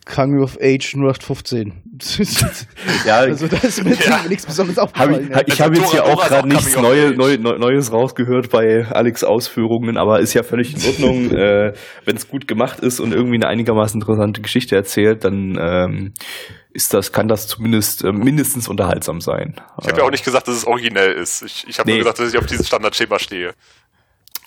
Coming 0.06 0.42
of 0.42 0.58
Age 0.60 0.96
0815. 0.96 1.84
ja, 3.06 3.18
also 3.18 3.48
da 3.48 3.58
ist 3.58 3.84
mir 3.84 3.94
ja. 3.94 4.24
nichts 4.28 4.46
Besonderes 4.46 4.80
aufgefallen. 4.80 5.34
Hab 5.34 5.48
ich, 5.48 5.54
ich 5.54 5.62
habe 5.62 5.76
jetzt 5.76 5.92
hier 5.92 6.04
auch 6.04 6.28
gerade 6.28 6.48
nichts 6.48 6.76
Neue, 6.76 7.12
Neu, 7.12 7.38
Neues 7.38 7.92
rausgehört 7.92 8.50
bei 8.50 8.88
Alex 8.90 9.24
Ausführungen, 9.24 9.98
aber 9.98 10.20
ist 10.20 10.34
ja 10.34 10.44
völlig 10.44 10.76
in 10.76 10.90
Ordnung. 10.90 11.32
äh, 11.38 11.74
Wenn 12.06 12.16
es 12.16 12.28
gut 12.28 12.48
gemacht 12.48 12.80
ist 12.80 13.00
und 13.00 13.14
irgendwie 13.14 13.36
eine 13.36 13.48
einigermaßen 13.48 14.02
interessante 14.02 14.42
Geschichte 14.42 14.76
erzählt, 14.76 15.24
dann 15.24 15.58
ähm, 15.60 16.14
ist 16.72 16.94
das, 16.94 17.12
kann 17.12 17.28
das 17.28 17.48
zumindest 17.48 18.04
äh, 18.04 18.12
mindestens 18.12 18.68
unterhaltsam 18.68 19.20
sein. 19.20 19.56
Ich 19.82 19.88
habe 19.88 20.00
ja 20.00 20.06
auch 20.06 20.12
nicht 20.12 20.26
gesagt, 20.26 20.48
dass 20.48 20.56
es 20.56 20.66
originell 20.66 21.12
ist. 21.12 21.44
Ich, 21.44 21.66
ich 21.68 21.80
habe 21.80 21.90
nee. 21.90 21.96
nur 21.96 22.04
gesagt, 22.04 22.20
dass 22.20 22.34
ich 22.34 22.38
auf 22.40 22.46
dieses 22.46 22.68
Standardschema 22.68 23.20
stehe. 23.20 23.54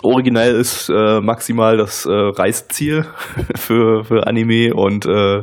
Originell 0.03 0.55
ist 0.55 0.89
äh, 0.89 1.21
maximal 1.21 1.77
das 1.77 2.07
äh, 2.07 2.11
Reißziel 2.11 3.07
für, 3.57 4.05
für 4.05 4.27
Anime 4.27 4.75
und 4.75 5.07
äh, 5.07 5.43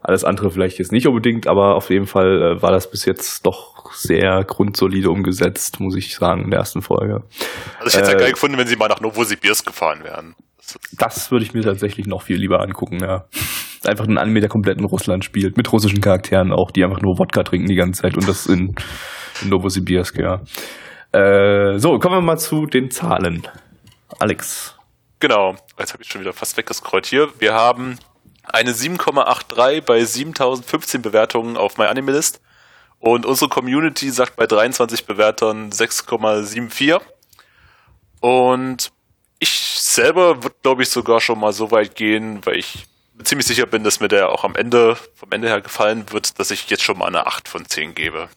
alles 0.00 0.24
andere 0.24 0.50
vielleicht 0.50 0.78
jetzt 0.78 0.92
nicht 0.92 1.06
unbedingt, 1.06 1.46
aber 1.46 1.76
auf 1.76 1.88
jeden 1.88 2.06
Fall 2.06 2.42
äh, 2.42 2.62
war 2.62 2.70
das 2.70 2.90
bis 2.90 3.06
jetzt 3.06 3.44
doch 3.46 3.92
sehr 3.94 4.44
grundsolide 4.44 5.10
umgesetzt, 5.10 5.80
muss 5.80 5.96
ich 5.96 6.14
sagen, 6.14 6.44
in 6.44 6.50
der 6.50 6.60
ersten 6.60 6.82
Folge. 6.82 7.22
Also 7.78 7.88
ich 7.88 7.94
hätte 7.94 8.02
es 8.02 8.08
äh, 8.08 8.12
ja 8.12 8.18
geil 8.18 8.32
gefunden, 8.32 8.58
wenn 8.58 8.66
sie 8.66 8.76
mal 8.76 8.88
nach 8.88 9.00
Novosibirsk 9.00 9.66
gefahren 9.66 10.04
wären. 10.04 10.34
Das, 10.58 10.78
das 10.92 11.30
würde 11.30 11.44
ich 11.44 11.54
mir 11.54 11.62
tatsächlich 11.62 12.06
noch 12.06 12.22
viel 12.22 12.36
lieber 12.36 12.60
angucken, 12.60 13.00
ja. 13.00 13.24
Einfach 13.84 14.06
ein 14.06 14.16
Anime, 14.16 14.40
der 14.40 14.48
komplett 14.48 14.78
in 14.78 14.84
Russland 14.84 15.26
spielt, 15.26 15.58
mit 15.58 15.70
russischen 15.70 16.00
Charakteren 16.00 16.52
auch, 16.52 16.70
die 16.70 16.82
einfach 16.84 17.02
nur 17.02 17.18
Wodka 17.18 17.42
trinken 17.42 17.68
die 17.68 17.74
ganze 17.74 18.00
Zeit 18.00 18.16
und 18.16 18.26
das 18.26 18.46
in, 18.46 18.74
in 19.42 19.50
Novosibirsk, 19.50 20.18
ja. 20.18 20.40
Äh, 21.12 21.78
so, 21.78 21.98
kommen 21.98 22.16
wir 22.16 22.22
mal 22.22 22.38
zu 22.38 22.64
den 22.64 22.90
Zahlen. 22.90 23.46
Alex. 24.18 24.74
Genau, 25.20 25.56
jetzt 25.78 25.92
habe 25.92 26.02
ich 26.02 26.08
schon 26.08 26.20
wieder 26.20 26.32
fast 26.32 26.56
weggescrollt 26.56 27.06
hier. 27.06 27.28
Wir 27.38 27.54
haben 27.54 27.98
eine 28.42 28.72
7,83 28.72 29.80
bei 29.82 30.04
7015 30.04 31.02
Bewertungen 31.02 31.56
auf 31.56 31.78
MyAnimeList 31.78 32.40
und 32.98 33.26
unsere 33.26 33.48
Community 33.48 34.10
sagt 34.10 34.36
bei 34.36 34.46
23 34.46 35.06
Bewertern 35.06 35.70
6,74 35.70 37.00
und 38.20 38.92
ich 39.38 39.50
selber 39.78 40.42
würde 40.42 40.56
glaube 40.62 40.82
ich 40.82 40.90
sogar 40.90 41.20
schon 41.20 41.40
mal 41.40 41.52
so 41.52 41.70
weit 41.70 41.94
gehen, 41.94 42.44
weil 42.44 42.58
ich 42.58 42.86
ziemlich 43.22 43.46
sicher 43.46 43.66
bin, 43.66 43.84
dass 43.84 44.00
mir 44.00 44.08
der 44.08 44.30
auch 44.30 44.44
am 44.44 44.56
Ende 44.56 44.96
vom 45.14 45.30
Ende 45.32 45.48
her 45.48 45.60
gefallen 45.60 46.04
wird, 46.10 46.38
dass 46.38 46.50
ich 46.50 46.68
jetzt 46.68 46.82
schon 46.82 46.98
mal 46.98 47.06
eine 47.06 47.26
8 47.26 47.48
von 47.48 47.64
10 47.64 47.94
gebe. 47.94 48.28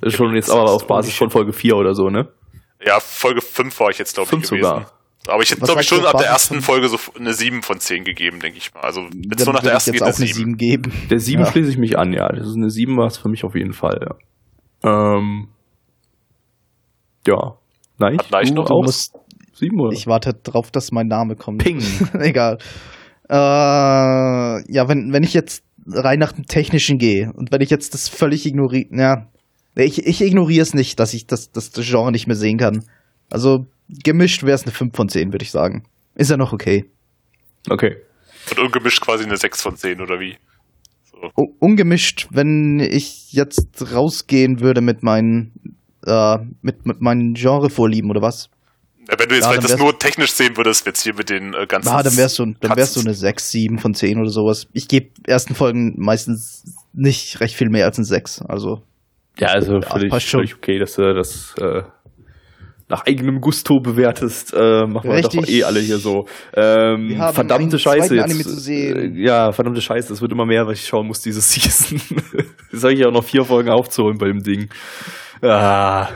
Das 0.00 0.12
ist 0.12 0.16
schon 0.16 0.34
jetzt 0.34 0.50
aber 0.50 0.70
auf 0.70 0.86
Basis 0.86 1.14
von 1.14 1.30
Folge 1.30 1.52
4 1.52 1.76
oder 1.76 1.94
so, 1.94 2.10
ne? 2.10 2.28
Ja, 2.86 3.00
Folge 3.00 3.40
5 3.40 3.78
war 3.80 3.90
ich 3.90 3.98
jetzt, 3.98 4.14
glaube 4.14 4.28
ich, 4.32 4.42
gewesen. 4.42 4.62
sogar. 4.62 4.90
Aber 5.26 5.42
ich 5.42 5.50
hätte, 5.50 5.62
glaube 5.62 5.80
ich, 5.80 5.88
schon 5.88 6.04
ab 6.04 6.18
der 6.18 6.26
ersten 6.26 6.60
Folge 6.60 6.88
so 6.88 6.98
eine 7.18 7.32
7 7.32 7.62
von 7.62 7.80
10 7.80 8.04
gegeben, 8.04 8.40
denke 8.40 8.58
ich 8.58 8.74
mal. 8.74 8.82
Also, 8.82 9.02
wenn 9.02 9.38
es 9.38 9.44
nur 9.46 9.54
nach 9.54 9.62
der 9.62 9.72
ersten 9.72 9.92
geht, 9.92 10.02
auch 10.02 10.06
eine 10.06 10.26
7 10.26 10.56
geben. 10.56 10.92
Der 11.10 11.18
7 11.18 11.42
ja. 11.42 11.50
schließe 11.50 11.70
ich 11.70 11.78
mich 11.78 11.98
an, 11.98 12.12
ja. 12.12 12.28
Das 12.28 12.46
ist 12.46 12.56
eine 12.56 12.68
7 12.68 12.96
war 12.98 13.06
es 13.06 13.16
für 13.16 13.30
mich 13.30 13.42
auf 13.44 13.54
jeden 13.54 13.72
Fall, 13.72 14.00
ja. 14.02 15.16
Ähm, 15.16 15.48
ja. 17.26 17.54
Nein, 17.98 18.18
Hat 18.18 18.30
Neich 18.30 18.52
noch 18.52 18.70
auch? 18.70 18.86
7 18.86 19.80
oder? 19.80 19.92
Ich 19.92 20.06
warte 20.06 20.34
drauf, 20.34 20.70
dass 20.70 20.92
mein 20.92 21.06
Name 21.06 21.36
kommt. 21.36 21.62
Ping. 21.62 21.82
Egal. 22.20 22.58
Äh, 23.30 23.34
ja, 23.34 24.88
wenn, 24.88 25.10
wenn 25.12 25.22
ich 25.22 25.32
jetzt 25.32 25.64
rein 25.86 26.18
nach 26.18 26.32
dem 26.32 26.44
Technischen 26.44 26.98
gehe 26.98 27.32
und 27.34 27.50
wenn 27.50 27.62
ich 27.62 27.70
jetzt 27.70 27.94
das 27.94 28.08
völlig 28.08 28.44
ignoriere, 28.44 28.88
ja, 28.90 29.28
ich, 29.76 30.06
ich 30.06 30.20
ignoriere 30.20 30.62
es 30.62 30.74
nicht, 30.74 31.00
dass 31.00 31.14
ich 31.14 31.26
das, 31.26 31.50
das, 31.50 31.70
das 31.70 31.86
Genre 31.86 32.12
nicht 32.12 32.26
mehr 32.26 32.36
sehen 32.36 32.58
kann. 32.58 32.84
Also 33.30 33.66
gemischt 33.88 34.42
wäre 34.42 34.54
es 34.54 34.62
eine 34.62 34.72
5 34.72 34.94
von 34.96 35.08
10, 35.08 35.32
würde 35.32 35.44
ich 35.44 35.50
sagen. 35.50 35.84
Ist 36.14 36.30
ja 36.30 36.36
noch 36.36 36.52
okay. 36.52 36.84
Okay. 37.68 37.96
Und 38.50 38.58
ungemischt 38.58 39.00
quasi 39.00 39.24
eine 39.24 39.36
6 39.36 39.62
von 39.62 39.76
10, 39.76 40.00
oder 40.00 40.20
wie? 40.20 40.36
So. 41.10 41.30
Ungemischt, 41.58 42.28
wenn 42.30 42.78
ich 42.78 43.32
jetzt 43.32 43.92
rausgehen 43.92 44.60
würde 44.60 44.80
mit 44.80 45.02
meinen, 45.02 45.78
äh, 46.06 46.36
mit, 46.62 46.86
mit 46.86 47.00
meinen 47.00 47.34
Genrevorlieben 47.34 48.10
oder 48.10 48.22
was? 48.22 48.50
Ja, 49.08 49.18
wenn 49.18 49.28
du 49.28 49.34
jetzt 49.34 49.44
ja, 49.44 49.50
vielleicht 49.50 49.70
das 49.70 49.78
nur 49.78 49.98
technisch 49.98 50.32
sehen 50.32 50.56
würdest, 50.56 50.86
jetzt 50.86 51.02
hier 51.02 51.14
mit 51.14 51.28
den 51.28 51.52
äh, 51.52 51.66
ganzen. 51.66 51.88
Ja, 51.88 52.02
dann 52.02 52.16
wärst 52.16 52.38
du, 52.38 52.46
dann 52.60 52.76
wärst 52.76 52.96
du 52.96 53.00
eine 53.00 53.14
6, 53.14 53.50
7 53.50 53.78
von 53.78 53.94
10 53.94 54.18
oder 54.18 54.30
sowas. 54.30 54.66
Ich 54.72 54.88
gebe 54.88 55.10
ersten 55.26 55.54
Folgen 55.54 55.94
meistens 55.98 56.64
nicht 56.92 57.40
recht 57.40 57.54
viel 57.54 57.68
mehr 57.68 57.86
als 57.86 57.98
ein 57.98 58.04
6, 58.04 58.42
also. 58.42 58.82
Ja, 59.38 59.48
also 59.48 59.80
völlig, 59.80 60.24
völlig 60.24 60.54
okay, 60.54 60.78
dass 60.78 60.94
du 60.94 61.12
das 61.12 61.54
äh, 61.60 61.82
nach 62.88 63.06
eigenem 63.06 63.40
Gusto 63.40 63.80
bewertest. 63.80 64.54
Äh, 64.54 64.86
machen 64.86 65.10
wir 65.10 65.16
Richtig. 65.16 65.40
doch 65.40 65.48
eh 65.48 65.64
alle 65.64 65.80
hier 65.80 65.98
so. 65.98 66.26
Ähm, 66.54 67.16
verdammte 67.32 67.78
Scheiße 67.78 68.14
jetzt. 68.14 68.68
Äh, 68.68 69.08
ja, 69.14 69.52
verdammte 69.52 69.80
Scheiße, 69.80 70.12
es 70.12 70.20
wird 70.20 70.32
immer 70.32 70.46
mehr, 70.46 70.66
was 70.66 70.78
ich 70.78 70.86
schauen 70.86 71.06
muss 71.06 71.20
diese 71.20 71.40
Season. 71.42 72.00
jetzt 72.72 72.84
habe 72.84 72.94
ich 72.94 73.04
auch 73.04 73.12
noch 73.12 73.24
vier 73.24 73.44
Folgen 73.44 73.70
aufzuholen 73.70 74.18
bei 74.18 74.26
dem 74.26 74.40
Ding. 74.40 74.68
Ah. 75.42 76.08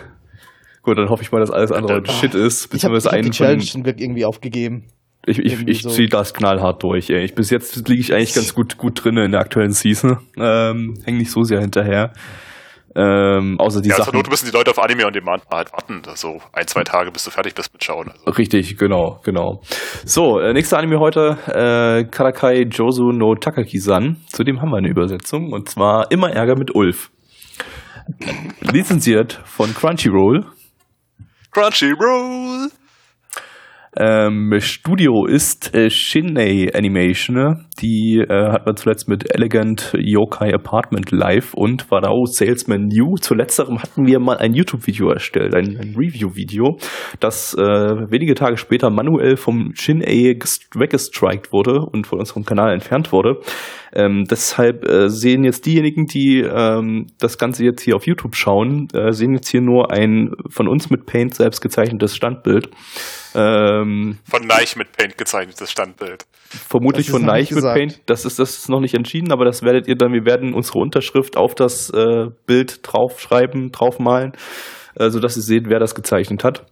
Gut, 0.82 0.96
dann 0.96 1.08
hoffe 1.08 1.22
ich 1.22 1.32
mal, 1.32 1.40
dass 1.40 1.50
alles 1.50 1.72
andere 1.72 2.02
oh. 2.06 2.10
Shit 2.10 2.34
ist. 2.34 2.68
Beziehungsweise 2.68 3.08
ich 3.08 3.12
hab, 3.12 3.20
ich 3.20 3.26
hab 3.26 3.32
die 3.32 3.36
Challenge 3.36 3.62
schon 3.62 3.84
irgendwie 3.84 4.24
aufgegeben. 4.24 4.84
Ich, 5.26 5.38
ich, 5.38 5.66
ich 5.66 5.82
so. 5.82 5.90
ziehe 5.90 6.08
das 6.08 6.32
knallhart 6.32 6.82
durch. 6.82 7.10
Ey. 7.10 7.24
Ich, 7.24 7.34
bis 7.34 7.50
jetzt 7.50 7.88
liege 7.88 8.00
ich 8.00 8.14
eigentlich 8.14 8.34
ganz 8.34 8.54
gut, 8.54 8.78
gut 8.78 9.04
drin 9.04 9.16
in 9.18 9.32
der 9.32 9.40
aktuellen 9.40 9.72
Season. 9.72 10.18
Ähm, 10.38 10.94
häng 11.04 11.18
nicht 11.18 11.30
so 11.30 11.42
sehr 11.42 11.60
hinterher. 11.60 12.12
Ähm, 12.98 13.60
außer 13.60 13.80
die 13.80 13.90
ja, 13.90 13.96
Sachen. 13.96 14.16
Not 14.16 14.28
müssen 14.28 14.46
die 14.46 14.52
Leute 14.52 14.72
auf 14.72 14.78
Anime 14.80 15.06
on 15.06 15.12
Demand 15.12 15.44
halt 15.52 15.72
warten. 15.72 16.02
So 16.16 16.40
ein, 16.52 16.66
zwei 16.66 16.82
Tage, 16.82 17.12
bis 17.12 17.22
du 17.22 17.30
fertig 17.30 17.54
bist 17.54 17.72
mit 17.72 17.84
Schauen. 17.84 18.10
Also. 18.10 18.30
Richtig, 18.32 18.76
genau, 18.76 19.20
genau. 19.22 19.60
So, 20.04 20.40
äh, 20.40 20.52
nächster 20.52 20.78
Anime 20.78 20.98
heute, 20.98 21.38
äh, 21.46 22.10
Karakai 22.10 22.62
Josu 22.62 23.12
no 23.12 23.36
Takaki-san. 23.36 24.16
Zu 24.26 24.42
dem 24.42 24.60
haben 24.60 24.70
wir 24.70 24.78
eine 24.78 24.88
Übersetzung. 24.88 25.52
Und 25.52 25.68
zwar 25.68 26.10
Immer 26.10 26.32
Ärger 26.32 26.56
mit 26.56 26.74
Ulf. 26.74 27.10
Lizenziert 28.60 29.40
von 29.44 29.72
Crunchyroll. 29.74 30.46
Crunchyroll! 31.52 32.70
Ähm, 34.00 34.54
Studio 34.60 35.26
ist 35.26 35.74
äh, 35.74 35.90
Shinei 35.90 36.70
Animation. 36.72 37.34
Ne? 37.34 37.64
Die 37.80 38.18
äh, 38.18 38.52
hat 38.52 38.64
man 38.64 38.76
zuletzt 38.76 39.08
mit 39.08 39.34
Elegant 39.34 39.92
Yokai 39.98 40.54
Apartment 40.54 41.10
Live 41.10 41.52
und 41.54 41.90
war 41.90 42.00
da 42.00 42.10
auch 42.10 42.26
Salesman 42.26 42.86
New. 42.86 43.16
Zuletzterem 43.16 43.82
hatten 43.82 44.06
wir 44.06 44.20
mal 44.20 44.36
ein 44.36 44.54
YouTube-Video 44.54 45.10
erstellt, 45.10 45.52
ein, 45.52 45.76
ein 45.76 45.96
Review-Video, 45.96 46.78
das 47.18 47.54
äh, 47.54 47.60
wenige 47.60 48.36
Tage 48.36 48.56
später 48.56 48.88
manuell 48.88 49.36
vom 49.36 49.72
Shinei 49.74 50.38
weggestrikt 50.74 51.52
wurde 51.52 51.80
und 51.80 52.06
von 52.06 52.20
unserem 52.20 52.44
Kanal 52.44 52.72
entfernt 52.72 53.10
wurde. 53.10 53.40
Ähm, 53.92 54.26
deshalb 54.30 54.88
äh, 54.88 55.08
sehen 55.08 55.42
jetzt 55.42 55.66
diejenigen, 55.66 56.06
die 56.06 56.40
ähm, 56.40 57.06
das 57.18 57.36
Ganze 57.36 57.64
jetzt 57.64 57.82
hier 57.82 57.96
auf 57.96 58.06
YouTube 58.06 58.36
schauen, 58.36 58.86
äh, 58.92 59.12
sehen 59.12 59.34
jetzt 59.34 59.48
hier 59.48 59.62
nur 59.62 59.90
ein 59.90 60.30
von 60.50 60.68
uns 60.68 60.88
mit 60.90 61.06
Paint 61.06 61.34
selbst 61.34 61.60
gezeichnetes 61.60 62.14
Standbild. 62.14 62.68
Ähm, 63.34 64.18
von 64.28 64.46
Neich 64.46 64.76
mit 64.76 64.92
Paint 64.92 65.18
gezeichnetes 65.18 65.70
Standbild. 65.70 66.26
Vermutlich 66.48 67.10
von 67.10 67.24
Neich 67.24 67.50
mit 67.50 67.62
Paint. 67.62 68.00
Das 68.06 68.24
ist, 68.24 68.38
das 68.38 68.56
ist 68.56 68.68
noch 68.68 68.80
nicht 68.80 68.94
entschieden, 68.94 69.32
aber 69.32 69.44
das 69.44 69.62
werdet 69.62 69.86
ihr 69.86 69.96
dann, 69.96 70.12
wir 70.12 70.24
werden 70.24 70.54
unsere 70.54 70.78
Unterschrift 70.78 71.36
auf 71.36 71.54
das 71.54 71.90
äh, 71.90 72.26
Bild 72.46 72.80
draufschreiben, 72.82 73.70
draufmalen, 73.70 74.32
äh, 74.96 75.10
sodass 75.10 75.36
ihr 75.36 75.42
seht, 75.42 75.68
wer 75.68 75.78
das 75.78 75.94
gezeichnet 75.94 76.44
hat. 76.44 76.66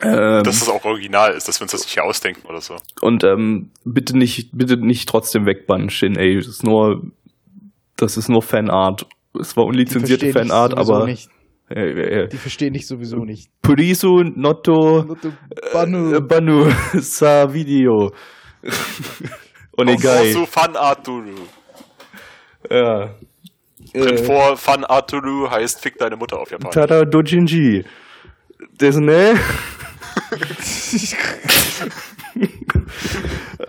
Ähm, 0.00 0.42
dass 0.44 0.62
es 0.62 0.68
auch 0.68 0.84
original 0.84 1.32
ist, 1.32 1.48
dass 1.48 1.60
wir 1.60 1.64
uns 1.64 1.72
das 1.72 1.82
nicht 1.82 1.94
hier 1.94 2.04
ausdenken 2.04 2.46
oder 2.46 2.60
so. 2.60 2.76
Und 3.00 3.24
ähm, 3.24 3.70
bitte 3.84 4.16
nicht, 4.16 4.50
bitte 4.52 4.76
nicht 4.76 5.08
trotzdem 5.08 5.44
wegbannen, 5.44 5.90
Shin 5.90 6.16
ey. 6.16 6.36
Das 6.36 6.46
ist 6.46 6.62
nur, 6.62 7.02
das 7.96 8.16
ist 8.16 8.28
nur 8.28 8.42
Fanart. 8.42 9.06
Es 9.38 9.56
war 9.56 9.64
unlizenzierte 9.64 10.32
Fanart, 10.32 10.76
aber. 10.76 11.06
Nicht. 11.06 11.28
Ja, 11.70 11.84
ja, 11.84 12.20
ja. 12.20 12.26
Die 12.26 12.36
verstehen 12.38 12.72
dich 12.72 12.86
sowieso 12.86 13.24
nicht. 13.24 13.50
Purisu 13.60 14.22
Noto, 14.22 15.04
Noto 15.04 15.32
Banu. 15.72 16.14
Äh, 16.14 16.20
Banu 16.20 16.70
sa 16.94 17.52
Video. 17.52 18.12
Onegai. 19.76 20.32
Su 20.32 20.46
Fan 20.46 20.76
Arturu. 20.76 21.34
Ja. 22.70 23.14
Äh, 23.92 24.16
vor 24.18 24.56
Fan 24.56 24.84
Arturu 24.84 25.50
heißt 25.50 25.80
Fick 25.80 25.98
deine 25.98 26.16
Mutter 26.16 26.38
auf 26.38 26.50
Japanisch. 26.50 26.74
Tada 26.74 27.04
Dojinji. 27.04 27.84
Das 28.78 28.96
ne? 28.96 29.38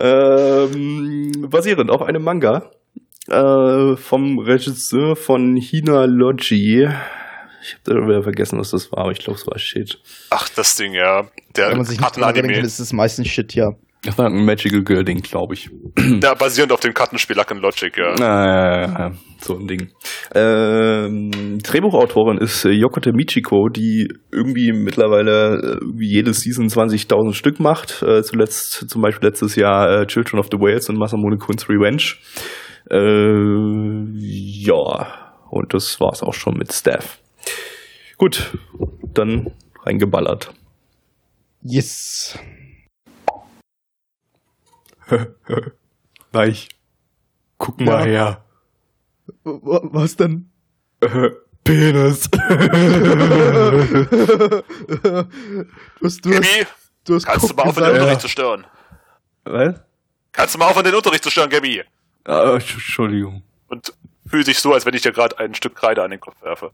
ähm, 0.00 1.46
basierend 1.48 1.90
auf 1.90 2.02
einem 2.02 2.22
Manga 2.24 2.70
äh, 3.28 3.96
vom 3.96 4.38
Regisseur 4.38 5.16
von 5.16 5.56
Hina 5.56 6.06
Logi. 6.06 6.88
Ich 7.62 7.76
habe 7.86 8.06
wieder 8.06 8.22
vergessen, 8.22 8.58
was 8.58 8.70
das 8.70 8.90
war, 8.92 9.00
aber 9.00 9.12
ich 9.12 9.18
glaube, 9.18 9.38
es 9.38 9.46
war 9.46 9.58
Shit. 9.58 9.98
Ach, 10.30 10.48
das 10.48 10.76
Ding, 10.76 10.94
ja. 10.94 11.28
Der 11.56 11.70
Wenn 11.70 11.78
man 11.78 11.86
sich 11.86 12.00
nicht 12.00 12.16
dran 12.16 12.34
denkt, 12.34 12.56
ist 12.56 12.78
es 12.78 12.92
meistens 12.92 13.28
Shit, 13.28 13.54
ja. 13.54 13.70
Das 14.02 14.16
war 14.16 14.26
ein 14.26 14.46
Magical 14.46 14.82
Girl 14.82 15.04
Ding, 15.04 15.20
glaube 15.20 15.54
ich. 15.54 15.68
Ja, 16.22 16.34
basierend 16.34 16.72
auf 16.72 16.80
dem 16.80 16.94
Kartenspiel 16.94 17.36
Luck 17.36 17.50
and 17.52 17.60
Logic, 17.60 17.94
ja. 17.96 19.08
Äh, 19.08 19.10
so 19.38 19.56
ein 19.58 19.66
Ding. 19.66 19.90
Ähm, 20.34 21.58
Drehbuchautorin 21.62 22.38
ist 22.38 22.64
äh, 22.64 22.70
Yokote 22.70 23.12
Michiko, 23.12 23.68
die 23.68 24.08
irgendwie 24.32 24.72
mittlerweile 24.72 25.78
äh, 25.78 25.78
jede 25.98 26.32
Season 26.32 26.66
20.000 26.68 27.34
Stück 27.34 27.60
macht. 27.60 28.02
Äh, 28.02 28.22
zuletzt, 28.22 28.88
zum 28.88 29.02
Beispiel 29.02 29.28
letztes 29.28 29.56
Jahr 29.56 30.00
äh, 30.00 30.06
Children 30.06 30.40
of 30.40 30.48
the 30.50 30.58
Whales 30.58 30.88
und 30.88 30.98
Masamune 30.98 31.36
Kun's 31.36 31.68
Revenge. 31.68 32.14
Äh, 32.90 34.16
ja, 34.16 35.06
und 35.50 35.74
das 35.74 36.00
war's 36.00 36.22
auch 36.22 36.34
schon 36.34 36.56
mit 36.56 36.72
Staff. 36.72 37.18
Gut, 38.20 38.52
dann 39.14 39.50
reingeballert. 39.82 40.52
Yes. 41.62 42.38
Weich. 46.30 46.68
Guck 47.56 47.80
mal 47.80 48.00
ja. 48.00 48.04
her. 48.04 48.44
Was 49.42 50.16
denn? 50.16 50.50
Penis. 51.64 52.28
du 52.30 52.42
hast, 56.02 56.22
du 56.22 56.30
Gabi, 56.30 56.66
du 57.04 57.14
hast 57.14 57.24
kannst 57.24 57.50
du 57.50 57.54
mal 57.54 57.62
aufhören, 57.62 57.94
den 57.94 58.02
Unterricht 58.02 58.20
zu 58.20 58.28
stören? 58.28 58.66
Was? 59.44 59.80
Kannst 60.32 60.54
du 60.54 60.58
mal 60.58 60.68
aufhören, 60.68 60.84
den 60.84 60.94
Unterricht 60.94 61.24
zu 61.24 61.30
stören, 61.30 61.48
Gabi? 61.48 61.84
Ah, 62.24 62.52
Entschuldigung. 62.52 63.44
Und 63.68 63.94
fühl 64.26 64.44
sich 64.44 64.58
so, 64.58 64.74
als 64.74 64.84
wenn 64.84 64.92
ich 64.92 65.00
dir 65.00 65.12
gerade 65.12 65.38
ein 65.38 65.54
Stück 65.54 65.74
Kreide 65.74 66.02
an 66.02 66.10
den 66.10 66.20
Kopf 66.20 66.42
werfe. 66.42 66.72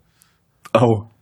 Au. 0.72 1.12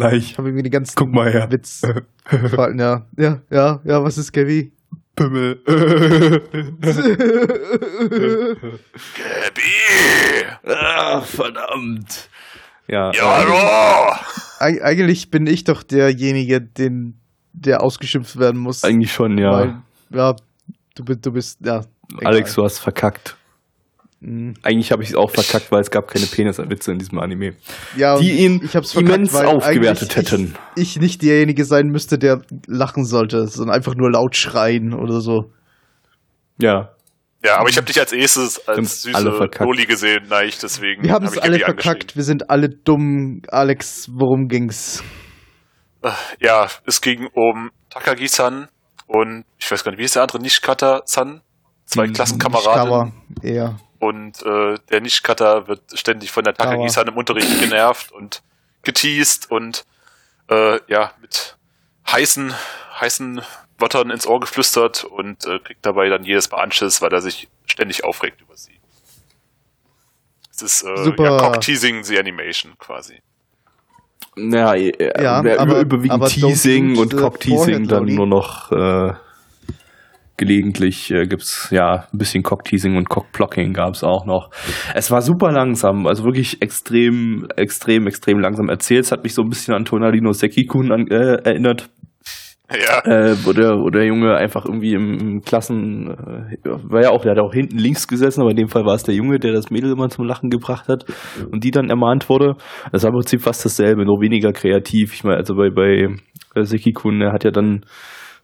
Nein. 0.00 0.16
Ich 0.16 0.38
habe 0.38 0.48
irgendwie 0.48 0.64
die 0.64 0.70
ganzen 0.70 0.94
Guck 0.96 1.12
mal 1.12 1.30
her. 1.32 1.50
Witz. 1.50 1.82
ja, 2.32 3.04
ja, 3.16 3.40
ja, 3.50 3.80
ja, 3.84 4.04
was 4.04 4.18
ist 4.18 4.32
Gabi? 4.32 4.72
Pimmel. 5.16 5.60
Gabi! 5.66 6.40
Ach, 10.66 11.24
verdammt. 11.24 12.28
Ja. 12.88 13.12
Ja, 13.12 13.38
hallo! 13.38 14.16
Eig 14.58 14.82
eigentlich 14.82 15.30
bin 15.30 15.46
ich 15.46 15.64
doch 15.64 15.82
derjenige, 15.82 16.60
den, 16.60 17.20
der 17.52 17.82
ausgeschimpft 17.82 18.38
werden 18.38 18.60
muss. 18.60 18.82
Eigentlich 18.84 19.12
schon, 19.12 19.38
ja. 19.38 19.52
Weil, 19.52 19.82
ja, 20.10 20.36
du, 20.94 21.04
du 21.04 21.32
bist, 21.32 21.60
ja. 21.64 21.84
Egal. 22.16 22.26
Alex, 22.26 22.54
du 22.54 22.64
hast 22.64 22.78
verkackt. 22.78 23.36
Mhm. 24.20 24.54
Eigentlich 24.62 24.92
habe 24.92 25.02
ich 25.02 25.10
es 25.10 25.14
auch 25.14 25.30
verkackt, 25.30 25.72
weil 25.72 25.80
es 25.80 25.90
gab 25.90 26.08
keine 26.08 26.26
Peniswitze 26.26 26.92
in 26.92 26.98
diesem 26.98 27.18
Anime. 27.18 27.54
Ja, 27.96 28.18
die 28.18 28.32
ihn 28.32 28.60
immens 28.94 29.34
aufgewertet 29.34 30.14
hätten. 30.16 30.54
Ich, 30.76 30.96
ich 30.96 31.00
nicht 31.00 31.22
derjenige 31.22 31.64
sein 31.64 31.86
müsste, 31.86 32.18
der 32.18 32.42
lachen 32.66 33.06
sollte, 33.06 33.46
sondern 33.46 33.74
einfach 33.74 33.94
nur 33.94 34.10
laut 34.10 34.36
schreien 34.36 34.92
oder 34.92 35.20
so. 35.20 35.50
Ja. 36.58 36.90
Ja, 37.42 37.56
aber 37.56 37.70
ich 37.70 37.78
habe 37.78 37.86
dich 37.86 37.98
als 37.98 38.12
erstes 38.12 38.68
als 38.68 39.00
süße 39.00 39.48
Loli 39.60 39.86
gesehen, 39.86 40.26
nein, 40.28 40.48
ich 40.48 40.58
deswegen. 40.58 41.02
Wir 41.02 41.12
haben 41.12 41.24
es 41.24 41.36
hab 41.36 41.44
alle 41.44 41.58
verkackt, 41.58 42.14
wir 42.14 42.22
sind 42.22 42.50
alle 42.50 42.68
dumm. 42.68 43.40
Alex, 43.48 44.10
worum 44.12 44.48
ging's? 44.48 45.02
Äh, 46.02 46.10
ja, 46.40 46.68
es 46.84 47.00
ging 47.00 47.28
um 47.32 47.70
Takagi-san 47.88 48.68
und 49.06 49.44
ich 49.58 49.70
weiß 49.70 49.82
gar 49.82 49.92
nicht, 49.92 50.00
wie 50.00 50.04
ist 50.04 50.16
der 50.16 50.22
andere? 50.22 50.40
Nishikata-san? 50.40 51.40
Zwei 51.86 52.06
hm, 52.08 52.12
Klassenkameraden. 52.12 53.12
Ja. 53.42 53.76
Und 54.00 54.42
äh, 54.42 54.78
der 54.90 55.00
Nicht-Cutter 55.02 55.68
wird 55.68 55.82
ständig 55.94 56.32
von 56.32 56.42
der 56.42 56.54
Takagi-san 56.54 57.06
im 57.06 57.16
Unterricht 57.16 57.60
genervt 57.60 58.10
und 58.10 58.42
geteased 58.82 59.50
und 59.50 59.84
äh, 60.48 60.80
ja, 60.88 61.12
mit 61.20 61.56
heißen, 62.10 62.52
heißen 62.98 63.42
Wörtern 63.78 64.10
ins 64.10 64.26
Ohr 64.26 64.40
geflüstert 64.40 65.04
und 65.04 65.46
äh, 65.46 65.58
kriegt 65.58 65.84
dabei 65.84 66.08
dann 66.08 66.24
jedes 66.24 66.50
Mal 66.50 66.62
Anschiss, 66.62 67.02
weil 67.02 67.12
er 67.12 67.20
sich 67.20 67.48
ständig 67.66 68.02
aufregt 68.02 68.40
über 68.40 68.56
sie. 68.56 68.80
Es 70.50 70.62
ist 70.62 70.82
äh, 70.82 71.04
Super. 71.04 71.24
ja, 71.24 71.36
Cock-Teasing 71.38 72.02
the 72.02 72.18
Animation 72.18 72.72
quasi. 72.78 73.20
Naja, 74.36 74.74
äh, 74.74 75.22
ja, 75.22 75.36
aber, 75.58 75.80
überwiegend 75.80 76.12
aber 76.12 76.28
Teasing 76.28 76.96
und 76.96 77.16
Cock-Teasing 77.16 77.86
dann 77.86 78.06
nur 78.06 78.26
noch 78.26 78.72
äh, 78.72 79.12
gelegentlich 80.40 81.10
äh, 81.12 81.26
gibt's 81.26 81.68
ja 81.70 82.06
ein 82.12 82.18
bisschen 82.18 82.42
Cock-Teasing 82.42 82.96
und 82.96 83.08
Cock-Blocking 83.08 83.74
gab's 83.74 84.02
auch 84.02 84.24
noch. 84.24 84.50
Es 84.94 85.10
war 85.10 85.20
super 85.20 85.52
langsam, 85.52 86.06
also 86.06 86.24
wirklich 86.24 86.62
extrem, 86.62 87.46
extrem, 87.56 88.06
extrem 88.06 88.40
langsam 88.40 88.68
erzählt. 88.68 89.04
Es 89.04 89.12
hat 89.12 89.22
mich 89.22 89.34
so 89.34 89.42
ein 89.42 89.50
bisschen 89.50 89.74
an 89.74 89.84
Tonalino 89.84 90.32
Sekikun 90.32 90.90
an, 90.90 91.06
äh, 91.08 91.42
erinnert. 91.44 91.90
Ja. 92.70 93.00
Äh, 93.04 93.36
wo, 93.44 93.52
der, 93.52 93.70
wo 93.72 93.90
der 93.90 94.06
Junge 94.06 94.34
einfach 94.36 94.64
irgendwie 94.64 94.94
im, 94.94 95.18
im 95.18 95.40
Klassen, 95.42 96.08
äh, 96.08 96.56
war 96.64 97.02
ja 97.02 97.10
auch, 97.10 97.22
der 97.22 97.32
hat 97.32 97.40
auch 97.40 97.52
hinten 97.52 97.76
links 97.76 98.08
gesessen, 98.08 98.40
aber 98.40 98.50
in 98.50 98.56
dem 98.56 98.68
Fall 98.68 98.84
war 98.86 98.94
es 98.94 99.02
der 99.02 99.14
Junge, 99.14 99.38
der 99.40 99.52
das 99.52 99.70
Mädel 99.70 99.92
immer 99.92 100.08
zum 100.08 100.24
Lachen 100.24 100.50
gebracht 100.50 100.88
hat 100.88 101.04
und 101.52 101.64
die 101.64 101.72
dann 101.72 101.90
ermahnt 101.90 102.28
wurde. 102.28 102.54
Das 102.92 103.02
war 103.02 103.10
im 103.10 103.16
Prinzip 103.16 103.42
fast 103.42 103.64
dasselbe, 103.64 104.04
nur 104.04 104.20
weniger 104.20 104.52
kreativ. 104.52 105.12
Ich 105.12 105.24
meine, 105.24 105.36
also 105.36 105.54
bei, 105.54 105.68
bei 105.68 106.16
Sekikun, 106.62 107.18
der 107.18 107.32
hat 107.32 107.44
ja 107.44 107.50
dann 107.50 107.84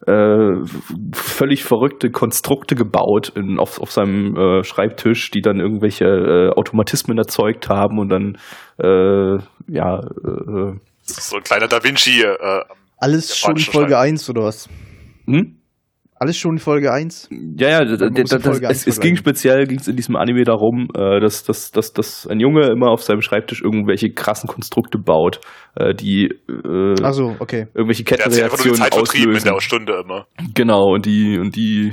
äh, 0.06 0.56
völlig 1.12 1.64
verrückte 1.64 2.10
Konstrukte 2.10 2.74
gebaut 2.74 3.32
in, 3.34 3.58
auf, 3.58 3.80
auf 3.80 3.90
seinem 3.92 4.36
äh, 4.36 4.64
Schreibtisch, 4.64 5.30
die 5.30 5.40
dann 5.40 5.60
irgendwelche 5.60 6.04
äh, 6.04 6.50
Automatismen 6.50 7.18
erzeugt 7.18 7.68
haben 7.68 7.98
und 7.98 8.08
dann 8.08 8.38
äh, 8.78 9.38
ja 9.68 10.00
äh, 10.00 10.74
so 11.02 11.36
ein 11.36 11.42
kleiner 11.42 11.68
Da 11.68 11.82
Vinci. 11.82 12.22
Äh, 12.22 12.36
Alles 12.98 13.36
schon 13.36 13.56
Folge 13.58 13.98
1 13.98 14.28
oder 14.30 14.44
was? 14.44 14.68
Hm? 15.26 15.56
Alles 16.18 16.38
schon 16.38 16.52
in 16.52 16.58
Folge 16.58 16.92
1? 16.92 17.28
Ja, 17.58 17.68
ja, 17.68 17.84
das, 17.84 17.98
das, 17.98 18.42
das, 18.42 18.60
es, 18.60 18.86
es 18.86 19.00
ging 19.00 19.16
speziell 19.16 19.66
ging's 19.66 19.86
in 19.86 19.96
diesem 19.96 20.16
Anime 20.16 20.44
darum, 20.44 20.88
äh, 20.94 21.20
dass, 21.20 21.44
dass, 21.44 21.72
dass, 21.72 21.92
dass 21.92 22.26
ein 22.26 22.40
Junge 22.40 22.68
immer 22.70 22.90
auf 22.90 23.02
seinem 23.02 23.20
Schreibtisch 23.20 23.60
irgendwelche 23.62 24.10
krassen 24.10 24.48
Konstrukte 24.48 24.98
baut, 24.98 25.40
äh, 25.74 25.92
die 25.94 26.28
äh, 26.48 26.94
Ach 27.02 27.12
so, 27.12 27.36
okay. 27.38 27.66
irgendwelche 27.74 28.04
Kettenreaktionen 28.04 28.80
auslösen. 28.80 29.46
in 29.48 29.54
der 29.54 29.60
Stunde 29.60 30.02
immer. 30.02 30.26
Genau, 30.54 30.94
und 30.94 31.04
die, 31.04 31.38
und 31.38 31.54
die 31.54 31.92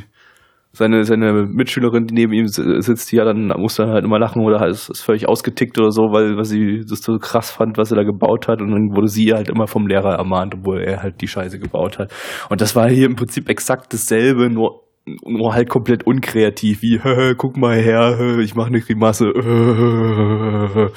seine, 0.76 1.04
seine 1.04 1.46
Mitschülerin, 1.46 2.08
die 2.08 2.16
neben 2.16 2.34
ihm 2.34 2.48
sitzt, 2.48 3.12
ja 3.12 3.24
dann 3.26 3.48
muss 3.60 3.76
dann 3.76 3.90
halt 3.90 4.04
immer 4.04 4.18
lachen 4.18 4.42
oder 4.42 4.68
ist, 4.68 4.90
ist 4.90 5.02
völlig 5.02 5.30
ausgetickt 5.30 5.80
oder 5.80 5.92
so, 5.92 6.02
weil, 6.12 6.36
weil 6.36 6.46
sie 6.46 6.82
das 6.90 7.04
so 7.04 7.18
krass 7.20 7.52
fand, 7.52 7.78
was 7.78 7.92
er 7.92 7.98
da 7.98 8.04
gebaut 8.04 8.48
hat. 8.48 8.60
Und 8.60 8.72
dann 8.72 8.96
wurde 8.96 9.08
sie 9.08 9.34
halt 9.34 9.50
immer 9.50 9.68
vom 9.68 9.86
Lehrer 9.86 10.16
ermahnt, 10.16 10.56
obwohl 10.56 10.82
er 10.82 11.04
halt 11.04 11.22
die 11.22 11.28
Scheiße 11.28 11.60
gebaut 11.60 12.00
hat. 12.00 12.12
Und 12.50 12.60
das 12.60 12.76
war 12.76 12.90
hier 12.90 13.06
im 13.06 13.16
Prinzip 13.16 13.50
exakt 13.50 13.94
dasselbe, 13.94 14.50
nur 14.50 14.82
nur 15.26 15.54
halt 15.54 15.70
komplett 15.70 16.08
unkreativ, 16.08 16.82
wie, 16.82 16.98
guck 17.38 17.58
mal 17.58 17.78
her, 17.78 18.38
ich 18.40 18.56
mache 18.56 18.70
eine 18.70 18.80
Grimasse. 18.80 19.26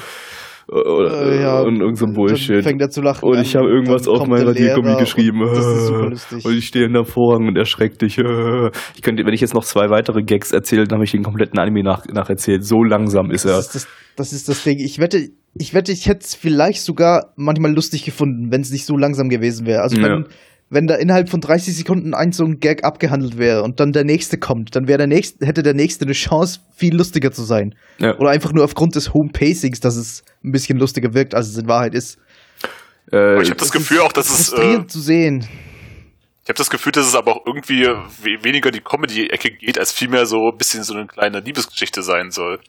Oder, 0.69 1.33
äh, 1.33 1.43
ja, 1.43 1.61
und 1.61 1.81
irgend 1.81 1.97
so 1.97 2.07
Bullshit. 2.07 2.65
Fängt 2.65 2.83
er 2.83 2.91
zu 2.91 3.01
lachen. 3.01 3.25
Und 3.25 3.39
ich 3.39 3.55
habe 3.55 3.69
irgendwas 3.69 4.09
auf 4.09 4.27
mein 4.27 4.43
Radiergummi 4.43 4.97
geschrieben. 4.99 5.43
Und, 5.43 5.57
das 5.57 5.65
ist 5.65 5.87
super 5.87 6.11
lustig. 6.11 6.45
und 6.45 6.57
ich 6.57 6.67
stehe 6.67 6.87
in 6.87 6.93
der 6.93 7.05
Vorhang 7.05 7.47
und 7.47 7.57
erschreckt 7.57 8.03
dich. 8.03 8.17
Ich 8.97 9.03
könnte, 9.03 9.25
wenn 9.25 9.35
ich 9.35 9.41
jetzt 9.41 9.55
noch 9.55 9.65
zwei 9.65 9.91
weitere 9.91 10.23
Gags 10.23 10.53
erzähle, 10.53 10.85
dann 10.85 10.97
habe 10.97 11.05
ich 11.05 11.13
den 11.13 11.23
kompletten 11.23 11.59
Anime 11.59 11.83
nach, 11.83 12.05
nacherzählt. 12.07 12.65
So 12.65 12.83
langsam 12.83 13.31
ist 13.31 13.45
er. 13.45 13.53
Das 13.53 13.67
ist 13.67 13.75
das, 13.75 13.89
das 14.17 14.33
ist 14.33 14.49
das 14.49 14.65
Ding. 14.65 14.79
Ich 14.79 14.99
wette, 14.99 15.29
ich 15.55 15.75
wette, 15.75 15.93
ich 15.93 16.07
hätte 16.07 16.21
es 16.21 16.35
vielleicht 16.35 16.83
sogar 16.83 17.33
manchmal 17.37 17.73
lustig 17.73 18.05
gefunden, 18.05 18.51
wenn 18.51 18.63
es 18.63 18.71
nicht 18.71 18.87
so 18.87 18.97
langsam 18.97 19.29
gewesen 19.29 19.67
wäre. 19.67 19.83
Also 19.83 19.97
ja 19.97 20.03
wenn 20.03 20.27
da 20.71 20.97
innerhalb 20.97 21.29
von 21.29 21.41
30 21.41 21.77
Sekunden 21.77 22.13
ein 22.13 22.33
so 22.33 22.45
ein 22.45 22.59
Gag 22.59 22.85
abgehandelt 22.85 23.39
wäre 23.39 23.63
und 23.63 23.79
dann 23.79 23.93
der 23.93 24.05
nächste 24.05 24.37
kommt, 24.37 24.75
dann 24.75 24.89
wäre 24.89 24.99
der 24.99 25.07
nächste, 25.07 25.47
hätte 25.47 25.63
der 25.63 25.75
nächste 25.75 26.05
eine 26.05 26.13
Chance, 26.13 26.61
viel 26.75 26.95
lustiger 26.95 27.31
zu 27.31 27.45
sein. 27.45 27.75
Ja. 27.99 28.17
Oder 28.19 28.31
einfach 28.31 28.53
nur 28.53 28.65
aufgrund 28.65 28.97
des 28.97 29.15
hohen 29.15 29.31
Pacings, 29.31 29.81
dass 29.81 29.97
es 29.97 30.25
ein 30.45 30.51
bisschen 30.51 30.79
lustiger 30.79 31.15
wirkt, 31.15 31.35
als 31.35 31.49
es 31.49 31.57
in 31.57 31.69
Wahrheit 31.69 31.95
ist. 31.95 32.19
Äh, 33.13 33.43
ich 33.43 33.51
habe 33.51 33.61
das, 33.61 33.71
Gefühl 33.71 34.01
auch, 34.01 34.13
dass 34.13 34.29
es. 34.29 34.53
Äh, 34.53 34.87
zu 34.89 35.01
sehen. 35.01 35.47
Ich 36.43 36.49
habe 36.49 36.59
das 36.59 36.71
Gefühl, 36.71 36.93
dass 36.93 37.07
es 37.07 37.15
aber 37.15 37.37
auch 37.37 37.47
irgendwie 37.47 37.87
weniger 38.43 38.71
die 38.71 38.81
Comedy-Ecke 38.81 39.51
geht, 39.53 39.79
als 39.79 39.93
vielmehr 39.93 40.27
so 40.27 40.51
ein 40.51 40.57
bisschen 40.57 40.83
so 40.85 40.95
eine 40.95 41.07
kleine 41.07 41.41
Liebesgeschichte 41.41 42.03
sein 42.03 42.31
soll. 42.31 42.61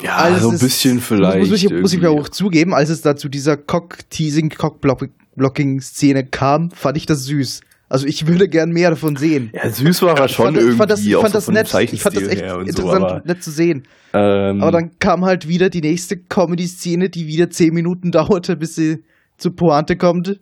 Ja, 0.00 0.16
also 0.16 0.50
so 0.50 0.50
ein 0.50 0.58
bisschen 0.58 1.00
vielleicht. 1.00 1.38
Muss, 1.38 1.50
muss, 1.50 1.62
ich, 1.62 1.70
muss 1.70 1.92
ich 1.92 2.00
mir 2.00 2.10
auch 2.10 2.28
zugeben, 2.28 2.74
als 2.74 2.88
es 2.90 3.02
da 3.02 3.16
zu 3.16 3.28
dieser 3.28 3.56
Cock-Teasing, 3.56 4.50
Cock-Block 4.50 5.08
Blocking-Szene 5.36 6.26
kam, 6.26 6.70
fand 6.70 6.96
ich 6.96 7.06
das 7.06 7.24
süß. 7.24 7.60
Also 7.88 8.06
ich 8.06 8.26
würde 8.26 8.48
gern 8.48 8.70
mehr 8.70 8.90
davon 8.90 9.14
sehen. 9.14 9.50
Ja, 9.52 9.70
süß 9.70 10.02
war 10.02 10.18
er 10.18 10.28
schon 10.28 10.46
fand, 10.46 10.56
irgendwie. 10.56 10.72
Ich 10.72 10.78
fand 10.78 10.90
das, 10.90 11.04
ich 11.04 11.14
fand 11.14 11.34
das 11.34 11.48
nett. 11.48 11.92
Ich 11.92 12.02
fand 12.02 12.16
das 12.16 12.24
echt 12.24 12.42
interessant 12.42 13.08
so, 13.08 13.20
nett 13.24 13.42
zu 13.42 13.50
sehen. 13.52 13.84
Ähm, 14.12 14.60
aber 14.60 14.72
dann 14.72 14.98
kam 14.98 15.24
halt 15.24 15.46
wieder 15.46 15.70
die 15.70 15.82
nächste 15.82 16.16
Comedy-Szene, 16.16 17.10
die 17.10 17.28
wieder 17.28 17.48
zehn 17.50 17.72
Minuten 17.72 18.10
dauerte, 18.12 18.56
bis 18.56 18.74
sie 18.74 19.04
zur 19.38 19.54
Pointe 19.54 19.96
kommt. 19.96 20.40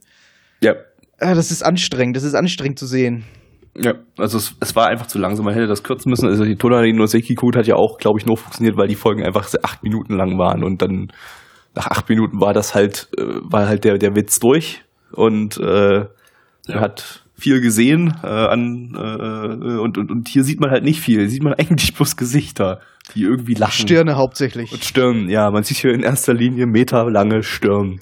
Ja. 0.63 0.75
ja. 1.21 1.35
Das 1.35 1.51
ist 1.51 1.63
anstrengend. 1.63 2.17
Das 2.17 2.23
ist 2.23 2.35
anstrengend 2.35 2.79
zu 2.79 2.87
sehen. 2.87 3.25
Ja, 3.77 3.95
also 4.17 4.39
es, 4.39 4.55
es 4.61 4.75
war 4.75 4.87
einfach 4.87 5.09
zu 5.09 5.19
langsam. 5.19 5.45
Man 5.45 5.53
hätte 5.53 5.67
das 5.67 5.83
kürzen 5.83 6.09
müssen. 6.09 6.29
Also 6.29 6.45
die 6.45 6.57
Tonari 6.57 6.95
no 6.95 7.05
Seki 7.05 7.35
Code 7.35 7.59
hat 7.59 7.67
ja 7.67 7.75
auch, 7.75 7.99
glaube 7.99 8.21
ich, 8.21 8.25
nur 8.25 8.39
funktioniert, 8.39 8.79
weil 8.79 8.89
die 8.89 8.95
Folgen 8.95 9.23
einfach 9.23 9.53
acht 9.63 9.83
Minuten 9.83 10.15
lang 10.15 10.39
waren 10.39 10.65
und 10.65 10.81
dann 10.81 11.09
nach 11.75 11.89
acht 11.89 12.09
Minuten 12.09 12.41
war 12.41 12.55
das 12.55 12.75
halt, 12.75 13.09
äh, 13.19 13.23
war 13.23 13.67
halt 13.67 13.85
der, 13.85 13.99
der 13.99 14.15
Witz 14.15 14.39
durch 14.39 14.84
und 15.15 15.59
äh, 15.59 16.07
ja. 16.67 16.81
hat 16.81 17.25
viel 17.37 17.61
gesehen 17.61 18.15
äh, 18.23 18.27
an 18.27 18.95
äh, 18.95 19.79
und, 19.79 19.99
und, 19.99 20.11
und 20.11 20.29
hier 20.29 20.45
sieht 20.45 20.61
man 20.61 20.71
halt 20.71 20.85
nicht 20.85 21.01
viel. 21.01 21.21
Hier 21.21 21.31
sieht 21.31 21.43
man 21.43 21.55
eigentlich 21.59 21.95
bloß 21.95 22.17
Gesichter, 22.17 22.81
die 23.15 23.23
irgendwie 23.23 23.55
lachen. 23.55 23.73
Stirne 23.73 24.17
hauptsächlich. 24.17 24.73
Und 24.73 24.85
Stirn, 24.85 25.29
ja, 25.29 25.51
man 25.51 25.63
sieht 25.63 25.79
hier 25.79 25.93
in 25.93 26.03
erster 26.03 26.35
Linie 26.35 26.67
meterlange 26.67 27.43
Stirn. 27.43 28.01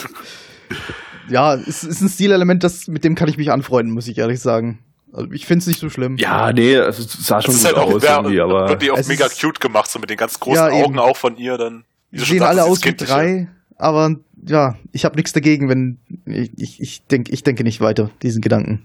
ja, 1.28 1.54
es 1.54 1.84
ist 1.84 2.00
ein 2.00 2.08
Stilelement, 2.08 2.64
das 2.64 2.88
mit 2.88 3.04
dem 3.04 3.14
kann 3.14 3.28
ich 3.28 3.36
mich 3.36 3.50
anfreunden, 3.50 3.94
muss 3.94 4.08
ich 4.08 4.18
ehrlich 4.18 4.40
sagen. 4.40 4.80
Also 5.12 5.30
ich 5.30 5.46
finde 5.46 5.60
es 5.60 5.66
nicht 5.68 5.78
so 5.78 5.88
schlimm. 5.88 6.16
Ja, 6.16 6.52
nee, 6.52 6.74
es 6.74 6.96
sah 7.24 7.40
schon 7.40 7.54
gut 7.54 7.64
halt 7.64 7.76
aus 7.76 8.02
irgendwie, 8.02 8.40
aber 8.40 8.68
wirklich 8.68 8.90
auch 8.90 9.06
mega 9.06 9.28
cute 9.28 9.60
gemacht, 9.60 9.88
so 9.88 10.00
mit 10.00 10.10
den 10.10 10.16
ganz 10.16 10.40
großen 10.40 10.72
ja, 10.72 10.84
Augen 10.84 10.98
auch 10.98 11.16
von 11.16 11.36
ihr 11.36 11.56
dann. 11.56 11.84
Die 12.10 12.18
sehen 12.18 12.42
alle 12.42 12.64
aus 12.64 12.84
wie 12.84 12.94
drei, 12.94 13.48
aber 13.76 14.16
ja, 14.46 14.76
ich 14.92 15.04
habe 15.04 15.16
nichts 15.16 15.32
dagegen, 15.32 15.68
wenn 15.68 15.98
ich, 16.26 16.50
ich, 16.56 16.80
ich, 16.80 17.06
denk, 17.06 17.28
ich 17.30 17.42
denke 17.42 17.64
nicht 17.64 17.80
weiter, 17.80 18.10
diesen 18.22 18.40
Gedanken. 18.42 18.84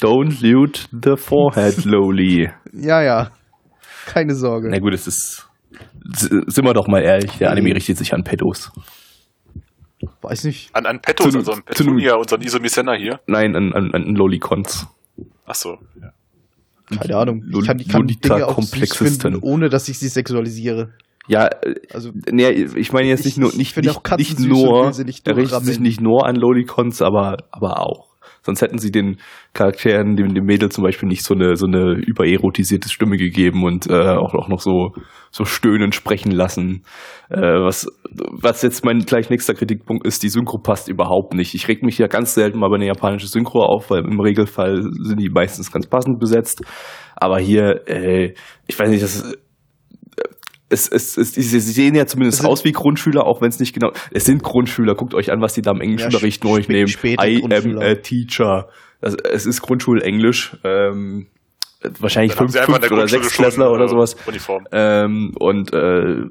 Don't 0.00 0.42
loot 0.42 0.88
the 0.90 1.16
forehead, 1.16 1.84
lowly. 1.84 2.50
ja, 2.72 3.02
ja. 3.02 3.30
Keine 4.06 4.34
Sorge. 4.34 4.68
Na 4.68 4.78
gut, 4.78 4.94
es 4.94 5.06
ist. 5.06 5.48
Sind 6.10 6.64
wir 6.64 6.74
doch 6.74 6.88
mal 6.88 7.02
ehrlich, 7.02 7.38
der 7.38 7.50
Anime 7.50 7.74
richtet 7.74 7.98
sich 7.98 8.12
an 8.12 8.24
Pedos. 8.24 8.72
Weiß 10.20 10.44
nicht. 10.44 10.74
An, 10.74 10.86
an 10.86 11.00
Petos, 11.00 11.34
also 11.36 11.52
an 11.52 11.62
Petunia, 11.62 12.16
unseren 12.16 12.42
Isomisena 12.42 12.94
hier? 12.94 13.20
Nein, 13.28 13.54
an, 13.54 13.72
an, 13.72 13.94
an 13.94 14.14
Lolicons. 14.16 14.88
Ach 15.46 15.54
so, 15.54 15.78
ja. 16.00 16.12
Keine 16.98 17.16
Ahnung. 17.16 17.42
Ich 17.48 17.66
kann, 17.66 17.78
ich 17.78 17.88
kann 17.88 18.06
Dinge 18.06 18.46
auch 18.46 18.60
süß 18.60 18.96
finden, 18.96 19.38
ohne 19.40 19.68
dass 19.68 19.88
ich 19.88 19.98
sie 19.98 20.08
sexualisiere. 20.08 20.92
Ja, 21.28 21.48
also 21.92 22.10
nee, 22.30 22.50
ich 22.50 22.92
meine 22.92 23.08
jetzt 23.08 23.24
nicht 23.24 23.38
nur 23.38 23.54
nicht, 23.54 23.76
nicht, 23.76 24.18
nicht 24.18 24.40
nur, 24.40 24.90
nicht 25.04 25.28
er 25.28 25.36
richtet 25.36 25.64
sich 25.64 25.78
nicht 25.78 26.00
nur 26.00 26.26
an 26.26 26.34
Lolicons, 26.34 27.00
aber 27.00 27.36
aber 27.52 27.80
auch. 27.80 28.12
Sonst 28.44 28.60
hätten 28.60 28.78
sie 28.78 28.90
den 28.90 29.18
Charakteren, 29.54 30.16
dem, 30.16 30.34
dem 30.34 30.44
Mädel 30.44 30.68
zum 30.68 30.82
Beispiel 30.82 31.08
nicht 31.08 31.22
so 31.22 31.34
eine 31.34 31.54
so 31.54 31.66
eine 31.66 31.92
übererotisierte 31.92 32.88
Stimme 32.88 33.16
gegeben 33.16 33.62
und 33.62 33.88
äh, 33.88 34.16
auch 34.16 34.34
auch 34.34 34.48
noch 34.48 34.60
so 34.60 34.94
so 35.30 35.44
stöhnend 35.44 35.94
sprechen 35.94 36.32
lassen. 36.32 36.82
Äh, 37.30 37.40
was 37.40 37.86
was 38.10 38.62
jetzt 38.62 38.84
mein 38.84 39.00
gleich 39.00 39.30
nächster 39.30 39.54
Kritikpunkt 39.54 40.04
ist, 40.04 40.24
die 40.24 40.28
Synchro 40.28 40.58
passt 40.58 40.88
überhaupt 40.88 41.34
nicht. 41.34 41.54
Ich 41.54 41.68
reg 41.68 41.84
mich 41.84 41.98
ja 41.98 42.08
ganz 42.08 42.34
selten 42.34 42.58
mal 42.58 42.68
bei 42.68 42.76
einer 42.76 42.86
japanischen 42.86 43.28
Synchro 43.28 43.62
auf, 43.64 43.90
weil 43.90 44.04
im 44.04 44.18
Regelfall 44.18 44.82
sind 44.82 45.20
die 45.20 45.30
meistens 45.30 45.70
ganz 45.70 45.86
passend 45.86 46.18
besetzt. 46.18 46.62
Aber 47.14 47.38
hier, 47.38 47.86
äh, 47.86 48.34
ich 48.66 48.76
weiß 48.76 48.90
nicht, 48.90 49.04
das 49.04 49.36
es, 50.72 50.88
es, 50.88 51.16
es, 51.16 51.34
sie 51.34 51.60
sehen 51.60 51.94
ja 51.94 52.06
zumindest 52.06 52.44
aus 52.44 52.64
wie 52.64 52.72
Grundschüler, 52.72 53.26
auch 53.26 53.42
wenn 53.42 53.48
es 53.48 53.60
nicht 53.60 53.74
genau. 53.74 53.92
Es 54.10 54.24
sind 54.24 54.42
Grundschüler. 54.42 54.94
Guckt 54.94 55.14
euch 55.14 55.30
an, 55.30 55.40
was 55.40 55.54
die 55.54 55.62
da 55.62 55.72
im 55.72 55.80
Englischunterricht 55.80 56.42
ja, 56.44 56.50
neu 56.50 56.62
nehmen. 56.66 56.88
I 57.04 57.42
am 57.44 57.78
a 57.78 57.94
teacher. 57.96 58.68
Das, 59.00 59.14
es 59.14 59.46
ist 59.46 59.60
Grundschulenglisch. 59.60 60.56
Ähm, 60.64 61.26
wahrscheinlich 61.98 62.34
fünf, 62.34 62.56
fünf 62.56 62.90
oder 62.90 63.06
sechs 63.06 63.32
Klässler 63.32 63.70
oder 63.70 63.84
äh, 63.84 63.88
sowas. 63.88 64.16
Uniform. 64.26 64.64
Ähm, 64.72 65.32
und 65.38 65.72
äh, 65.74 66.26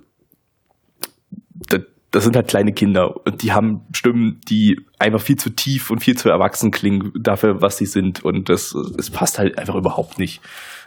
das, 1.67 1.81
das 2.11 2.23
sind 2.23 2.35
halt 2.35 2.47
kleine 2.47 2.73
Kinder 2.73 3.15
und 3.25 3.41
die 3.43 3.51
haben 3.51 3.81
Stimmen, 3.93 4.41
die 4.49 4.79
einfach 4.99 5.21
viel 5.21 5.37
zu 5.37 5.49
tief 5.49 5.91
und 5.91 5.99
viel 5.99 6.17
zu 6.17 6.29
erwachsen 6.29 6.71
klingen 6.71 7.11
dafür, 7.19 7.61
was 7.61 7.77
sie 7.77 7.85
sind. 7.85 8.23
Und 8.23 8.49
das, 8.49 8.73
das 8.97 9.09
passt 9.09 9.39
halt 9.39 9.57
einfach 9.57 9.75
überhaupt 9.75 10.19
nicht. 10.19 10.41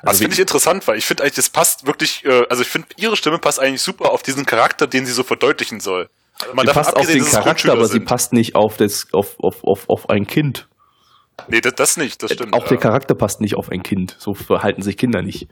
Also 0.05 0.11
das 0.11 0.19
finde 0.19 0.35
ich 0.35 0.41
interessant, 0.41 0.87
weil 0.87 0.99
ich 0.99 1.07
finde 1.07 1.23
eigentlich, 1.23 1.37
das 1.37 1.51
passt 1.51 1.87
wirklich, 1.87 2.25
äh, 2.25 2.45
also 2.51 2.63
ich 2.63 2.69
finde, 2.69 2.89
ihre 2.97 3.17
Stimme 3.17 3.39
passt 3.39 3.59
eigentlich 3.59 3.83
super 3.83 4.11
auf 4.11 4.23
diesen 4.23 4.45
Charakter, 4.45 4.87
den 4.87 5.07
sie 5.07 5.13
so 5.13 5.23
verdeutlichen 5.23 5.81
soll. 5.81 6.09
Also 6.41 6.55
man 6.55 6.67
sie 6.67 6.73
passt 6.73 6.97
auf 6.97 7.07
den 7.07 7.25
Charakter, 7.25 7.73
aber 7.73 7.87
sie 7.87 8.01
passt 8.01 8.33
nicht 8.33 8.55
auf 8.55 8.77
das, 8.77 9.07
auf, 9.13 9.37
auf, 9.39 9.65
auf, 9.65 9.89
auf 9.89 10.11
ein 10.11 10.27
Kind. 10.27 10.69
Nee, 11.49 11.61
das, 11.61 11.75
das 11.75 11.97
nicht, 11.97 12.23
das 12.23 12.33
stimmt. 12.33 12.53
Auch 12.55 12.63
ja. 12.63 12.69
der 12.69 12.79
Charakter 12.79 13.15
passt 13.15 13.41
nicht 13.41 13.57
auf 13.57 13.71
ein 13.71 13.83
Kind. 13.83 14.17
So 14.19 14.35
verhalten 14.35 14.83
sich 14.83 14.97
Kinder 14.97 15.23
nicht. 15.23 15.49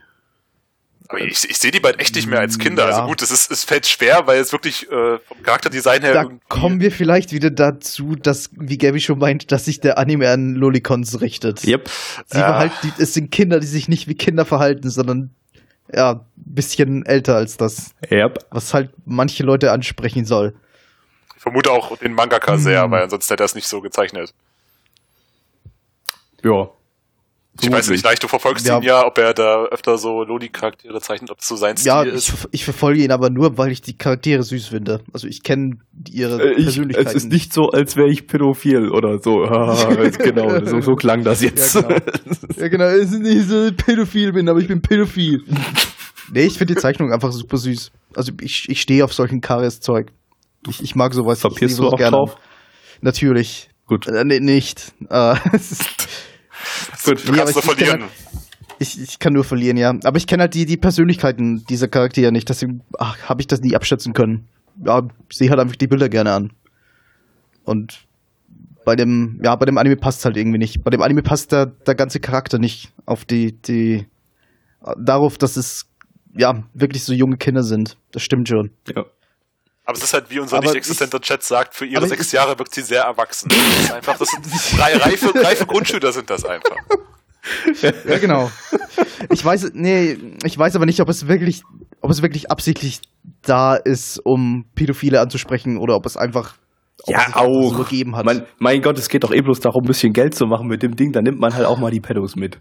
Aber 1.13 1.21
ich, 1.21 1.49
ich 1.49 1.59
sehe 1.59 1.71
die 1.71 1.81
beiden 1.81 2.01
echt 2.01 2.15
nicht 2.15 2.27
mehr 2.27 2.41
als 2.41 2.59
Kinder. 2.59 2.87
Also 2.87 2.97
ja. 2.97 3.03
Also 3.03 3.09
gut, 3.09 3.21
es, 3.21 3.31
ist, 3.31 3.51
es 3.51 3.65
fällt 3.65 3.87
schwer, 3.87 4.27
weil 4.27 4.41
es 4.41 4.53
wirklich 4.53 4.91
äh, 4.91 5.19
vom 5.19 5.43
Charakterdesign 5.43 6.01
her. 6.03 6.15
Da 6.15 6.31
kommen 6.49 6.81
wir 6.81 6.91
vielleicht 6.91 7.33
wieder 7.33 7.51
dazu, 7.51 8.17
dass, 8.17 8.49
wie 8.53 8.79
Gabby 8.79 8.99
schon 8.99 9.19
meint, 9.19 9.53
dass 9.53 9.67
sich 9.67 9.81
der 9.81 9.99
Anime 9.99 10.31
an 10.31 10.55
Lolicons 10.55 11.21
richtet. 11.21 11.67
Yep. 11.67 11.91
Sie 12.27 12.39
ja. 12.39 12.47
verhalten, 12.47 12.93
es 12.99 13.13
sind 13.13 13.31
Kinder, 13.31 13.61
die 13.61 13.67
sich 13.67 13.89
nicht 13.89 14.09
wie 14.09 14.15
Kinder 14.15 14.47
verhalten, 14.47 14.89
sondern 14.89 15.35
ja, 15.93 16.13
ein 16.13 16.21
bisschen 16.35 17.05
älter 17.05 17.37
als 17.37 17.59
das. 17.59 17.91
Yep. 18.11 18.47
Was 18.51 18.73
halt 18.73 18.91
manche 19.05 19.43
Leute 19.43 19.71
ansprechen 19.71 20.25
soll. 20.25 20.55
Ich 21.37 21.43
vermute 21.43 21.73
auch 21.73 21.95
den 21.99 22.15
Mangaka 22.15 22.57
sehr, 22.57 22.85
hm. 22.85 22.91
weil 22.91 23.03
ansonsten 23.03 23.35
hätte 23.35 23.43
er 23.43 23.47
es 23.47 23.55
nicht 23.55 23.69
so 23.69 23.83
gezeichnet. 23.83 24.33
Ja. 26.43 26.71
Ich 27.61 27.71
weiß 27.71 27.91
nicht, 27.91 28.03
leicht, 28.03 28.23
du 28.23 28.29
verfolgst 28.29 28.67
ja. 28.67 28.79
ihn 28.79 28.83
ja, 28.83 29.07
ob 29.07 29.19
er 29.19 29.35
da 29.35 29.65
öfter 29.67 29.99
so 29.99 30.23
Loli-Charaktere 30.23 30.99
zeichnet, 31.01 31.31
ob 31.31 31.41
es 31.41 31.47
so 31.47 31.57
sein 31.57 31.77
Stil 31.77 31.89
ja, 31.89 32.03
ist. 32.03 32.29
Ja, 32.29 32.35
ich, 32.35 32.61
ich, 32.61 32.65
verfolge 32.65 33.03
ihn 33.03 33.13
aber 33.13 33.29
nur, 33.29 33.59
weil 33.59 33.71
ich 33.71 33.83
die 33.83 33.97
Charaktere 33.97 34.43
süß 34.43 34.69
finde. 34.69 35.01
Also 35.13 35.29
ich 35.29 35.43
kenne 35.43 35.77
ihre 36.09 36.43
äh, 36.43 36.53
ich, 36.53 36.65
Persönlichkeiten. 36.65 37.09
Es 37.09 37.15
ist 37.15 37.31
nicht 37.31 37.53
so, 37.53 37.69
als 37.69 37.95
wäre 37.97 38.09
ich 38.09 38.27
pädophil 38.27 38.89
oder 38.91 39.19
so. 39.19 39.33
genau, 40.19 40.65
so, 40.65 40.81
so, 40.81 40.93
klang 40.95 41.25
das 41.25 41.43
jetzt. 41.43 41.75
Ja, 41.75 41.83
genau. 41.83 41.99
ja, 42.57 42.69
genau. 42.69 42.85
Es 42.85 43.13
ist 43.13 43.21
nicht 43.21 43.47
so, 43.47 43.65
dass 43.65 43.71
ich 43.73 43.77
pädophil 43.77 44.33
bin, 44.33 44.49
aber 44.49 44.59
ich 44.59 44.69
bin 44.69 44.81
pädophil. 44.81 45.45
nee, 46.33 46.45
ich 46.45 46.57
finde 46.57 46.75
die 46.75 46.81
Zeichnung 46.81 47.13
einfach 47.13 47.33
super 47.33 47.59
süß. 47.59 47.93
Also 48.17 48.33
ich, 48.41 48.67
ich 48.69 48.81
stehe 48.81 49.05
auf 49.05 49.13
solchen 49.13 49.43
Karies-Zeug. 49.43 50.11
Ich, 50.69 50.83
ich 50.83 50.95
mag 50.95 51.13
sowas. 51.13 51.41
Verpierst 51.41 51.79
du 51.79 51.89
auch 51.89 51.97
gerne. 51.99 52.17
drauf? 52.17 52.37
Natürlich. 53.03 53.69
Gut. 53.87 54.07
Äh, 54.07 54.25
nee, 54.25 54.41
nicht. 54.41 54.95
Äh, 55.11 55.35
Gut, 57.05 57.27
du 57.27 57.33
nee, 57.33 57.39
kannst 57.39 57.55
nur 57.55 57.63
verlieren. 57.63 58.03
Halt, 58.03 58.11
ich, 58.79 59.01
ich 59.01 59.19
kann 59.19 59.33
nur 59.33 59.45
verlieren, 59.45 59.77
ja. 59.77 59.95
Aber 60.05 60.17
ich 60.17 60.27
kenne 60.27 60.43
halt 60.43 60.55
die, 60.55 60.67
die 60.67 60.77
Persönlichkeiten 60.77 61.65
dieser 61.67 61.89
Charaktere 61.89 62.33
nicht. 62.33 62.49
Deswegen 62.49 62.83
habe 62.99 63.41
ich 63.41 63.47
das 63.47 63.61
nie 63.61 63.75
abschätzen 63.75 64.13
können. 64.13 64.49
Ja, 64.85 65.07
ich 65.29 65.37
sehe 65.37 65.51
halt 65.51 65.61
einfach 65.61 65.77
die 65.77 65.87
Bilder 65.87 66.09
gerne 66.09 66.33
an. 66.33 66.53
Und 67.65 68.07
bei 68.85 68.97
dem, 68.97 69.41
ja, 69.45 69.55
bei 69.57 69.67
dem 69.67 69.79
Anime 69.79 69.97
passt 69.97 70.25
halt 70.25 70.37
irgendwie 70.37 70.59
nicht. 70.59 70.83
Bei 70.83 70.91
dem 70.91 71.03
Anime 71.03 71.23
passt 71.23 71.53
der, 71.53 71.67
der 71.67 71.95
ganze 71.95 72.21
Charakter 72.21 72.59
nicht 72.59 72.93
auf 73.07 73.25
die, 73.25 73.53
die, 73.63 74.07
darauf, 74.99 75.39
dass 75.39 75.57
es, 75.57 75.87
ja, 76.37 76.65
wirklich 76.75 77.05
so 77.05 77.13
junge 77.13 77.37
Kinder 77.37 77.63
sind. 77.63 77.97
Das 78.11 78.23
stimmt 78.23 78.49
schon. 78.49 78.71
Ja. 78.95 79.05
Aber 79.85 79.97
es 79.99 80.05
ist 80.05 80.15
halt, 80.15 80.31
wie 80.31 80.39
unser 80.39 80.59
aber 80.59 80.67
nicht 80.67 80.77
existenter 80.77 81.19
ich, 81.21 81.27
Chat 81.27 81.43
sagt, 81.43 81.75
für 81.75 81.87
ihre 81.87 82.07
sechs 82.07 82.31
Jahre 82.31 82.57
wirkt 82.59 82.75
sie 82.75 82.83
sehr 82.83 83.03
erwachsen. 83.03 83.49
Das 83.49 83.59
ist 83.59 83.93
einfach, 83.93 84.19
das 84.19 84.29
sind 84.29 84.45
drei 84.79 84.97
reife, 84.97 85.33
reife 85.35 85.67
Grundschüler 85.67 86.13
sind 86.13 86.31
das 86.31 86.45
einfach. 86.45 86.77
ja, 87.83 88.19
genau. 88.19 88.51
Ich 89.31 89.45
weiß, 89.45 89.73
nee, 89.75 90.17
ich 90.45 90.57
weiß 90.57 90.77
aber 90.77 90.87
nicht, 90.87 91.01
ob 91.01 91.09
es 91.09 91.27
wirklich, 91.27 91.63
ob 92.01 92.11
es 92.11 92.23
wirklich 92.23 92.51
absichtlich 92.51 93.01
da 93.43 93.75
ist, 93.75 94.21
um 94.25 94.67
Pädophile 94.77 95.21
anzusprechen 95.21 95.77
oder 95.77 95.97
ob 95.97 96.07
es 96.07 96.17
einfach 96.17 96.57
ja, 97.07 97.27
auch. 97.35 97.71
So 97.71 97.83
gegeben 97.85 98.17
hat. 98.17 98.25
Mein, 98.25 98.45
mein 98.59 98.83
Gott, 98.83 98.99
es 98.99 99.09
geht 99.09 99.25
doch 99.25 99.33
eh 99.33 99.41
bloß 99.41 99.61
darum, 99.61 99.85
ein 99.85 99.87
bisschen 99.87 100.13
Geld 100.13 100.35
zu 100.35 100.47
machen 100.47 100.69
mit 100.69 100.83
dem 100.83 100.97
Ding. 100.97 101.13
Dann 101.13 101.25
nimmt 101.25 101.41
man 101.41 101.55
halt 101.55 101.67
auch 101.67 101.79
mal 101.79 101.91
die 101.91 102.01
Pedos 102.01 102.37
mit. 102.37 102.59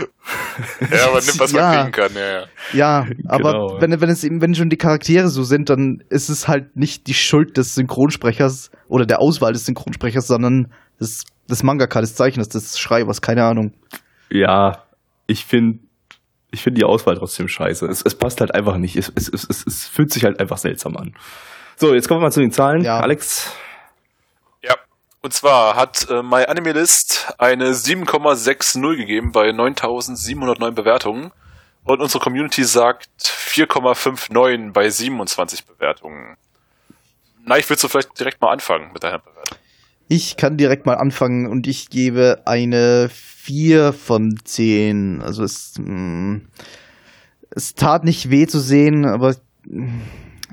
ja, 0.80 1.10
man 1.12 1.24
nimmt, 1.24 1.38
was 1.38 1.52
ja. 1.52 1.62
man 1.62 1.76
kriegen 1.78 1.92
kann. 1.92 2.12
Ja, 2.14 2.32
ja. 2.32 2.46
ja 2.72 3.06
aber 3.28 3.52
genau. 3.52 3.80
wenn, 3.80 4.00
wenn, 4.00 4.10
es 4.10 4.24
eben, 4.24 4.40
wenn 4.40 4.54
schon 4.54 4.70
die 4.70 4.76
Charaktere 4.76 5.28
so 5.28 5.42
sind, 5.42 5.70
dann 5.70 6.02
ist 6.08 6.28
es 6.28 6.48
halt 6.48 6.76
nicht 6.76 7.06
die 7.06 7.14
Schuld 7.14 7.56
des 7.56 7.74
Synchronsprechers 7.74 8.70
oder 8.88 9.06
der 9.06 9.20
Auswahl 9.20 9.52
des 9.52 9.66
Synchronsprechers, 9.66 10.26
sondern 10.26 10.72
des, 11.00 11.24
des 11.48 11.62
Mangaka, 11.62 12.00
des 12.00 12.14
Zeichners, 12.14 12.48
des 12.48 12.78
Schreibers, 12.78 13.20
keine 13.20 13.44
Ahnung. 13.44 13.72
Ja, 14.30 14.84
ich 15.26 15.44
finde 15.44 15.80
ich 16.52 16.62
finde 16.62 16.78
die 16.78 16.84
Auswahl 16.84 17.16
trotzdem 17.16 17.48
scheiße. 17.48 17.86
Es, 17.86 18.02
es 18.02 18.14
passt 18.14 18.40
halt 18.40 18.54
einfach 18.54 18.78
nicht. 18.78 18.96
Es, 18.96 19.12
es, 19.14 19.28
es, 19.28 19.66
es 19.66 19.86
fühlt 19.86 20.12
sich 20.12 20.24
halt 20.24 20.40
einfach 20.40 20.56
seltsam 20.56 20.96
an. 20.96 21.14
So, 21.76 21.94
jetzt 21.94 22.08
kommen 22.08 22.20
wir 22.20 22.26
mal 22.26 22.32
zu 22.32 22.40
den 22.40 22.50
Zahlen. 22.50 22.82
Ja. 22.82 23.00
Alex. 23.00 23.52
Und 25.26 25.32
zwar 25.32 25.74
hat 25.74 26.08
äh, 26.08 26.22
MyAnimeList 26.22 27.34
eine 27.38 27.72
7,60 27.72 28.94
gegeben 28.94 29.32
bei 29.32 29.50
9709 29.50 30.72
Bewertungen. 30.72 31.32
Und 31.82 32.00
unsere 32.00 32.22
Community 32.22 32.62
sagt 32.62 33.08
4,59 33.18 34.70
bei 34.70 34.88
27 34.88 35.66
Bewertungen. 35.66 36.36
Na, 37.44 37.58
ich 37.58 37.68
würde 37.68 37.80
so 37.80 37.88
vielleicht 37.88 38.16
direkt 38.16 38.40
mal 38.40 38.52
anfangen 38.52 38.92
mit 38.92 39.02
deiner 39.02 39.18
Bewertung. 39.18 39.58
Ich 40.06 40.36
kann 40.36 40.58
direkt 40.58 40.86
mal 40.86 40.94
anfangen 40.94 41.48
und 41.48 41.66
ich 41.66 41.90
gebe 41.90 42.42
eine 42.44 43.10
4 43.12 43.94
von 43.94 44.38
10. 44.44 45.22
Also 45.22 45.42
es, 45.42 45.74
mh, 45.76 45.90
mm, 45.90 46.48
es 47.50 47.74
tat 47.74 48.04
nicht 48.04 48.30
weh 48.30 48.46
zu 48.46 48.60
sehen, 48.60 49.04
aber 49.04 49.34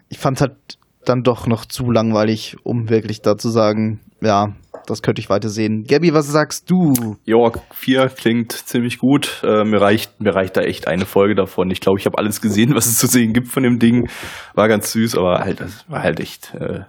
ich 0.10 0.18
fand 0.18 0.38
es 0.38 0.42
halt 0.42 0.80
dann 1.06 1.24
doch 1.24 1.48
noch 1.48 1.66
zu 1.66 1.92
langweilig, 1.92 2.58
um 2.64 2.90
wirklich 2.90 3.22
da 3.22 3.38
zu 3.38 3.50
sagen, 3.50 4.00
ja, 4.22 4.54
das 4.86 5.02
könnte 5.02 5.22
ich 5.22 5.30
weiter 5.30 5.50
sehen. 5.50 5.86
Gabby, 5.86 6.14
was 6.14 6.28
sagst 6.28 6.70
du? 6.70 7.18
Ja, 7.26 7.38
4 7.72 8.10
klingt 8.10 8.52
ziemlich 8.52 8.98
gut. 8.98 9.42
Äh, 9.44 9.64
mir, 9.64 9.82
reicht, 9.82 10.20
mir 10.20 10.36
reicht 10.36 10.58
da 10.58 10.62
echt 10.62 10.88
eine 10.88 11.06
Folge 11.06 11.36
davon. 11.36 11.72
Ich 11.72 11.80
glaube, 11.80 12.00
ich 12.00 12.06
habe 12.06 12.18
alles 12.18 12.42
gesehen, 12.42 12.76
was 12.76 12.86
es 12.86 12.98
zu 12.98 13.08
sehen 13.08 13.34
gibt 13.34 13.48
von 13.48 13.64
dem 13.64 13.80
Ding. 13.80 14.10
War 14.54 14.68
ganz 14.68 14.92
süß, 14.92 15.18
aber 15.18 15.40
halt, 15.40 15.62
das 15.62 15.86
war 15.90 16.04
halt 16.04 16.20
echt 16.20 16.54
äh, 16.56 16.82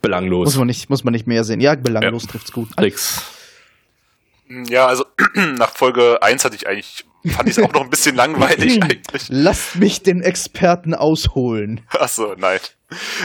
belanglos. 0.00 0.46
Muss 0.46 0.58
man 0.58 0.66
nicht, 0.66 0.90
muss 0.90 1.04
man 1.04 1.12
nicht 1.12 1.26
mehr 1.26 1.44
sehen. 1.44 1.60
Ja, 1.60 1.74
belanglos 1.74 2.24
ja. 2.24 2.30
trifft's 2.30 2.52
gut. 2.52 2.68
Alex. 2.76 3.22
Ja, 4.68 4.86
also 4.86 5.04
nach 5.56 5.70
Folge 5.70 6.22
1 6.22 6.44
hatte 6.44 6.56
ich 6.56 6.66
eigentlich, 6.68 7.04
fand 7.30 7.48
ich 7.48 7.56
es 7.56 7.62
auch 7.62 7.72
noch 7.72 7.82
ein 7.82 7.90
bisschen 7.90 8.16
langweilig 8.16 8.82
eigentlich. 8.82 9.26
Lasst 9.28 9.76
mich 9.76 10.02
den 10.02 10.22
Experten 10.22 10.94
ausholen. 10.94 11.80
Achso, 11.90 12.34
nein. 12.36 12.60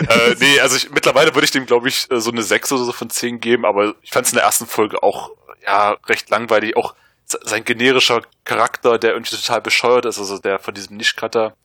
äh, 0.07 0.35
nee, 0.39 0.59
also 0.59 0.77
ich, 0.77 0.91
mittlerweile 0.91 1.33
würde 1.33 1.45
ich 1.45 1.51
dem, 1.51 1.65
glaube 1.65 1.87
ich, 1.87 2.09
äh, 2.11 2.19
so 2.19 2.31
eine 2.31 2.43
6 2.43 2.71
oder 2.71 2.83
so 2.83 2.91
von 2.91 3.09
10 3.09 3.39
geben, 3.39 3.65
aber 3.65 3.95
ich 4.01 4.11
fand 4.11 4.25
es 4.25 4.31
in 4.31 4.37
der 4.37 4.45
ersten 4.45 4.65
Folge 4.65 5.03
auch 5.03 5.31
ja 5.65 5.97
recht 6.07 6.29
langweilig. 6.29 6.77
Auch 6.77 6.95
sein 7.25 7.63
generischer 7.63 8.21
Charakter, 8.45 8.97
der 8.97 9.11
irgendwie 9.11 9.35
total 9.35 9.61
bescheuert 9.61 10.05
ist, 10.05 10.17
also 10.17 10.37
der 10.37 10.59
von 10.59 10.73
diesem 10.73 10.95
Nischcutter, 10.95 11.55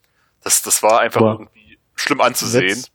das, 0.42 0.62
das 0.62 0.82
war 0.82 1.00
einfach 1.00 1.20
Boah. 1.20 1.32
irgendwie 1.32 1.78
schlimm 1.94 2.20
anzusehen. 2.20 2.78
Wird's, 2.78 2.90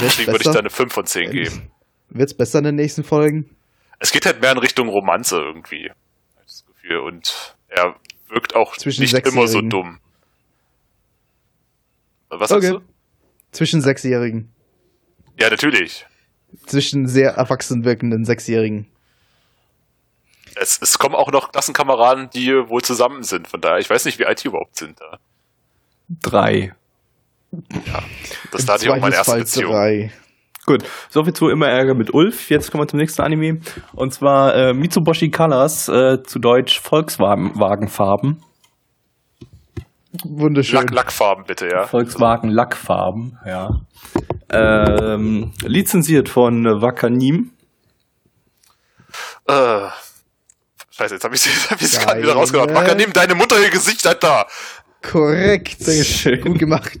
Deswegen 0.00 0.32
würde 0.32 0.44
ich 0.44 0.52
da 0.52 0.58
eine 0.58 0.70
5 0.70 0.92
von 0.92 1.06
10 1.06 1.30
geben. 1.30 1.70
Wird's 2.10 2.34
besser 2.34 2.58
in 2.58 2.64
den 2.64 2.76
nächsten 2.76 3.04
Folgen? 3.04 3.56
Es 3.98 4.12
geht 4.12 4.26
halt 4.26 4.40
mehr 4.40 4.52
in 4.52 4.58
Richtung 4.58 4.88
Romanze 4.88 5.36
irgendwie. 5.36 5.90
Das 6.36 6.64
Gefühl. 6.66 6.98
Und 6.98 7.56
er 7.68 7.96
wirkt 8.32 8.54
auch 8.54 8.76
Zwischen 8.76 9.02
nicht 9.02 9.14
immer 9.26 9.46
so 9.46 9.60
dumm. 9.60 10.00
Was 12.28 12.50
okay. 12.50 12.60
sagst 12.62 12.72
du? 12.72 12.80
Zwischen 13.52 13.80
Sechsjährigen. 13.82 14.50
Ja, 15.38 15.50
natürlich. 15.50 16.06
Zwischen 16.66 17.06
sehr 17.06 17.32
erwachsen 17.32 17.84
wirkenden 17.84 18.24
Sechsjährigen. 18.24 18.88
Es, 20.54 20.78
es 20.80 20.98
kommen 20.98 21.14
auch 21.14 21.30
noch 21.30 21.52
Klassenkameraden, 21.52 22.30
die 22.30 22.50
wohl 22.68 22.82
zusammen 22.82 23.22
sind. 23.22 23.48
Von 23.48 23.60
daher, 23.60 23.78
ich 23.78 23.88
weiß 23.88 24.04
nicht, 24.04 24.18
wie 24.18 24.26
alt 24.26 24.42
die 24.42 24.48
überhaupt 24.48 24.76
sind 24.76 25.00
da. 25.00 25.18
Drei. 26.08 26.74
Ja, 27.86 28.02
das 28.50 28.66
da 28.66 28.74
hatte 28.74 28.84
ich 28.84 28.90
auch 28.90 28.98
meine 28.98 29.14
erste 29.14 29.36
Beziehung. 29.36 29.72
Drei. 29.72 30.12
Gut, 30.64 30.84
soviel 31.10 31.32
zu 31.32 31.48
immer 31.48 31.66
Ärger 31.66 31.94
mit 31.94 32.14
Ulf. 32.14 32.48
Jetzt 32.48 32.70
kommen 32.70 32.84
wir 32.84 32.88
zum 32.88 33.00
nächsten 33.00 33.22
Anime. 33.22 33.60
Und 33.94 34.14
zwar 34.14 34.54
äh, 34.54 34.72
Mitsubishi 34.72 35.30
Colors, 35.30 35.88
äh, 35.88 36.22
zu 36.22 36.38
Deutsch 36.38 36.80
Volkswagenfarben. 36.80 38.42
Wunderschön. 40.24 40.78
Lack, 40.78 40.90
Lackfarben 40.92 41.44
bitte, 41.46 41.68
ja. 41.68 41.86
Volkswagen 41.86 42.50
Lackfarben, 42.50 43.38
ja. 43.44 43.70
Ähm, 44.50 45.52
lizenziert 45.62 46.28
von 46.28 46.64
Wakanim. 46.64 47.50
Äh, 49.48 49.88
Scheiße, 50.90 51.14
jetzt 51.14 51.24
habe 51.24 51.34
ich 51.34 51.46
es 51.46 51.70
hab 51.70 52.06
gerade 52.06 52.22
wieder 52.22 52.34
rausgehauen. 52.34 52.74
Wakanim, 52.74 53.12
deine 53.12 53.34
Mutter 53.34 53.60
ihr 53.60 53.70
Gesicht, 53.70 54.06
Alter! 54.06 54.46
Korrekt. 55.02 55.82
Sehr 55.82 56.04
schön. 56.04 56.40
Gut 56.42 56.58
gemacht. 56.58 56.98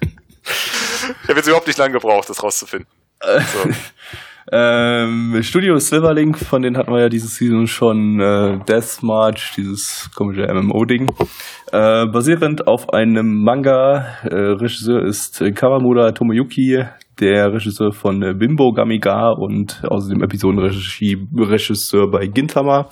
ich 0.00 1.28
habe 1.28 1.38
jetzt 1.38 1.48
überhaupt 1.48 1.66
nicht 1.66 1.78
lange 1.78 1.94
gebraucht, 1.94 2.28
das 2.28 2.42
rauszufinden. 2.42 2.86
Ähm, 4.52 5.38
Studio 5.42 5.78
Silverlink, 5.78 6.36
von 6.38 6.62
denen 6.62 6.76
hatten 6.76 6.90
wir 6.90 7.02
ja 7.02 7.08
diese 7.08 7.28
Season 7.28 7.68
schon 7.68 8.18
äh, 8.18 8.58
Death 8.68 9.00
March, 9.00 9.52
dieses 9.56 10.10
komische 10.12 10.52
MMO-Ding. 10.52 11.06
Äh, 11.70 12.06
basierend 12.06 12.66
auf 12.66 12.92
einem 12.92 13.44
Manga. 13.44 14.06
Äh, 14.24 14.34
Regisseur 14.34 15.04
ist 15.04 15.40
Kawamura 15.54 16.10
Tomoyuki, 16.10 16.82
der 17.20 17.52
Regisseur 17.52 17.92
von 17.92 18.18
Bimbo 18.38 18.72
Gamiga 18.72 19.30
und 19.30 19.84
außerdem 19.86 20.20
Episodenregisseur 20.24 22.10
bei 22.10 22.26
Gintama. 22.26 22.88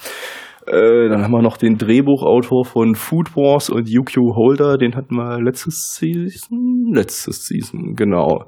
Äh, 0.70 1.08
dann 1.08 1.22
haben 1.22 1.30
wir 1.30 1.40
noch 1.40 1.56
den 1.56 1.78
Drehbuchautor 1.78 2.66
von 2.66 2.94
Food 2.94 3.34
Wars 3.36 3.70
und 3.70 3.88
UQ 3.88 4.34
Holder, 4.36 4.76
den 4.76 4.94
hatten 4.94 5.14
wir 5.14 5.40
letztes 5.40 5.94
Season, 5.94 6.92
letztes 6.92 7.46
Season, 7.46 7.94
genau. 7.94 8.44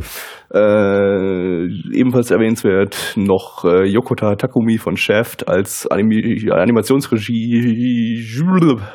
Äh, 0.52 1.64
ebenfalls 1.96 2.30
erwähnenswert 2.30 3.14
noch 3.16 3.64
äh, 3.64 3.86
Yokota 3.86 4.34
Takumi 4.34 4.76
von 4.76 4.98
Shaft 4.98 5.48
als 5.48 5.86
Animi 5.86 6.50
Animationsregie, 6.50 8.22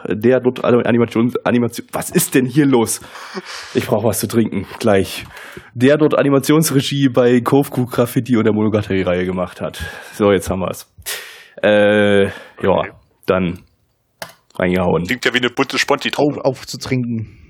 der 0.07 0.39
dort 0.39 0.63
Animation, 0.63 1.33
Animation, 1.43 1.87
was 1.93 2.11
ist 2.11 2.35
denn 2.35 2.45
hier 2.45 2.67
los? 2.67 3.01
Ich 3.73 3.87
brauche 3.87 4.05
was 4.05 4.19
zu 4.19 4.27
trinken, 4.27 4.67
gleich. 4.77 5.25
Der 5.73 5.97
dort 5.97 6.15
Animationsregie 6.15 7.09
bei 7.09 7.41
Kofuku 7.41 7.85
Graffiti 7.87 8.37
und 8.37 8.43
der 8.43 8.53
Monogatari-Reihe 8.53 9.25
gemacht 9.25 9.61
hat. 9.61 9.83
So, 10.13 10.31
jetzt 10.31 10.49
haben 10.51 10.59
wir's. 10.59 10.91
Äh, 11.63 12.25
ja 12.61 13.04
dann 13.25 13.63
reingehauen. 14.55 15.05
Klingt 15.05 15.25
ja 15.25 15.33
wie 15.33 15.37
eine 15.37 15.49
bunte 15.49 15.77
sponti 15.77 16.11
auf, 16.15 16.37
aufzutrinken. 16.37 17.45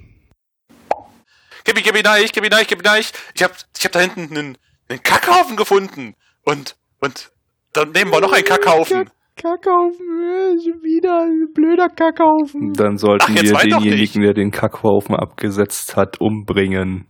Gib 1.63 1.75
mir, 1.75 1.81
gib 1.81 1.93
mir 1.93 2.03
neich, 2.03 2.31
gib 2.31 2.43
mir 2.43 2.49
neich, 2.49 2.67
gib 2.67 2.83
mir 2.83 2.89
neich. 2.89 3.11
Ich 3.33 3.43
hab, 3.43 3.55
ich 3.77 3.85
hab 3.85 3.91
da 3.91 3.99
hinten 3.99 4.37
einen, 4.37 4.57
einen 4.87 5.01
Kackhaufen 5.01 5.55
gefunden. 5.57 6.15
Und, 6.43 6.75
und 7.01 7.31
dann 7.73 7.91
nehmen 7.91 8.11
wir 8.11 8.21
noch 8.21 8.31
einen 8.31 8.45
Kackhaufen. 8.45 9.09
Kackhaufen, 9.35 10.59
schon 10.63 10.81
wieder 10.83 11.23
ein 11.23 11.51
blöder 11.53 11.89
Kackhaufen. 11.89 12.73
Dann 12.73 12.97
sollten 12.97 13.35
Ach, 13.35 13.41
wir 13.41 13.53
denjenigen, 13.53 14.21
der 14.21 14.33
den 14.33 14.51
Kackhaufen 14.51 15.15
abgesetzt 15.15 15.95
hat, 15.97 16.21
umbringen. 16.21 17.07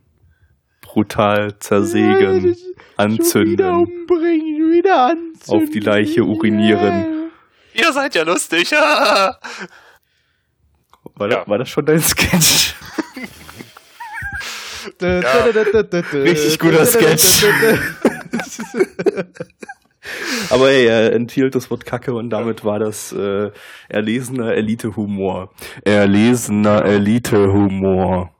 Brutal 0.82 1.58
zersägen, 1.58 2.46
ja, 2.46 2.54
anzünden. 2.96 3.52
Wieder 3.52 3.76
umbringen, 3.76 4.72
wieder 4.72 5.10
anzünden. 5.10 5.62
Auf 5.62 5.70
die 5.70 5.80
Leiche 5.80 6.24
urinieren. 6.24 7.15
Ihr 7.76 7.92
seid 7.92 8.14
ja 8.14 8.22
lustig. 8.22 8.72
war, 8.72 9.38
das, 11.28 11.46
war 11.46 11.58
das 11.58 11.68
schon 11.68 11.84
dein 11.84 12.00
Sketch? 12.00 12.74
ja. 15.00 15.20
Richtig 16.22 16.58
guter 16.58 16.86
Sketch. 16.86 17.44
Aber 20.50 20.70
ey, 20.70 20.86
er 20.86 21.12
enthielt 21.12 21.54
das 21.54 21.70
Wort 21.70 21.84
Kacke 21.84 22.14
und 22.14 22.30
damit 22.30 22.64
war 22.64 22.78
das 22.78 23.12
äh, 23.12 23.50
erlesener 23.88 24.54
Elite-Humor. 24.54 25.50
Erlesener 25.84 26.84
Elite-Humor. 26.84 28.30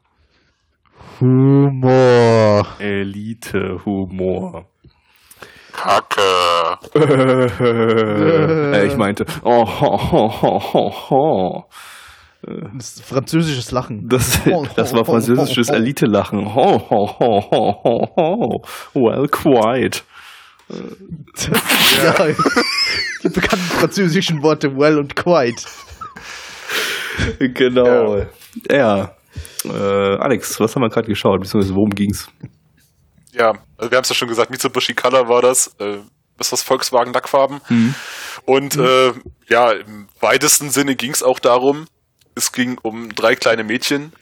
Humor. 1.20 2.66
Elite-Humor. 2.78 4.66
Kacke. 5.76 6.20
äh, 8.72 8.86
ich 8.86 8.96
meinte, 8.96 9.26
oh, 9.44 9.66
ho, 9.66 9.98
ho, 10.10 10.42
ho, 10.42 10.60
ho, 10.72 11.10
ho. 11.10 11.64
Das 12.74 13.00
französisches 13.00 13.72
Lachen. 13.72 14.08
Das, 14.08 14.40
das 14.76 14.94
war 14.94 15.04
französisches 15.04 15.68
Elite-Lachen. 15.68 16.54
Ho, 16.54 16.78
ho, 16.78 17.06
ho, 17.18 17.40
ho, 17.50 17.76
ho, 17.82 18.08
ho. 18.16 18.62
Well, 18.94 19.26
quite. 19.28 20.02
ja, 20.68 22.26
die 23.22 23.28
bekannten 23.28 23.66
französischen 23.78 24.42
Worte 24.42 24.76
well 24.76 24.98
und 24.98 25.14
quite. 25.14 25.62
Genau. 27.38 28.18
Ja. 28.70 28.76
ja. 28.76 29.10
Äh, 29.64 30.16
Alex, 30.18 30.60
was 30.60 30.74
haben 30.74 30.82
wir 30.82 30.90
gerade 30.90 31.08
geschaut? 31.08 31.40
Beziehungsweise 31.40 31.74
worum 31.74 31.90
ging's? 31.90 32.28
Ja, 33.36 33.52
also 33.76 33.90
wir 33.90 33.96
haben 33.96 34.02
es 34.02 34.08
ja 34.08 34.14
schon 34.14 34.28
gesagt, 34.28 34.50
Mitsubishi 34.50 34.94
Color 34.94 35.28
war 35.28 35.42
das. 35.42 35.74
Äh, 35.78 35.98
ist 36.38 36.52
das 36.52 36.62
Volkswagen 36.62 37.12
Lackfarben. 37.12 37.60
Mhm. 37.68 37.94
Und 38.44 38.76
mhm. 38.76 38.84
Äh, 38.84 39.12
ja, 39.48 39.72
im 39.72 40.08
weitesten 40.20 40.70
Sinne 40.70 40.96
ging 40.96 41.12
es 41.12 41.22
auch 41.22 41.38
darum, 41.38 41.86
es 42.34 42.52
ging 42.52 42.78
um 42.82 43.14
drei 43.14 43.34
kleine 43.34 43.64
Mädchen, 43.64 44.12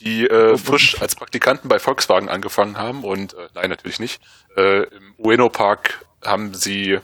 die 0.00 0.24
äh, 0.26 0.52
oh, 0.52 0.56
frisch 0.56 1.00
als 1.00 1.14
Praktikanten 1.14 1.68
bei 1.68 1.78
Volkswagen 1.78 2.28
angefangen 2.28 2.76
haben 2.76 3.04
und 3.04 3.34
äh, 3.34 3.48
nein, 3.54 3.70
natürlich 3.70 4.00
nicht. 4.00 4.20
Äh, 4.56 4.84
Im 4.84 5.14
Ueno 5.18 5.48
Park 5.48 6.04
haben 6.24 6.54
sie 6.54 6.98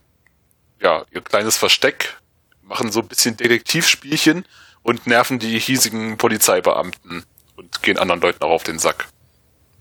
ja 0.80 1.04
ihr 1.10 1.20
kleines 1.20 1.56
Versteck, 1.56 2.16
machen 2.62 2.90
so 2.90 3.00
ein 3.00 3.08
bisschen 3.08 3.36
Detektivspielchen 3.36 4.44
und 4.82 5.06
nerven 5.06 5.38
die 5.38 5.58
hiesigen 5.58 6.16
Polizeibeamten 6.16 7.24
und 7.56 7.82
gehen 7.82 7.98
anderen 7.98 8.20
Leuten 8.20 8.42
auch 8.42 8.50
auf 8.50 8.64
den 8.64 8.78
Sack. 8.78 9.06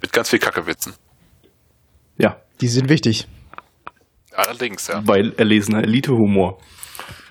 Mit 0.02 0.14
ganz 0.14 0.30
viel 0.30 0.40
Kackewitzen. 0.40 0.94
Ja. 2.18 2.38
Die 2.62 2.68
sind 2.68 2.90
wichtig. 2.90 3.28
Allerdings, 4.34 4.88
ja. 4.88 5.02
Weil 5.06 5.34
erlesener 5.38 5.84
Elite-Humor. 5.84 6.60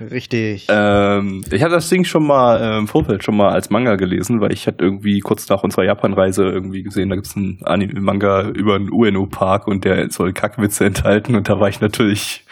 Richtig. 0.01 0.67
Ähm, 0.69 1.45
ich 1.51 1.63
hatte 1.63 1.75
das 1.75 1.89
Ding 1.89 2.05
schon 2.05 2.27
mal 2.27 2.61
äh, 2.61 2.79
im 2.79 2.89
Vorfeld 2.89 3.23
schon 3.23 3.37
mal 3.37 3.51
als 3.51 3.71
Manga 3.71 3.97
gelesen, 3.97 4.41
weil 4.41 4.53
ich 4.53 4.67
hatte 4.67 4.85
irgendwie 4.85 5.21
kurz 5.21 5.49
nach 5.49 5.63
unserer 5.63 5.85
Japan-Reise 5.85 6.45
irgendwie 6.45 6.83
gesehen, 6.83 7.09
da 7.09 7.15
gibt 7.15 7.27
es 7.27 7.37
einen 7.37 7.61
Anime-Manga 7.63 8.49
über 8.49 8.75
einen 8.75 8.91
UNO-Park 8.91 9.67
und 9.67 9.85
der 9.85 10.11
soll 10.11 10.33
Kackwitze 10.33 10.85
enthalten 10.85 11.37
und 11.37 11.49
da 11.49 11.61
war 11.61 11.69
ich 11.69 11.81
natürlich, 11.81 12.45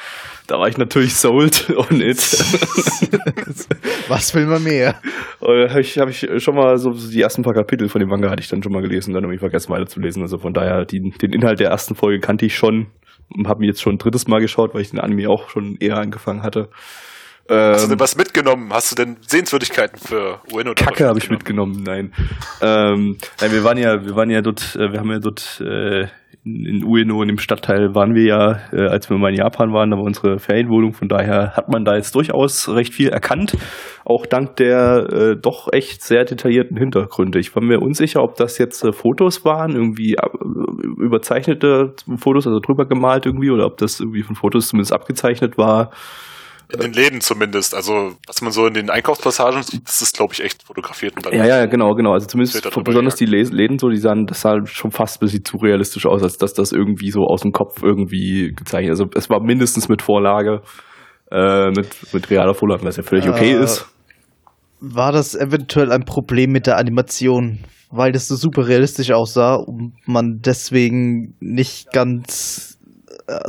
da 0.47 0.59
war 0.59 0.69
ich 0.69 0.77
natürlich 0.77 1.17
sold 1.17 1.71
on 1.77 2.01
it. 2.01 2.19
Was 4.09 4.35
will 4.35 4.47
man 4.47 4.63
mehr? 4.63 4.97
habe 5.41 5.81
ich, 5.81 5.99
hab 5.99 6.09
ich 6.09 6.27
schon 6.39 6.55
mal 6.55 6.79
so 6.79 6.91
die 6.93 7.21
ersten 7.21 7.43
paar 7.43 7.55
Kapitel 7.55 7.89
von 7.89 8.01
dem 8.01 8.09
Manga 8.09 8.31
hatte 8.31 8.43
ich 8.43 8.49
dann 8.49 8.63
schon 8.63 8.73
mal 8.73 8.83
gelesen, 8.83 9.15
dann 9.15 9.25
habe 9.25 9.35
ich 9.35 9.41
vergessen 9.41 9.71
weiterzulesen. 9.71 10.23
Also 10.23 10.39
von 10.39 10.53
daher, 10.53 10.85
die, 10.85 11.11
den 11.11 11.33
Inhalt 11.33 11.61
der 11.61 11.71
ersten 11.71 11.95
Folge 11.95 12.21
kannte 12.21 12.47
ich 12.47 12.57
schon 12.57 12.89
und 13.31 13.49
habe 13.49 13.61
mir 13.61 13.67
jetzt 13.67 13.81
schon 13.81 13.95
ein 13.95 13.99
drittes 13.99 14.29
Mal 14.29 14.41
geschaut, 14.41 14.75
weil 14.75 14.83
ich 14.83 14.91
den 14.91 15.01
Anime 15.01 15.29
auch 15.29 15.49
schon 15.49 15.77
eher 15.79 15.99
angefangen 15.99 16.43
hatte. 16.43 16.69
Hast 17.49 17.83
du 17.85 17.89
denn 17.89 17.93
ähm, 17.93 18.01
was 18.01 18.17
mitgenommen? 18.17 18.73
Hast 18.73 18.93
du 18.93 18.95
denn 18.95 19.17
Sehenswürdigkeiten 19.27 19.99
für 19.99 20.41
Ueno? 20.53 20.75
Kacke 20.75 21.07
habe 21.07 21.19
ich 21.19 21.29
mitgenommen, 21.29 21.83
nein. 21.83 22.13
ähm, 22.61 23.19
nein, 23.41 23.53
wir 23.53 23.65
waren 23.65 23.79
ja, 23.79 24.05
wir 24.05 24.15
waren 24.15 24.31
ja 24.31 24.43
dort, 24.43 24.77
äh, 24.77 24.93
wir 24.93 25.01
haben 25.01 25.11
ja 25.11 25.19
dort 25.19 25.61
äh, 25.61 26.07
in, 26.45 26.85
Ueno, 26.85 27.23
in 27.23 27.29
dem 27.29 27.39
Stadtteil, 27.39 27.95
waren 27.95 28.15
wir 28.15 28.25
ja, 28.25 28.61
äh, 28.73 28.89
als 28.89 29.09
wir 29.09 29.17
mal 29.17 29.31
in 29.31 29.37
Japan 29.37 29.73
waren, 29.73 29.91
da 29.91 29.97
war 29.97 30.05
unsere 30.05 30.41
Ferienwohnung, 30.41 30.93
von 30.93 31.09
daher 31.09 31.57
hat 31.57 31.69
man 31.69 31.85
da 31.85 31.95
jetzt 31.95 32.15
durchaus 32.17 32.69
recht 32.69 32.93
viel 32.93 33.11
erkannt, 33.11 33.57
auch 34.05 34.27
dank 34.27 34.57
der 34.57 35.09
äh, 35.13 35.37
doch 35.41 35.73
echt 35.73 36.03
sehr 36.03 36.25
detaillierten 36.25 36.77
Hintergründe. 36.77 37.39
Ich 37.39 37.55
war 37.55 37.63
mir 37.63 37.81
unsicher, 37.81 38.23
ob 38.25 38.35
das 38.35 38.59
jetzt 38.59 38.83
äh, 38.83 38.93
Fotos 38.93 39.45
waren, 39.45 39.73
irgendwie 39.73 40.15
äh, 40.15 40.29
überzeichnete 40.99 41.95
Fotos, 42.17 42.47
also 42.47 42.59
drüber 42.59 42.87
gemalt 42.87 43.25
irgendwie, 43.25 43.51
oder 43.51 43.67
ob 43.67 43.77
das 43.77 44.01
irgendwie 44.01 44.23
von 44.23 44.35
Fotos 44.35 44.69
zumindest 44.69 44.93
abgezeichnet 44.93 45.57
war. 45.59 45.93
In 46.73 46.81
den 46.81 46.93
Läden 46.93 47.21
zumindest. 47.21 47.75
Also, 47.75 48.15
was 48.27 48.41
man 48.43 48.53
so 48.53 48.67
in 48.67 48.75
den 48.75 48.91
Einkaufspassagen 48.91 49.63
sieht, 49.63 49.87
das 49.87 50.01
ist, 50.01 50.17
glaube 50.17 50.33
ich, 50.35 50.43
echt 50.43 50.63
fotografiert. 50.63 51.15
Und 51.17 51.33
ja, 51.35 51.47
ja, 51.47 51.67
genau, 51.67 51.95
genau. 51.95 52.13
Also 52.13 52.27
zumindest 52.27 52.63
besonders 52.85 53.17
die 53.17 53.27
Läden 53.27 53.79
so, 53.79 53.89
die 53.89 53.99
sahen, 53.99 54.27
das 54.27 54.41
sah 54.41 54.65
schon 54.65 54.91
fast 54.91 55.17
ein 55.17 55.27
bisschen 55.27 55.45
zu 55.45 55.57
realistisch 55.59 56.07
aus, 56.07 56.23
als 56.23 56.39
dass 56.39 56.55
das 56.55 56.73
irgendwie 56.73 57.11
so 57.11 57.21
aus 57.21 57.43
dem 57.43 57.53
Kopf 57.53 57.83
irgendwie 57.83 58.53
gezeichnet. 58.55 58.91
Also 58.91 59.07
es 59.15 59.29
war 59.29 59.43
mindestens 59.43 59.89
mit 59.89 60.03
Vorlage, 60.03 60.63
äh, 61.31 61.71
mit, 61.71 61.89
mit 62.13 62.31
realer 62.31 62.55
Vorlage, 62.55 62.85
was 62.85 62.97
ja 62.97 63.03
völlig 63.03 63.29
okay 63.29 63.53
äh, 63.53 63.63
ist. 63.63 63.87
War 64.81 65.13
das 65.13 65.35
eventuell 65.35 65.93
ein 65.93 66.05
Problem 66.05 66.51
mit 66.51 66.67
der 66.67 66.77
Animation? 66.77 67.61
Weil 67.91 68.13
das 68.13 68.27
so 68.27 68.37
super 68.37 68.67
realistisch 68.67 69.11
aussah 69.13 69.57
und 69.57 69.93
man 70.07 70.41
deswegen 70.43 71.37
nicht 71.41 71.93
ganz 71.93 72.79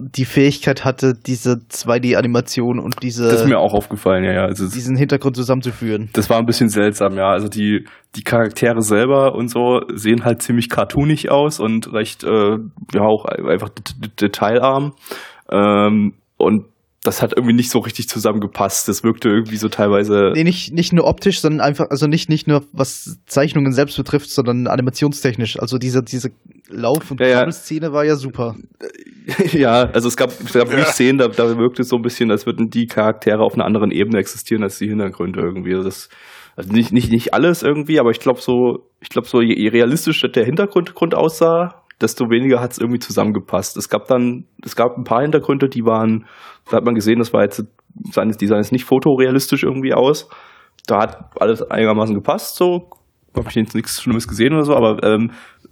die 0.01 0.26
Fähigkeit 0.26 0.86
hatte, 0.86 1.13
diese 1.13 1.61
2D-Animation 1.69 2.80
und 2.80 3.01
diese. 3.01 3.24
Das 3.24 3.41
ist 3.41 3.47
mir 3.47 3.59
auch 3.59 3.74
aufgefallen, 3.74 4.24
ja, 4.24 4.34
ja. 4.34 4.45
Also 4.45 4.69
diesen 4.69 4.95
Hintergrund 4.95 5.36
zusammenzuführen. 5.36 6.09
Das 6.13 6.30
war 6.30 6.38
ein 6.38 6.45
bisschen 6.45 6.69
seltsam, 6.69 7.15
ja. 7.15 7.30
Also 7.30 7.47
die, 7.47 7.86
die 8.15 8.24
Charaktere 8.24 8.82
selber 8.82 9.36
und 9.36 9.49
so 9.49 9.82
sehen 9.93 10.26
halt 10.26 10.41
ziemlich 10.41 10.69
cartoonig 10.69 11.32
aus 11.32 11.59
und 11.59 11.91
recht, 11.93 12.24
äh, 12.24 12.57
ja, 12.93 13.01
auch 13.01 13.26
einfach 13.26 13.69
detailarm. 14.21 14.93
Ähm, 15.51 16.13
und 16.38 16.65
das 17.04 17.22
hat 17.22 17.34
irgendwie 17.36 17.54
nicht 17.54 17.70
so 17.70 17.80
richtig 17.80 18.08
zusammengepasst. 18.08 18.88
Das 18.88 19.04
wirkte 19.04 19.28
irgendwie 19.28 19.58
so 19.58 19.68
teilweise. 19.68 20.32
Nee, 20.34 20.45
nicht, 20.45 20.74
nicht 20.74 20.93
nur 20.93 21.06
optisch, 21.06 21.41
sondern 21.41 21.60
einfach, 21.60 21.88
also 21.89 22.08
nicht, 22.08 22.30
nicht 22.30 22.47
nur 22.47 22.64
was 22.72 23.20
Zeichnungen 23.26 23.74
selbst 23.74 23.97
betrifft, 23.97 24.30
sondern 24.30 24.68
animationstechnisch. 24.68 25.60
Also 25.60 25.78
diese, 25.78 26.01
diese 26.01 26.30
Lauf- 26.70 27.12
und 27.12 27.20
ja, 27.20 27.51
Szene 27.51 27.91
war 27.91 28.06
ja 28.06 28.16
super. 28.16 28.56
Ja, 29.54 29.89
also 29.91 30.10
es 30.10 30.18
gab, 30.18 30.32
es 30.32 30.51
gab 30.51 30.70
ja. 30.72 30.84
Szenen, 30.84 31.18
da, 31.18 31.30
da 31.30 31.58
wirkte 31.58 31.84
es 31.84 31.89
so 31.89 31.95
ein 31.95 32.01
bisschen, 32.01 32.30
als 32.30 32.45
würden 32.45 32.70
die 32.70 32.88
Charaktere 32.88 33.41
auf 33.41 33.54
einer 33.54 33.64
anderen 33.64 33.89
Ebene 33.89 34.20
existieren 34.20 34.64
als 34.64 34.80
die 34.80 34.88
Hintergründe 34.88 35.39
irgendwie. 35.39 35.74
Also 35.74 35.86
das, 35.86 36.10
also 36.58 36.74
nicht, 36.74 36.91
nicht, 36.91 37.10
nicht 37.10 37.34
alles 37.34 37.64
irgendwie, 37.64 38.01
aber 38.01 38.12
ich 38.12 38.20
glaube 38.20 38.41
so, 38.41 38.89
ich 38.99 39.08
glaube 39.08 39.28
so, 39.28 39.41
je, 39.41 39.56
je 39.58 39.70
realistischer 39.70 40.28
der 40.28 40.43
Hintergrund 40.43 40.93
Grund 40.93 41.16
aussah, 41.16 41.84
desto 42.01 42.30
weniger 42.30 42.60
hat 42.60 42.74
es 42.74 42.80
irgendwie 42.80 42.99
zusammengepasst. 42.99 43.78
Es 43.78 43.88
gab 43.88 44.08
dann, 44.08 44.45
es 44.64 44.76
gab 44.76 44.97
ein 44.97 45.06
paar 45.06 45.22
Hintergründe, 45.22 45.70
die 45.70 45.86
waren, 45.86 46.26
da 46.70 46.78
hat 46.78 46.86
man 46.86 46.95
gesehen, 46.95 47.20
das 47.20 47.34
war 47.34 47.43
jetzt, 47.43 47.64
seines 48.11 48.38
Designs 48.38 48.72
nicht 48.72 48.86
fotorealistisch 48.86 49.64
irgendwie 49.64 49.93
aus. 49.93 50.30
Da 50.88 51.01
hat 51.01 51.32
alles 51.39 51.61
einigermaßen 51.61 52.16
gepasst, 52.16 52.55
so. 52.55 52.89
Habe 53.36 53.49
ich 53.49 53.55
jetzt 53.55 53.74
nichts 53.74 54.01
Schlimmes 54.01 54.28
gesehen 54.28 54.53
oder 54.53 54.64
so, 54.64 54.76
aber 54.76 55.01
ähm, 55.03 55.32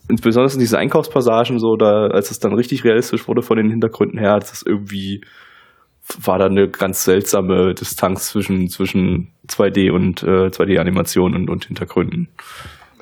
insbesondere 0.10 0.54
in 0.54 0.60
diesen 0.60 0.78
Einkaufspassagen, 0.78 1.60
so, 1.60 1.76
da, 1.76 2.08
als 2.08 2.32
es 2.32 2.40
dann 2.40 2.54
richtig 2.54 2.84
realistisch 2.84 3.28
wurde 3.28 3.44
von 3.44 3.58
den 3.58 3.70
Hintergründen 3.70 4.18
her, 4.18 4.32
hat 4.32 4.52
es 4.52 4.64
irgendwie, 4.64 5.22
war 6.18 6.40
da 6.40 6.46
eine 6.46 6.70
ganz 6.70 7.04
seltsame 7.04 7.76
Distanz 7.76 8.30
zwischen, 8.30 8.68
zwischen 8.70 9.32
2D 9.48 9.92
und 9.92 10.24
äh, 10.24 10.48
2D-Animation 10.48 11.36
und, 11.36 11.50
und 11.50 11.66
Hintergründen. 11.66 12.30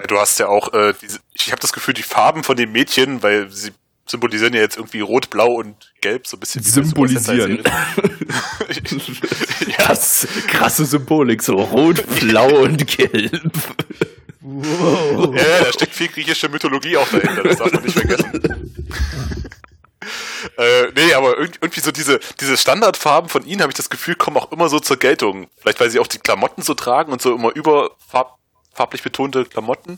Du 0.08 0.18
hast 0.18 0.40
ja 0.40 0.48
auch, 0.48 0.74
äh, 0.74 0.94
diese, 1.02 1.20
ich 1.34 1.52
habe 1.52 1.62
das 1.62 1.74
Gefühl, 1.74 1.94
die 1.94 2.04
Farben 2.04 2.44
von 2.44 2.56
den 2.56 2.72
Mädchen, 2.72 3.22
weil 3.24 3.50
sie 3.50 3.72
symbolisieren 4.10 4.54
ja 4.54 4.62
jetzt 4.62 4.78
irgendwie 4.78 5.02
rot, 5.02 5.30
blau 5.30 5.54
und 5.54 5.94
gelb, 6.02 6.28
so 6.28 6.38
ein 6.38 6.40
bisschen 6.40 6.66
wie 6.66 6.70
Symbolisieren. 6.70 7.64
ja. 7.64 7.88
Das 9.90 10.28
krasse 10.48 10.86
Symbolik, 10.86 11.42
so 11.42 11.56
rot, 11.56 12.04
blau 12.20 12.64
und 12.64 12.88
gelb. 12.88 13.52
Wow. 14.42 15.36
Ja, 15.36 15.64
da 15.64 15.74
steckt 15.74 15.94
viel 15.94 16.08
griechische 16.08 16.50
Mythologie 16.50 16.98
auch 16.98 17.10
dahinter, 17.10 17.44
das 17.44 17.58
darf 17.58 17.72
man 17.72 17.84
nicht 17.84 17.98
vergessen. 17.98 18.42
äh, 20.58 20.92
nee, 20.96 21.14
aber 21.14 21.38
irgendwie 21.38 21.80
so 21.80 21.92
diese, 21.92 22.20
diese 22.40 22.58
Standardfarben 22.58 23.30
von 23.30 23.46
ihnen, 23.46 23.62
habe 23.62 23.72
ich 23.72 23.78
das 23.78 23.90
Gefühl, 23.90 24.16
kommen 24.16 24.38
auch 24.38 24.52
immer 24.52 24.70
so 24.70 24.80
zur 24.80 24.98
Geltung. 24.98 25.48
Vielleicht, 25.58 25.80
weil 25.80 25.90
sie 25.90 26.00
auch 26.00 26.08
die 26.08 26.20
Klamotten 26.20 26.62
so 26.62 26.74
tragen 26.74 27.12
und 27.12 27.22
so 27.22 27.36
immer 27.36 27.56
überfarb 27.56 28.38
farblich 28.80 29.04
betonte 29.04 29.44
Klamotten. 29.44 29.98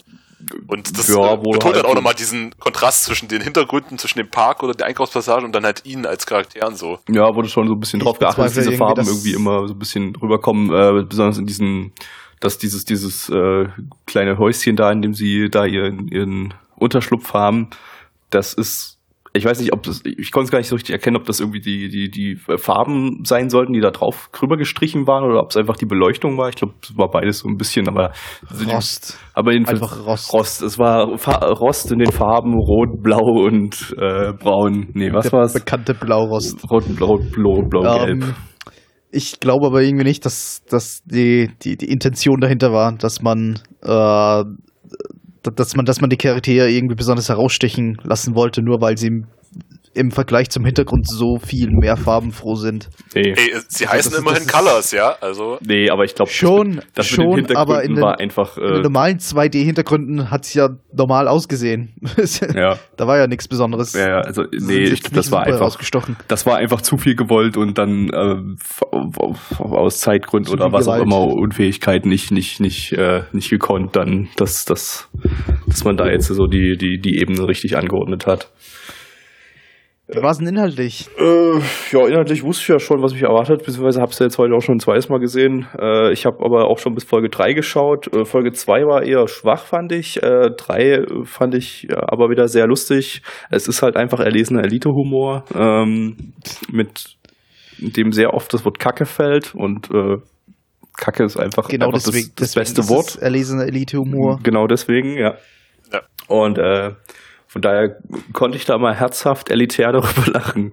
Und 0.68 0.98
das 0.98 1.08
ja, 1.08 1.36
betont 1.36 1.64
halt 1.66 1.76
dann 1.76 1.86
auch 1.86 1.94
nochmal 1.94 2.16
diesen 2.16 2.58
Kontrast 2.58 3.04
zwischen 3.04 3.28
den 3.28 3.42
Hintergründen, 3.42 4.00
zwischen 4.00 4.18
dem 4.18 4.30
Park 4.30 4.64
oder 4.64 4.74
der 4.74 4.88
Einkaufspassage 4.88 5.46
und 5.46 5.54
dann 5.54 5.64
halt 5.64 5.86
ihnen 5.86 6.08
als 6.08 6.26
Charakteren 6.26 6.76
so. 6.76 6.98
Ja, 7.08 7.36
wurde 7.36 7.48
schon 7.48 7.68
so 7.68 7.74
ein 7.74 7.80
bisschen 7.80 8.00
drauf 8.00 8.18
geachtet, 8.18 8.44
dass 8.44 8.54
diese 8.56 8.72
Farben 8.72 9.06
irgendwie 9.06 9.34
immer 9.34 9.68
so 9.68 9.76
ein 9.76 9.80
bisschen 9.80 10.16
rüberkommen, 10.16 10.74
äh, 10.74 11.04
besonders 11.08 11.38
in 11.38 11.46
diesen, 11.46 11.94
dass 12.40 12.58
dieses, 12.58 12.86
dieses 12.86 13.30
äh, 13.30 13.68
kleine 14.08 14.40
Häuschen 14.40 14.76
da, 14.76 14.92
in 14.92 15.04
dem 15.04 15.14
sie 15.14 15.48
da 15.52 15.66
ihren, 15.66 16.08
ihren 16.08 16.56
Unterschlupf 16.76 17.36
haben, 17.36 17.70
das 18.32 18.56
ist 18.56 18.98
ich 19.34 19.46
weiß 19.46 19.60
nicht, 19.62 19.72
ob 19.72 19.84
das, 19.84 20.02
ich 20.04 20.32
konnte 20.32 20.46
es 20.46 20.52
gar 20.52 20.60
nicht 20.60 20.68
so 20.68 20.76
richtig 20.76 20.94
erkennen, 20.94 21.16
ob 21.16 21.26
das 21.26 21.40
irgendwie 21.40 21.62
die, 21.62 21.88
die, 21.88 22.10
die 22.10 22.36
Farben 22.36 23.24
sein 23.24 23.50
sollten, 23.50 23.72
die 23.72 23.80
da 23.80 23.92
drauf 23.92 24.30
drüber 24.34 24.58
gestrichen 24.58 25.08
waren 25.08 25.24
oder 25.24 25.40
ob 25.40 25.52
es 25.52 25.58
einfach 25.58 25.78
die 25.78 25.86
Beleuchtung 25.86 26.38
war. 26.38 26.50
Ich 26.50 26.56
glaube, 26.56 26.74
es 26.84 26.98
war 26.98 27.10
beides 27.10 27.40
so 27.40 27.48
ein 27.48 27.56
bisschen, 27.56 27.88
aber. 27.88 28.12
Rost. 28.68 29.18
Aber 29.34 29.54
jedenfalls. 29.54 29.82
Einfach 29.82 30.06
Rost. 30.06 30.34
Rost. 30.34 30.62
Es 30.62 30.78
war 30.78 31.18
Fa 31.18 31.38
Rost 31.38 31.92
in 31.92 32.00
den 32.00 32.12
Farben 32.12 32.54
Rot, 32.56 33.02
Blau 33.02 33.46
und 33.46 33.96
äh, 33.98 34.34
Braun. 34.34 34.90
Nee, 34.94 35.14
was 35.14 35.32
war 35.32 35.44
es? 35.44 35.54
Bekannte 35.54 35.94
Blaurost. 35.94 36.70
Rot, 36.70 36.84
Blau, 36.96 37.18
Blau, 37.18 37.62
Blau, 37.70 38.02
um, 38.02 38.06
Gelb. 38.06 38.36
Ich 39.12 39.40
glaube 39.40 39.68
aber 39.68 39.82
irgendwie 39.82 40.06
nicht, 40.06 40.26
dass, 40.26 40.64
dass 40.70 41.04
die, 41.04 41.50
die, 41.62 41.78
die 41.78 41.90
Intention 41.90 42.40
dahinter 42.40 42.72
war, 42.72 42.94
dass 42.98 43.22
man 43.22 43.60
äh, 43.82 44.44
dass 45.44 45.76
man, 45.76 45.86
dass 45.86 46.02
man 46.02 46.10
die 46.10 46.18
Charaktere 46.18 46.70
irgendwie 46.70 46.96
besonders 46.96 47.30
herausstechen 47.30 47.98
lassen 48.04 48.36
wollte, 48.36 48.62
nur 48.62 48.82
weil 48.82 48.98
sie 48.98 49.24
im 49.94 50.12
Vergleich 50.12 50.50
zum 50.50 50.66
Hintergrund 50.66 51.08
so 51.08 51.38
viel 51.38 51.70
mehr 51.72 51.98
farbenfroh 51.98 52.56
sind. 52.56 52.90
Nee. 53.14 53.34
Ey, 53.36 53.54
sie 53.68 53.86
also 53.88 53.98
heißen 53.98 54.12
das, 54.12 54.22
immerhin 54.22 54.44
das 54.46 54.54
Colors, 54.54 54.92
ja? 54.92 55.16
Also 55.20 55.58
nee, 55.62 55.90
aber 55.90 56.06
ich 56.06 56.16
glaube 56.16 56.32
schon, 56.32 56.76
das, 56.76 56.86
das 56.96 57.08
schon, 57.08 57.56
aber 57.56 57.84
in 57.84 57.96
den, 57.96 58.02
war 58.02 58.20
einfach 58.20 58.58
äh, 58.58 58.62
in 58.62 58.74
den 58.76 58.82
normalen 58.84 59.20
2D-Hintergründen 59.20 60.32
hat 60.32 60.46
es 60.46 60.54
ja 60.54 60.70
normal 60.94 61.28
ausgesehen. 61.28 61.94
ja. 62.56 62.78
Da 62.96 63.08
war 63.08 63.18
ja 63.18 63.28
nichts 63.28 63.48
Besonderes. 63.48 63.94
Ja, 63.94 64.22
also 64.22 64.44
nee, 64.52 64.84
ich, 64.84 65.02
das 65.04 65.32
war 65.32 65.44
einfach 65.44 65.62
ausgestochen. 65.62 66.16
Das 66.28 66.46
war 66.46 66.58
einfach 66.58 66.82
zu 66.82 66.98
viel 66.98 67.16
gewollt 67.16 67.58
und 67.58 67.78
dann 67.78 68.10
äh, 68.10 68.36
aus 69.60 70.00
Zeitgründen 70.00 70.54
oder 70.54 70.72
was 70.72 70.86
Gewalt. 70.86 71.02
auch 71.02 71.06
immer 71.06 71.28
Unfähigkeit 71.28 72.06
nicht 72.06 72.32
nicht 72.32 72.60
nicht 72.60 72.94
äh, 72.94 73.24
nicht 73.34 73.50
gekonnt 73.50 73.96
dann, 73.96 74.30
dass 74.38 74.66
dass 74.66 75.10
dass 75.68 75.84
man 75.84 75.98
da 75.98 76.08
jetzt 76.08 76.28
so 76.28 76.48
die 76.48 76.78
die 76.78 77.00
die 77.00 77.20
Ebene 77.20 77.48
richtig 77.48 77.78
angeordnet 77.78 78.26
hat. 78.26 78.50
Wie 80.14 80.22
war 80.22 80.32
es 80.32 80.40
denn 80.40 80.48
inhaltlich? 80.48 81.10
Äh, 81.18 81.60
ja, 81.92 82.08
inhaltlich 82.08 82.44
wusste 82.44 82.64
ich 82.64 82.68
ja 82.68 82.80
schon, 82.80 83.02
was 83.02 83.14
mich 83.14 83.24
erwartet, 83.24 83.64
beziehungsweise 83.64 84.02
habe 84.02 84.12
es 84.12 84.20
ja 84.20 84.26
jetzt 84.26 84.38
heute 84.38 84.54
auch 84.54 84.62
schon 84.62 84.76
ein 84.76 84.80
zweites 84.80 85.08
Mal 85.08 85.20
gesehen. 85.20 85.68
Äh, 85.80 86.12
ich 86.12 86.26
habe 86.26 86.44
aber 86.44 86.68
auch 86.68 86.80
schon 86.80 86.94
bis 86.94 87.06
Folge 87.06 87.30
3 87.30 87.54
geschaut. 87.54 88.14
Äh, 88.14 88.26
Folge 88.26 88.52
2 88.52 88.84
war 88.88 89.04
eher 89.04 89.28
schwach, 89.30 89.66
fand 89.66 89.94
ich. 89.94 90.16
3 90.16 90.52
äh, 90.82 91.06
fand 91.24 91.56
ich 91.56 91.88
aber 91.96 92.30
wieder 92.30 92.50
sehr 92.50 92.68
lustig. 92.68 93.22
Es 93.50 93.70
ist 93.70 93.82
halt 93.82 93.96
einfach 93.96 94.20
erlesener 94.20 94.64
Elite-Humor, 94.66 95.46
ähm, 95.56 96.34
mit 96.70 97.16
dem 97.80 98.12
sehr 98.12 98.34
oft 98.34 98.54
das 98.54 98.66
Wort 98.66 98.80
Kacke 98.80 99.06
fällt 99.06 99.56
und 99.56 99.90
äh, 99.92 100.18
Kacke 100.98 101.24
ist 101.24 101.38
einfach, 101.38 101.70
genau 101.70 101.88
einfach 101.88 102.04
deswegen, 102.04 102.32
das, 102.36 102.52
das 102.52 102.56
beste 102.56 102.90
Wort. 102.90 103.18
Erlesener 103.22 103.64
Elite-Humor. 103.64 104.40
Genau 104.44 104.68
deswegen, 104.68 105.18
ja. 105.18 105.36
ja. 105.92 106.02
Und 106.28 106.58
äh, 106.58 106.92
von 107.52 107.62
daher 107.62 107.98
konnte 108.32 108.58
ich 108.58 108.64
da 108.64 108.78
mal 108.78 108.96
herzhaft 108.96 109.52
elitär 109.52 109.92
darüber 109.92 110.32
lachen. 110.32 110.72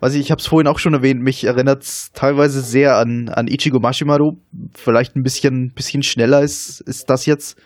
Also 0.00 0.20
ich 0.20 0.30
habe 0.30 0.38
es 0.38 0.46
vorhin 0.46 0.68
auch 0.68 0.78
schon 0.78 0.94
erwähnt, 0.94 1.20
mich 1.20 1.42
erinnert 1.42 1.82
es 1.82 2.12
teilweise 2.12 2.60
sehr 2.60 2.96
an, 2.96 3.28
an 3.28 3.48
Ichigo 3.48 3.80
Mashimaru. 3.80 4.36
Vielleicht 4.76 5.16
ein 5.16 5.24
bisschen, 5.24 5.72
bisschen 5.74 6.04
schneller 6.04 6.42
ist, 6.42 6.80
ist 6.82 7.10
das 7.10 7.26
jetzt. 7.26 7.58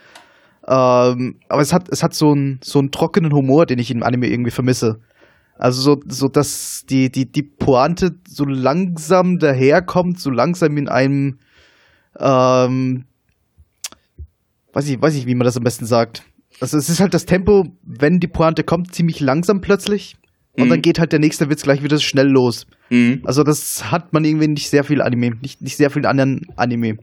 Ähm, 0.67 1.41
aber 1.51 1.61
es 1.61 1.75
hat, 1.75 1.91
es 1.91 2.03
hat 2.03 2.15
so 2.15 2.31
einen, 2.31 2.61
so 2.65 2.79
einen 2.79 2.91
trockenen 2.91 3.35
Humor, 3.35 3.67
den 3.67 3.79
ich 3.79 3.91
im 3.91 4.03
Anime 4.03 4.29
irgendwie 4.29 4.51
vermisse. 4.51 5.01
Also 5.59 5.83
so, 5.83 6.01
so 6.07 6.29
dass 6.29 6.87
die, 6.89 7.11
die, 7.11 7.31
die 7.31 7.43
Pointe 7.43 8.13
so 8.27 8.47
langsam 8.47 9.37
daherkommt, 9.37 10.19
so 10.19 10.31
langsam 10.31 10.79
in 10.79 10.89
einem, 10.89 11.41
ähm, 12.19 13.05
weiß 14.73 14.89
ich, 14.89 15.03
weiß 15.03 15.15
ich, 15.17 15.27
wie 15.27 15.35
man 15.35 15.45
das 15.45 15.59
am 15.59 15.65
besten 15.65 15.85
sagt. 15.85 16.25
Also 16.61 16.77
es 16.77 16.89
ist 16.89 17.01
halt 17.01 17.15
das 17.15 17.27
Tempo, 17.27 17.65
wenn 17.83 18.19
die 18.19 18.29
Pointe 18.29 18.65
kommt, 18.65 18.95
ziemlich 18.95 19.21
langsam 19.21 19.61
plötzlich. 19.61 20.17
Und 20.57 20.67
mhm. 20.67 20.71
dann 20.71 20.83
geht 20.83 20.99
halt 20.99 21.13
der 21.13 21.21
nächste 21.21 21.49
Witz 21.49 21.63
gleich 21.63 21.83
wieder 21.83 21.99
schnell 21.99 22.29
los. 22.29 22.67
Mhm. 22.91 23.23
Also 23.25 23.45
das 23.45 23.91
hat 23.91 24.13
man 24.13 24.25
irgendwie 24.25 24.49
nicht 24.49 24.69
sehr 24.69 24.85
viel 24.85 25.01
Anime, 25.01 25.37
nicht, 25.41 25.63
nicht 25.63 25.77
sehr 25.77 25.91
viel 25.91 26.07
anderen 26.07 26.47
Anime. 26.57 26.97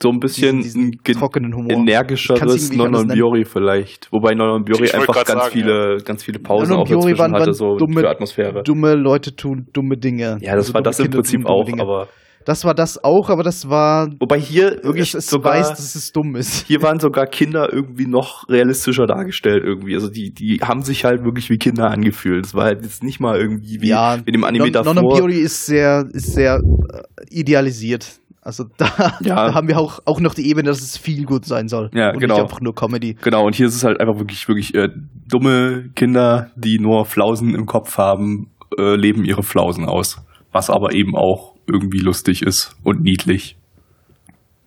So 0.00 0.10
ein 0.10 0.20
bisschen 0.20 0.60
diesen, 0.60 0.92
diesen 0.92 1.18
trockenen 1.18 1.54
Humor. 1.54 1.72
energischeres 1.72 2.72
Nononbiori 2.72 3.44
vielleicht. 3.44 4.12
Wobei 4.12 4.34
Nononbiori 4.34 4.90
einfach 4.90 5.14
ganz 5.14 5.28
sagen, 5.28 5.52
viele, 5.52 5.96
ja. 5.96 6.04
ganz 6.04 6.22
viele 6.22 6.38
Pausen 6.38 6.76
auch 6.76 6.88
dazwischen 6.88 7.18
waren, 7.18 7.32
hatte, 7.32 7.52
so 7.52 7.76
dumme, 7.76 8.00
für 8.00 8.08
Atmosphäre. 8.08 8.62
Dumme 8.62 8.94
Leute 8.94 9.34
tun 9.34 9.66
dumme 9.72 9.96
Dinge. 9.96 10.38
Ja, 10.40 10.54
das 10.54 10.66
also 10.66 10.74
war 10.74 10.82
das 10.82 11.00
im 11.00 11.10
Prinzip 11.10 11.46
auch, 11.46 11.64
Dinge. 11.64 11.82
aber 11.82 12.08
das 12.48 12.64
war 12.64 12.74
das 12.74 13.04
auch, 13.04 13.28
aber 13.28 13.42
das 13.42 13.68
war. 13.68 14.08
Wobei 14.20 14.40
hier 14.40 14.80
wirklich 14.82 15.10
es, 15.10 15.26
es 15.26 15.26
sogar, 15.26 15.52
weiß, 15.52 15.68
dass 15.68 15.94
es 15.94 16.12
dumm 16.12 16.34
ist. 16.34 16.66
Hier 16.66 16.80
waren 16.80 16.98
sogar 16.98 17.26
Kinder 17.26 17.70
irgendwie 17.70 18.06
noch 18.06 18.48
realistischer 18.48 19.06
dargestellt 19.06 19.62
irgendwie. 19.62 19.94
Also 19.94 20.08
die, 20.08 20.32
die 20.32 20.60
haben 20.62 20.80
sich 20.80 21.04
halt 21.04 21.24
wirklich 21.24 21.50
wie 21.50 21.58
Kinder 21.58 21.90
angefühlt. 21.90 22.46
Es 22.46 22.54
war 22.54 22.64
halt 22.64 22.82
jetzt 22.82 23.02
nicht 23.02 23.20
mal 23.20 23.38
irgendwie 23.38 23.82
wie 23.82 23.88
ja, 23.88 24.16
mit 24.24 24.34
dem 24.34 24.44
Anime 24.44 24.64
non, 24.64 24.72
davor. 24.72 24.94
Non 24.94 25.14
Theory 25.14 25.40
ist 25.40 25.66
sehr, 25.66 26.06
ist 26.10 26.32
sehr 26.32 26.54
äh, 26.54 27.02
idealisiert. 27.28 28.18
Also 28.40 28.64
da, 28.78 28.86
ja. 29.20 29.48
da, 29.48 29.54
haben 29.54 29.68
wir 29.68 29.78
auch, 29.78 29.98
auch 30.06 30.20
noch 30.20 30.32
die 30.32 30.48
Ebene, 30.48 30.70
dass 30.70 30.80
es 30.80 30.96
viel 30.96 31.26
gut 31.26 31.44
sein 31.44 31.68
soll. 31.68 31.90
Ja, 31.92 32.12
und 32.12 32.18
genau. 32.18 32.36
Nicht 32.36 32.44
einfach 32.44 32.62
nur 32.62 32.74
Comedy. 32.74 33.14
Genau, 33.22 33.44
und 33.44 33.56
hier 33.56 33.66
ist 33.66 33.74
es 33.74 33.84
halt 33.84 34.00
einfach 34.00 34.18
wirklich, 34.18 34.48
wirklich 34.48 34.74
äh, 34.74 34.88
dumme 35.28 35.90
Kinder, 35.94 36.50
die 36.56 36.78
nur 36.78 37.04
Flausen 37.04 37.54
im 37.54 37.66
Kopf 37.66 37.98
haben, 37.98 38.52
äh, 38.78 38.96
leben 38.96 39.26
ihre 39.26 39.42
Flausen 39.42 39.84
aus. 39.84 40.24
Was 40.50 40.70
aber 40.70 40.94
eben 40.94 41.14
auch 41.14 41.57
irgendwie 41.68 42.00
lustig 42.00 42.42
ist 42.42 42.76
und 42.82 43.02
niedlich. 43.02 43.56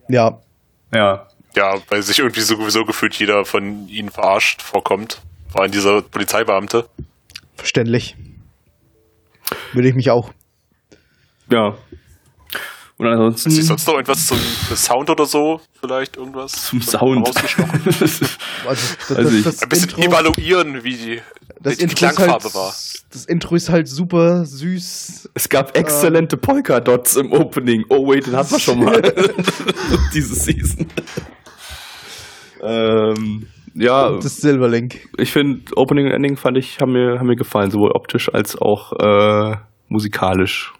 Ja. 0.07 0.41
Ja. 0.93 1.27
Ja, 1.55 1.75
weil 1.89 2.01
sich 2.01 2.19
irgendwie 2.19 2.41
sowieso 2.41 2.85
gefühlt 2.85 3.15
jeder 3.15 3.43
von 3.43 3.87
ihnen 3.89 4.09
verarscht 4.09 4.61
vorkommt. 4.61 5.21
Vor 5.49 5.61
allem 5.61 5.71
dieser 5.71 6.01
Polizeibeamte. 6.01 6.87
Verständlich. 7.55 8.15
Würde 9.73 9.89
ich 9.89 9.95
mich 9.95 10.09
auch. 10.11 10.31
Ja. 11.49 11.77
Und 13.01 13.07
ansonsten. 13.07 13.49
Ist 13.49 13.65
sonst 13.65 13.87
noch 13.87 13.95
irgendwas 13.95 14.27
zum 14.27 14.37
Sound 14.37 15.09
oder 15.09 15.25
so? 15.25 15.59
Vielleicht 15.79 16.17
irgendwas? 16.17 16.51
Zum 16.51 16.83
Sound. 16.83 17.27
also, 17.35 17.47
das, 18.67 19.17
also 19.17 19.41
das, 19.41 19.63
ein 19.63 19.69
bisschen 19.69 19.89
Intro, 19.89 20.03
evaluieren, 20.03 20.83
wie 20.83 20.95
die, 20.95 21.21
die 21.65 21.87
Klangfarbe 21.87 22.43
halt, 22.43 22.53
war. 22.53 22.71
Das 23.11 23.25
Intro 23.25 23.55
ist 23.55 23.71
halt 23.71 23.87
super 23.87 24.45
süß. 24.45 25.31
Es 25.33 25.49
gab 25.49 25.75
exzellente 25.75 26.37
Polka-Dots 26.37 27.15
im 27.15 27.31
Opening. 27.31 27.85
Oh 27.89 28.07
wait, 28.07 28.27
den 28.27 28.35
hatten 28.35 28.51
wir 28.51 28.59
schon 28.59 28.83
mal. 28.83 29.01
Diese 30.13 30.35
Season. 30.35 30.85
ähm, 32.61 33.47
ja. 33.73 34.15
Das 34.17 34.37
Silverlink. 34.37 35.09
Ich 35.17 35.31
finde, 35.31 35.63
Opening 35.75 36.05
und 36.05 36.11
Ending 36.11 36.37
fand 36.37 36.55
ich, 36.55 36.77
haben 36.79 36.91
mir, 36.91 37.17
haben 37.17 37.25
mir 37.25 37.35
gefallen, 37.35 37.71
sowohl 37.71 37.93
optisch 37.95 38.31
als 38.31 38.55
auch 38.61 38.93
äh, 38.99 39.55
musikalisch 39.89 40.75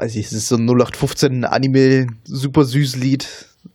weiß 0.00 0.16
ich, 0.16 0.26
es 0.26 0.32
ist 0.32 0.48
so 0.48 0.56
ein 0.56 0.66
0815 0.68 1.44
Anime, 1.44 2.06
super 2.24 2.64
süß 2.64 2.96
Lied. 2.96 3.26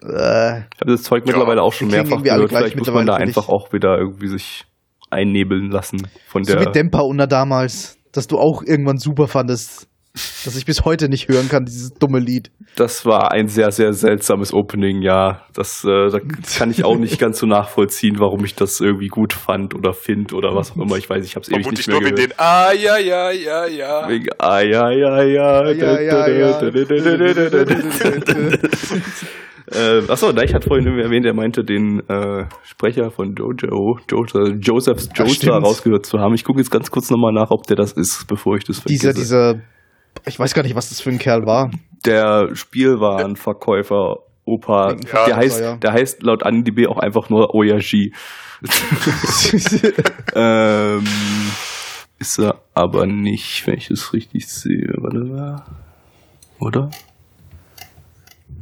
Äh, 0.02 0.60
ich 0.60 0.82
habe 0.82 0.92
das 0.92 1.04
Zeug 1.04 1.26
mittlerweile 1.26 1.62
auch 1.62 1.74
schon 1.74 1.90
mehrfach 1.90 2.24
gehört. 2.24 2.50
Vielleicht 2.50 2.78
muss 2.78 2.92
man 2.92 3.06
da 3.06 3.16
einfach 3.16 3.50
auch 3.50 3.74
wieder 3.74 3.98
irgendwie 3.98 4.28
sich 4.28 4.66
einnebeln 5.10 5.70
lassen 5.70 6.08
von 6.28 6.44
der. 6.44 6.60
So 6.60 6.66
wie 6.66 6.72
Dempa 6.72 7.02
Unna 7.02 7.28
damals, 7.28 7.98
dass 8.12 8.28
du 8.28 8.38
auch 8.38 8.64
irgendwann 8.64 8.98
super 8.98 9.28
fandest 9.28 9.88
das 10.46 10.56
ich 10.56 10.66
bis 10.66 10.86
heute 10.86 11.10
nicht 11.10 11.28
hören 11.28 11.50
kann, 11.50 11.66
dieses 11.66 11.94
dumme 11.94 12.20
Lied. 12.20 12.52
Das 12.76 13.06
war 13.06 13.32
ein 13.32 13.48
sehr, 13.48 13.72
sehr 13.72 13.94
seltsames 13.94 14.54
Opening, 14.54 15.02
ja. 15.02 15.42
Das, 15.54 15.84
äh, 15.84 16.10
das 16.10 16.22
kann 16.58 16.70
ich 16.70 16.84
auch 16.84 16.98
nicht 16.98 17.20
ganz 17.20 17.40
so 17.40 17.48
nachvollziehen, 17.48 18.20
warum 18.20 18.46
ich 18.46 18.54
das 18.56 18.80
irgendwie 18.80 19.08
gut 19.08 19.34
fand 19.34 19.74
oder 19.74 19.94
finde 19.94 20.36
oder 20.36 20.56
was 20.56 20.72
auch 20.72 20.78
immer. 20.78 20.98
Ich 20.98 21.10
weiß, 21.10 21.26
ich 21.26 21.36
habe 21.36 21.44
es 21.44 21.52
ewig 21.52 21.72
nicht 21.72 21.88
mehr 21.88 22.00
nur 22.00 22.12
gehört. 22.12 22.20
den 22.20 22.34
Ah, 22.38 22.72
ja, 22.74 22.98
ja, 22.98 23.32
ja, 23.32 23.66
ja. 23.66 24.08
Wegen 24.08 24.28
Ah, 24.38 24.62
ja, 24.62 24.92
ja, 24.92 25.24
ja. 25.24 25.72
ja, 25.72 26.00
ja, 26.00 26.28
ja. 26.28 26.62
Äh, 29.72 30.04
achso, 30.10 30.30
ich 30.30 30.54
hatte 30.54 30.68
vorhin 30.68 31.00
erwähnt, 31.00 31.26
er 31.26 31.34
meinte, 31.34 31.64
den 31.64 32.02
äh, 32.08 32.46
Sprecher 32.64 33.10
von 33.12 33.34
Jojo, 33.34 33.98
Jojo 34.12 34.48
Josephs 34.60 35.10
Joestar 35.16 35.62
rausgehört 35.62 36.06
zu 36.06 36.20
haben. 36.20 36.36
Ich 36.36 36.44
gucke 36.44 36.60
jetzt 36.60 36.70
ganz 36.70 36.92
kurz 36.92 37.10
nochmal 37.10 37.32
nach, 37.32 37.50
ob 37.50 37.66
der 37.66 37.78
das 37.78 37.94
ist, 37.94 38.28
bevor 38.28 38.58
ich 38.58 38.66
das 38.66 38.80
vergesse. 38.80 39.14
Dieser, 39.14 39.14
dieser 39.14 39.62
ich 40.26 40.40
weiß 40.40 40.54
gar 40.54 40.64
nicht, 40.64 40.76
was 40.76 40.90
das 40.90 41.02
für 41.02 41.10
ein 41.10 41.20
Kerl 41.20 41.46
war. 41.46 41.72
Der 42.06 42.50
Spielwarenverkäufer 42.54 44.18
Opa, 44.46 44.92
ja, 44.92 45.26
der 45.26 45.36
heißt, 45.38 45.62
ja. 45.62 45.78
der 45.78 45.94
heißt 45.94 46.22
laut 46.22 46.44
AniDB 46.44 46.88
auch 46.88 46.98
einfach 46.98 47.30
nur 47.30 47.56
Oyashi. 47.56 48.14
ähm, 50.36 51.04
ist 52.20 52.40
er 52.40 52.62
aber 52.74 53.06
nicht, 53.06 53.66
wenn 53.66 53.76
ich 53.76 53.90
es 53.90 54.12
richtig 54.12 54.48
sehe. 54.48 54.94
Warte 54.98 55.20
mal. 55.20 55.64
Oder? 56.60 56.90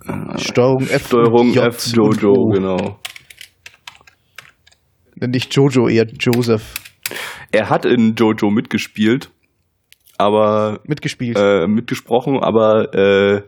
Äh, 0.05 0.37
Steuerung 0.37 0.87
F. 0.87 1.07
Steuerung 1.07 1.55
F, 1.55 1.87
Jojo, 1.93 2.49
genau. 2.49 2.99
Nicht 5.15 5.55
Jojo, 5.55 5.87
eher 5.87 6.05
Joseph. 6.05 6.75
Er 7.51 7.69
hat 7.69 7.85
in 7.85 8.15
Jojo 8.15 8.51
mitgespielt 8.51 9.31
aber 10.21 10.79
mitgespielt, 10.85 11.37
äh, 11.37 11.67
mitgesprochen, 11.67 12.39
aber 12.41 12.93
äh, 12.93 13.41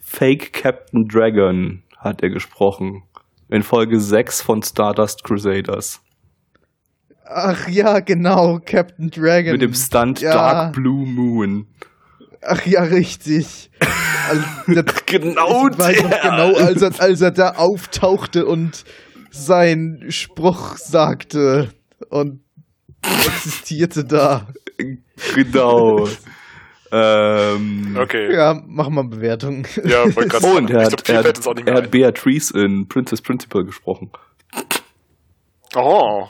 Fake 0.00 0.52
Captain 0.52 1.06
Dragon 1.06 1.82
hat 1.96 2.22
er 2.22 2.30
gesprochen 2.30 3.02
in 3.48 3.62
Folge 3.62 3.98
6 3.98 4.42
von 4.42 4.62
Stardust 4.62 5.24
Crusaders. 5.24 6.00
Ach 7.24 7.68
ja, 7.68 8.00
genau, 8.00 8.58
Captain 8.64 9.10
Dragon. 9.10 9.52
Mit 9.52 9.62
dem 9.62 9.74
Stunt 9.74 10.20
ja. 10.20 10.32
Dark 10.32 10.74
Blue 10.74 11.06
Moon. 11.06 11.66
Ach 12.42 12.64
ja, 12.64 12.82
richtig. 12.82 13.70
Also, 14.28 14.44
genau, 15.06 15.68
ich 15.68 15.78
weiß 15.78 16.02
noch 16.02 16.22
genau, 16.22 16.54
als 16.54 16.82
er, 16.82 17.00
als 17.00 17.20
er 17.20 17.30
da 17.32 17.50
auftauchte 17.56 18.46
und 18.46 18.84
seinen 19.30 20.10
Spruch 20.10 20.76
sagte 20.76 21.68
und 22.08 22.40
existierte 23.02 24.04
da. 24.04 24.48
Genau. 25.34 26.08
ähm, 26.92 27.96
okay. 28.00 28.34
Ja, 28.34 28.62
machen 28.66 28.94
wir 28.94 29.04
Bewertung. 29.04 29.66
Ja, 29.84 30.04
wollte 30.14 30.28
gerade 30.28 30.46
oh, 30.46 30.56
und 30.56 30.70
er, 30.70 30.84
hat, 30.84 31.08
er, 31.08 31.24
hat, 31.24 31.66
er 31.66 31.74
hat 31.74 31.90
Beatrice 31.90 32.50
in 32.52 32.88
Princess 32.88 33.20
Principal 33.20 33.64
gesprochen. 33.64 34.10
Oh. 35.74 36.28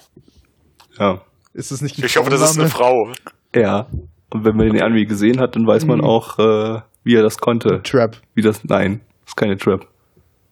Ja. 0.98 1.22
Ist 1.54 1.70
das 1.70 1.80
nicht 1.80 1.98
ein 1.98 2.04
Ich 2.04 2.16
hoffe, 2.16 2.30
das 2.30 2.42
ist 2.42 2.58
eine 2.58 2.68
Frau. 2.68 3.12
Ja. 3.54 3.86
Und 4.30 4.44
wenn 4.44 4.56
man 4.56 4.70
den 4.70 4.82
Anime 4.82 5.06
gesehen 5.06 5.40
hat, 5.40 5.56
dann 5.56 5.66
weiß 5.66 5.86
man 5.86 5.98
mhm. 5.98 6.04
auch, 6.04 6.38
äh, 6.38 6.80
wie 7.04 7.14
er 7.14 7.22
das 7.22 7.38
konnte. 7.38 7.82
Trap. 7.82 8.20
Wie 8.34 8.42
das, 8.42 8.64
nein, 8.64 9.00
das 9.22 9.30
ist 9.30 9.36
keine 9.36 9.56
Trap. 9.56 9.86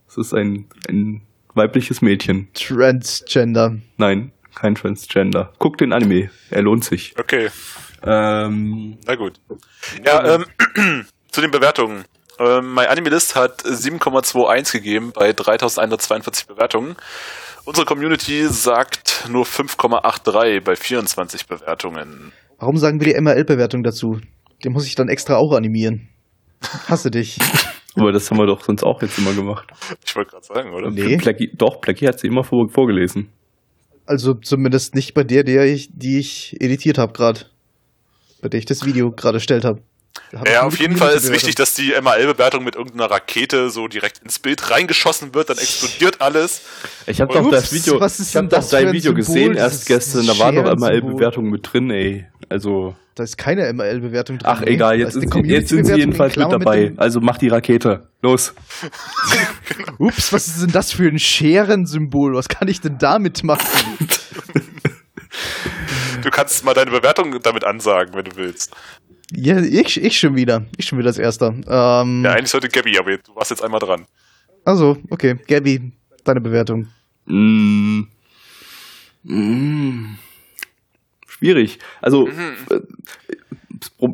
Es 0.09 0.17
ist 0.17 0.33
ein, 0.33 0.67
ein 0.89 1.23
weibliches 1.55 2.01
Mädchen. 2.01 2.49
Transgender. 2.55 3.77
Nein, 3.99 4.33
kein 4.55 4.75
Transgender. 4.75 5.53
Guck 5.59 5.79
den 5.79 5.93
Anime, 5.93 6.31
er 6.51 6.63
lohnt 6.63 6.85
sich. 6.85 7.15
Okay. 7.19 7.49
Ähm, 8.03 8.99
Na 9.07 9.15
gut. 9.15 9.41
Ja, 10.05 10.37
ähm, 10.37 10.45
zu 11.31 11.41
den 11.41 11.51
Bewertungen. 11.51 12.05
Ähm, 12.39 12.75
My 12.75 12.87
Anime 12.87 13.11
List 13.11 13.35
hat 13.35 13.63
7,21 13.63 14.73
gegeben 14.73 15.13
bei 15.15 15.33
3142 15.33 16.47
Bewertungen. 16.47 16.97
Unsere 17.65 17.87
Community 17.87 18.47
sagt 18.47 19.27
nur 19.29 19.45
5,83 19.45 20.63
bei 20.63 20.77
24 20.77 21.47
Bewertungen. 21.47 22.33
Warum 22.59 22.77
sagen 22.77 23.01
wir 23.01 23.13
die 23.13 23.21
MRL-Bewertung 23.21 23.83
dazu? 23.83 24.21
Den 24.65 24.73
muss 24.73 24.87
ich 24.87 24.95
dann 24.95 25.09
extra 25.09 25.37
auch 25.37 25.53
animieren. 25.53 26.09
Hasse 26.89 27.11
dich. 27.11 27.39
Aber 27.97 28.13
das 28.13 28.31
haben 28.31 28.39
wir 28.39 28.47
doch 28.47 28.61
sonst 28.63 28.83
auch 28.83 29.01
jetzt 29.01 29.19
immer 29.19 29.33
gemacht. 29.33 29.69
Ich 30.05 30.15
wollte 30.15 30.33
gerade 30.33 30.45
sagen, 30.45 30.75
oder? 30.75 30.91
Nee. 30.91 31.17
Plecki, 31.17 31.51
doch, 31.57 31.81
Plecki 31.81 32.05
hat 32.05 32.21
sie 32.21 32.27
immer 32.27 32.45
vor, 32.45 32.69
vorgelesen. 32.69 33.31
Also 34.05 34.35
zumindest 34.35 34.95
nicht 34.95 35.15
bei 35.15 35.25
der, 35.25 35.43
der 35.43 35.65
ich, 35.65 35.89
die 35.93 36.19
ich 36.19 36.61
editiert 36.61 36.99
habe 36.99 37.13
gerade. 37.13 37.47
Bei 38.41 38.49
der 38.49 38.59
ich 38.59 38.67
das 38.67 38.85
Video 38.85 39.11
gerade 39.11 39.37
erstellt 39.37 39.65
habe. 39.65 39.81
Ja, 40.45 40.63
auf 40.63 40.79
jeden 40.79 40.97
Fall 40.97 41.15
ist 41.15 41.31
wichtig, 41.31 41.55
dass 41.55 41.75
die 41.75 41.93
MAL-Bewertung 42.01 42.65
mit 42.65 42.75
irgendeiner 42.75 43.11
Rakete 43.11 43.71
so 43.71 43.87
direkt 43.87 44.19
ins 44.25 44.39
Bild 44.39 44.71
reingeschossen 44.71 45.35
wird, 45.35 45.51
dann 45.51 45.59
explodiert 45.59 46.21
alles. 46.21 46.63
Ich 47.07 47.21
habe 47.21 47.33
doch 47.33 47.51
das 47.51 47.73
Video, 47.73 48.05
ich 48.05 48.37
hab 48.37 48.51
doch 48.51 48.69
dein 48.69 48.93
Video 48.93 49.15
gesehen 49.15 49.55
erst 49.55 49.87
gestern, 49.87 50.27
da 50.27 50.39
war 50.39 50.53
doch 50.53 50.77
MAL-Bewertung 50.77 51.49
mit 51.49 51.73
drin, 51.73 51.91
ey. 51.91 52.27
Also. 52.49 52.95
Da 53.15 53.23
ist 53.25 53.39
keine 53.39 53.73
MAL-Bewertung 53.73 54.39
drin. 54.39 54.51
Ach, 54.51 54.63
egal, 54.63 54.99
jetzt, 54.99 55.17
ist, 55.17 55.35
jetzt 55.45 55.69
sind 55.69 55.87
sie 55.87 55.95
jedenfalls 55.95 56.37
mit 56.37 56.51
dabei. 56.51 56.91
Mit 56.91 56.99
also 56.99 57.21
mach 57.21 57.39
die 57.39 57.49
Rakete. 57.49 58.09
Los. 58.21 58.53
Ups, 59.99 60.33
was 60.33 60.49
ist 60.49 60.63
denn 60.63 60.73
das 60.73 60.93
für 60.93 61.09
ein 61.09 61.19
Scherensymbol? 61.19 62.35
Was 62.35 62.49
kann 62.49 62.69
ich 62.69 62.81
denn 62.81 62.99
damit 62.99 63.43
machen? 63.43 63.65
du 66.27 66.31
kannst 66.33 66.65
mal 66.65 66.75
deine 66.75 66.91
Bewertung 66.91 67.41
damit 67.41 67.65
ansagen, 67.65 68.15
wenn 68.15 68.25
du 68.25 68.37
willst. 68.37 68.75
Ja, 69.33 69.61
ich, 69.61 70.03
ich 70.03 70.19
schon 70.19 70.35
wieder. 70.35 70.67
Ich 70.77 70.87
schon 70.87 70.99
wieder 70.99 71.09
als 71.09 71.19
Erster. 71.19 71.49
Ähm, 71.49 72.25
ja, 72.25 72.33
eigentlich 72.33 72.51
sollte 72.51 72.69
Gabby, 72.69 72.99
aber 72.99 73.17
du 73.17 73.35
warst 73.35 73.51
jetzt 73.51 73.63
einmal 73.63 73.81
dran. 73.81 74.07
Also, 74.65 74.99
okay. 75.11 75.37
Gabby, 75.47 75.93
deine 76.25 76.41
Bewertung. 76.41 76.89
Mm. 77.27 78.03
Mm. 79.23 80.19
Schwierig. 81.29 81.79
Also, 82.03 82.27
mhm. 82.27 82.57
Äh, 82.71 82.81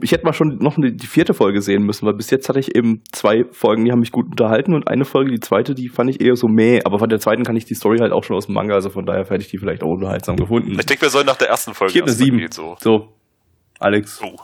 ich 0.02 0.12
hätte 0.12 0.24
mal 0.24 0.32
schon 0.32 0.58
noch 0.58 0.76
die 0.78 1.06
vierte 1.06 1.34
Folge 1.34 1.62
sehen 1.62 1.84
müssen, 1.84 2.06
weil 2.06 2.14
bis 2.14 2.30
jetzt 2.30 2.48
hatte 2.48 2.58
ich 2.58 2.74
eben 2.74 3.02
zwei 3.12 3.44
Folgen, 3.52 3.84
die 3.84 3.92
haben 3.92 4.00
mich 4.00 4.12
gut 4.12 4.26
unterhalten 4.26 4.74
und 4.74 4.88
eine 4.88 5.04
Folge, 5.04 5.30
die 5.30 5.40
zweite, 5.40 5.74
die 5.74 5.88
fand 5.88 6.10
ich 6.10 6.20
eher 6.20 6.36
so 6.36 6.48
meh, 6.48 6.80
aber 6.84 6.98
von 6.98 7.08
der 7.08 7.20
zweiten 7.20 7.44
kann 7.44 7.56
ich 7.56 7.64
die 7.64 7.74
Story 7.74 7.98
halt 7.98 8.12
auch 8.12 8.24
schon 8.24 8.36
aus 8.36 8.46
dem 8.46 8.54
Manga, 8.54 8.74
also 8.74 8.90
von 8.90 9.06
daher 9.06 9.24
hätte 9.24 9.42
ich 9.42 9.48
die 9.48 9.58
vielleicht 9.58 9.82
auch 9.82 9.92
unterhaltsam 9.92 10.36
gefunden. 10.36 10.76
Ich 10.78 10.86
denke, 10.86 11.02
wir 11.02 11.10
sollen 11.10 11.26
nach 11.26 11.36
der 11.36 11.48
ersten 11.48 11.74
Folge. 11.74 11.90
Ich 11.90 11.94
gebe 11.94 12.06
eine 12.06 12.14
sieben. 12.14 12.46
So. 12.50 12.76
so. 12.80 13.12
Alex. 13.78 14.20
Oh. 14.22 14.36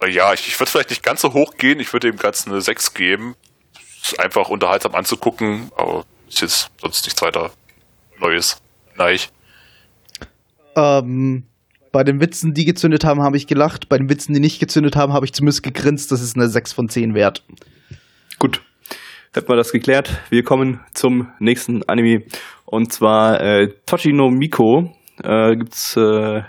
Äh, 0.00 0.10
ja, 0.10 0.32
ich, 0.32 0.48
ich 0.48 0.58
würde 0.58 0.70
vielleicht 0.70 0.90
nicht 0.90 1.02
ganz 1.02 1.20
so 1.20 1.32
hoch 1.32 1.56
gehen, 1.56 1.80
ich 1.80 1.92
würde 1.92 2.10
dem 2.10 2.18
Ganzen 2.18 2.52
eine 2.52 2.60
6 2.60 2.94
geben. 2.94 3.34
Ist 4.02 4.20
einfach 4.20 4.48
unterhaltsam 4.48 4.94
anzugucken, 4.94 5.70
aber 5.76 6.04
ist 6.28 6.40
jetzt 6.40 6.70
sonst 6.80 7.04
nichts 7.06 7.22
weiter 7.22 7.50
Neues. 8.18 8.60
Nein. 8.96 9.18
Ähm, 10.76 11.44
bei 11.94 12.02
den 12.02 12.20
Witzen, 12.20 12.54
die 12.54 12.64
gezündet 12.64 13.04
haben, 13.04 13.22
habe 13.22 13.36
ich 13.36 13.46
gelacht. 13.46 13.88
Bei 13.88 13.96
den 13.96 14.10
Witzen, 14.10 14.34
die 14.34 14.40
nicht 14.40 14.58
gezündet 14.58 14.96
haben, 14.96 15.12
habe 15.12 15.26
ich 15.26 15.32
zumindest 15.32 15.62
gegrinst. 15.62 16.10
Das 16.10 16.20
ist 16.20 16.34
eine 16.36 16.48
6 16.48 16.72
von 16.72 16.88
10 16.88 17.14
wert. 17.14 17.44
Gut. 18.40 18.62
Hätten 19.32 19.48
wir 19.48 19.54
das 19.54 19.70
geklärt. 19.70 20.10
Wir 20.28 20.42
kommen 20.42 20.80
zum 20.92 21.28
nächsten 21.38 21.84
Anime. 21.84 22.24
Und 22.64 22.92
zwar 22.92 23.40
äh, 23.40 23.68
Toshino 23.86 24.28
Miko. 24.28 24.92
Äh, 25.22 25.54
gibt's 25.54 25.96
äh, 25.96 26.42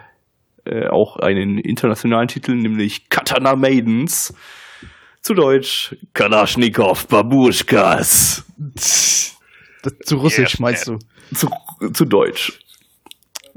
äh, 0.65 0.87
auch 0.89 1.17
einen 1.17 1.59
internationalen 1.59 2.27
Titel, 2.27 2.55
nämlich 2.55 3.09
Katana 3.09 3.55
Maidens. 3.55 4.33
Zu 5.21 5.35
Deutsch 5.35 5.95
Kalaschnikow 6.15 7.05
Babuschkas. 7.05 8.45
zu 8.75 10.15
Russisch 10.15 10.59
meinst 10.59 10.87
du? 10.87 10.97
Zu, 11.35 11.49
zu 11.93 12.05
Deutsch. 12.05 12.64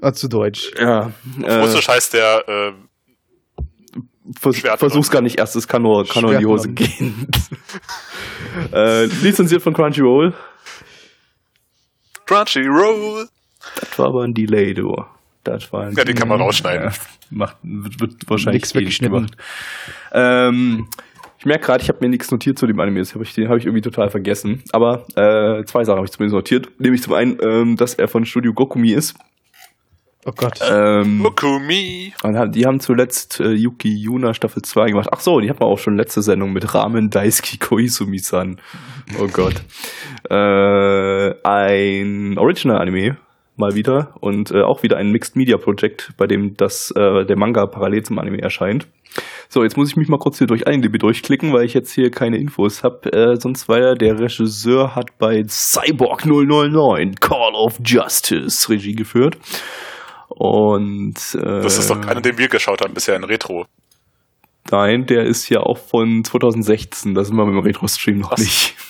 Ah, 0.01 0.13
zu 0.13 0.29
Deutsch. 0.29 0.71
Ja. 0.79 1.13
Auf 1.43 1.49
äh, 1.49 1.55
Russisch 1.55 1.89
heißt 1.89 2.15
der 2.15 2.49
äh, 2.49 2.73
Vers 4.39 4.61
versuch's 4.79 5.11
gar 5.11 5.23
nicht 5.23 5.39
erst, 5.39 5.57
es 5.57 5.67
kann 5.67 5.83
nur, 5.83 6.07
kann 6.07 6.23
nur 6.23 6.35
in 6.35 6.41
die 6.41 6.47
Hose 6.47 6.69
gehen. 6.69 7.29
äh, 8.73 9.07
lizenziert 9.07 9.63
von 9.63 9.73
Crunchyroll. 9.73 10.35
Crunchyroll. 12.27 13.29
Das 13.81 13.99
war 13.99 14.09
aber 14.09 14.25
ein 14.25 14.35
Delay, 14.35 14.75
du. 14.75 14.95
Das 15.45 15.73
war 15.73 15.91
ja, 15.91 16.05
den 16.05 16.15
kann 16.15 16.29
man 16.29 16.41
rausschneiden. 16.41 16.91
Ja, 16.91 16.93
macht, 17.31 17.57
wird, 17.63 18.01
wird 18.01 18.13
wahrscheinlich 18.29 18.63
nichts 18.63 18.75
weggeschnitten. 18.75 19.31
Ähm, 20.13 20.89
ich 21.39 21.47
merke 21.47 21.67
gerade, 21.67 21.83
ich 21.83 21.89
habe 21.89 21.99
mir 22.01 22.09
nichts 22.09 22.31
notiert 22.31 22.59
zu 22.59 22.67
dem 22.67 22.79
Anime. 22.81 22.99
Das 22.99 23.15
hab 23.15 23.23
ich, 23.23 23.33
den 23.33 23.49
habe 23.49 23.59
ich 23.59 23.65
irgendwie 23.65 23.81
total 23.81 24.11
vergessen. 24.11 24.63
Aber 24.73 25.07
äh, 25.15 25.65
zwei 25.65 25.85
Sachen 25.85 25.97
habe 25.97 26.07
ich 26.07 26.13
zumindest 26.13 26.35
notiert. 26.35 26.69
Nämlich 26.81 27.03
zum 27.03 27.15
einen, 27.15 27.39
ähm, 27.41 27.77
dass 27.77 27.95
er 27.95 28.09
von 28.09 28.27
Studio 28.27 28.53
Gokumi 28.53 28.91
ist. 28.91 29.15
Oh 30.29 30.33
Gott. 30.37 30.61
Ähm. 30.71 31.23
Und 32.23 32.55
die 32.55 32.67
haben 32.67 32.81
zuletzt 32.81 33.41
äh, 33.41 33.53
Yuki 33.53 33.89
Yuna 33.89 34.35
Staffel 34.35 34.61
2 34.61 34.91
gemacht. 34.91 35.09
Ach 35.11 35.21
so, 35.21 35.41
die 35.41 35.49
hatten 35.49 35.61
wir 35.61 35.67
auch 35.67 35.79
schon 35.79 35.97
letzte 35.97 36.21
Sendung 36.21 36.53
mit 36.53 36.75
Ramen 36.75 37.09
Daisuke 37.09 37.57
Koizumi-san. 37.59 38.61
Oh 39.19 39.27
Gott. 39.29 39.55
äh, 40.31 41.35
ein 41.45 42.37
Original-Anime 42.37 43.17
mal 43.57 43.75
wieder 43.75 44.15
und 44.21 44.51
äh, 44.51 44.61
auch 44.61 44.83
wieder 44.83 44.99
ein 44.99 45.11
Mixed 45.13 45.35
Media 45.35 45.57
Projekt, 45.57 46.13
bei 46.19 46.27
dem 46.27 46.59
das 46.59 46.91
äh, 46.91 47.25
der 47.25 47.39
Manga 47.39 47.65
parallel 47.65 48.03
zum 48.03 48.19
Anime 48.19 48.43
erscheint. 48.43 48.87
So, 49.49 49.65
jetzt 49.65 49.79
muss 49.79 49.89
ich 49.89 49.97
mich 49.97 50.09
mal 50.09 50.19
kurz 50.19 50.37
hier 50.37 50.47
durch 50.47 50.67
IMDb 50.67 50.99
durchklicken, 50.99 51.55
weil 51.55 51.65
ich 51.65 51.73
jetzt 51.73 51.91
hier 51.93 52.11
keine 52.11 52.37
Infos 52.37 52.85
habe. 52.85 53.11
Äh, 53.15 53.41
sonst 53.41 53.67
war 53.67 53.79
ja 53.81 53.95
der 53.95 54.19
Regisseur 54.21 54.95
hat 54.95 55.17
bei 55.19 55.43
Cyborg 55.49 56.27
009 56.27 57.15
Call 57.15 57.55
of 57.55 57.81
Justice 57.83 58.69
Regie 58.69 58.95
geführt. 58.95 59.39
Und 60.29 61.17
äh, 61.35 61.63
das 61.63 61.79
ist 61.79 61.91
doch 61.91 62.01
keiner, 62.01 62.21
den 62.21 62.39
wir 62.39 62.49
geschaut 62.49 62.83
haben 62.83 62.95
bisher 62.95 63.17
in 63.17 63.25
Retro. 63.25 63.67
Nein, 64.71 65.07
der 65.07 65.25
ist 65.25 65.49
ja 65.49 65.61
auch 65.61 65.79
von 65.79 66.23
2016. 66.25 67.15
Da 67.15 67.25
sind 67.25 67.37
wir 67.37 67.47
mit 67.47 67.55
dem 67.55 67.63
Retro-Stream 67.63 68.19
noch 68.19 68.33
Was? 68.33 68.41
nicht. 68.41 68.77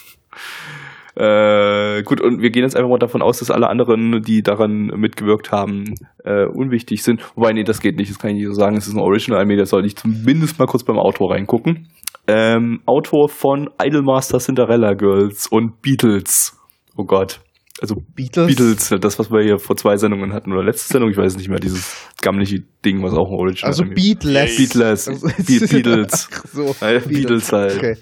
Äh, 1.20 2.04
gut, 2.04 2.20
und 2.20 2.40
wir 2.42 2.50
gehen 2.50 2.62
jetzt 2.62 2.76
einfach 2.76 2.90
mal 2.90 2.98
davon 3.00 3.22
aus, 3.22 3.40
dass 3.40 3.50
alle 3.50 3.68
anderen, 3.68 4.22
die 4.22 4.40
daran 4.40 4.86
mitgewirkt 4.94 5.50
haben, 5.50 5.94
äh, 6.22 6.44
unwichtig 6.44 7.02
sind. 7.02 7.20
Wobei, 7.34 7.52
nee, 7.52 7.64
das 7.64 7.80
geht 7.80 7.96
nicht. 7.96 8.08
Das 8.08 8.20
kann 8.20 8.30
ich 8.30 8.36
nicht 8.36 8.46
so 8.46 8.52
sagen. 8.52 8.76
Es 8.76 8.86
ist 8.86 8.94
ein 8.94 9.00
Original-Anime, 9.00 9.56
da 9.56 9.66
soll 9.66 9.84
ich 9.84 9.96
zumindest 9.96 10.60
mal 10.60 10.66
kurz 10.66 10.84
beim 10.84 10.96
Autor 10.96 11.32
reingucken. 11.32 11.88
Ähm, 12.28 12.82
Autor 12.86 13.28
von 13.28 13.68
Idolmaster 13.82 14.38
Cinderella 14.38 14.94
Girls 14.94 15.48
und 15.48 15.82
Beatles. 15.82 16.56
Oh 16.96 17.04
Gott. 17.04 17.40
Also 17.80 17.96
Beatles? 18.14 18.48
Beatles, 18.48 18.94
das, 19.00 19.18
was 19.18 19.30
wir 19.30 19.42
hier 19.42 19.58
vor 19.58 19.76
zwei 19.76 19.96
Sendungen 19.96 20.32
hatten, 20.32 20.52
oder 20.52 20.64
letzte 20.64 20.92
Sendung, 20.92 21.10
ich 21.10 21.16
weiß 21.16 21.36
nicht 21.36 21.48
mehr, 21.48 21.60
dieses 21.60 21.94
gammelige 22.20 22.64
Ding, 22.84 23.02
was 23.02 23.12
auch 23.12 23.28
ein 23.28 23.34
Original 23.34 23.68
Also 23.70 23.84
Beatles. 23.94 24.56
Beatles. 24.56 25.08
Also, 25.08 25.28
Beatles. 25.46 26.28
so, 26.52 26.74
Beatles. 26.80 27.08
Beatles 27.08 27.52
halt. 27.52 27.76
Okay. 27.76 27.96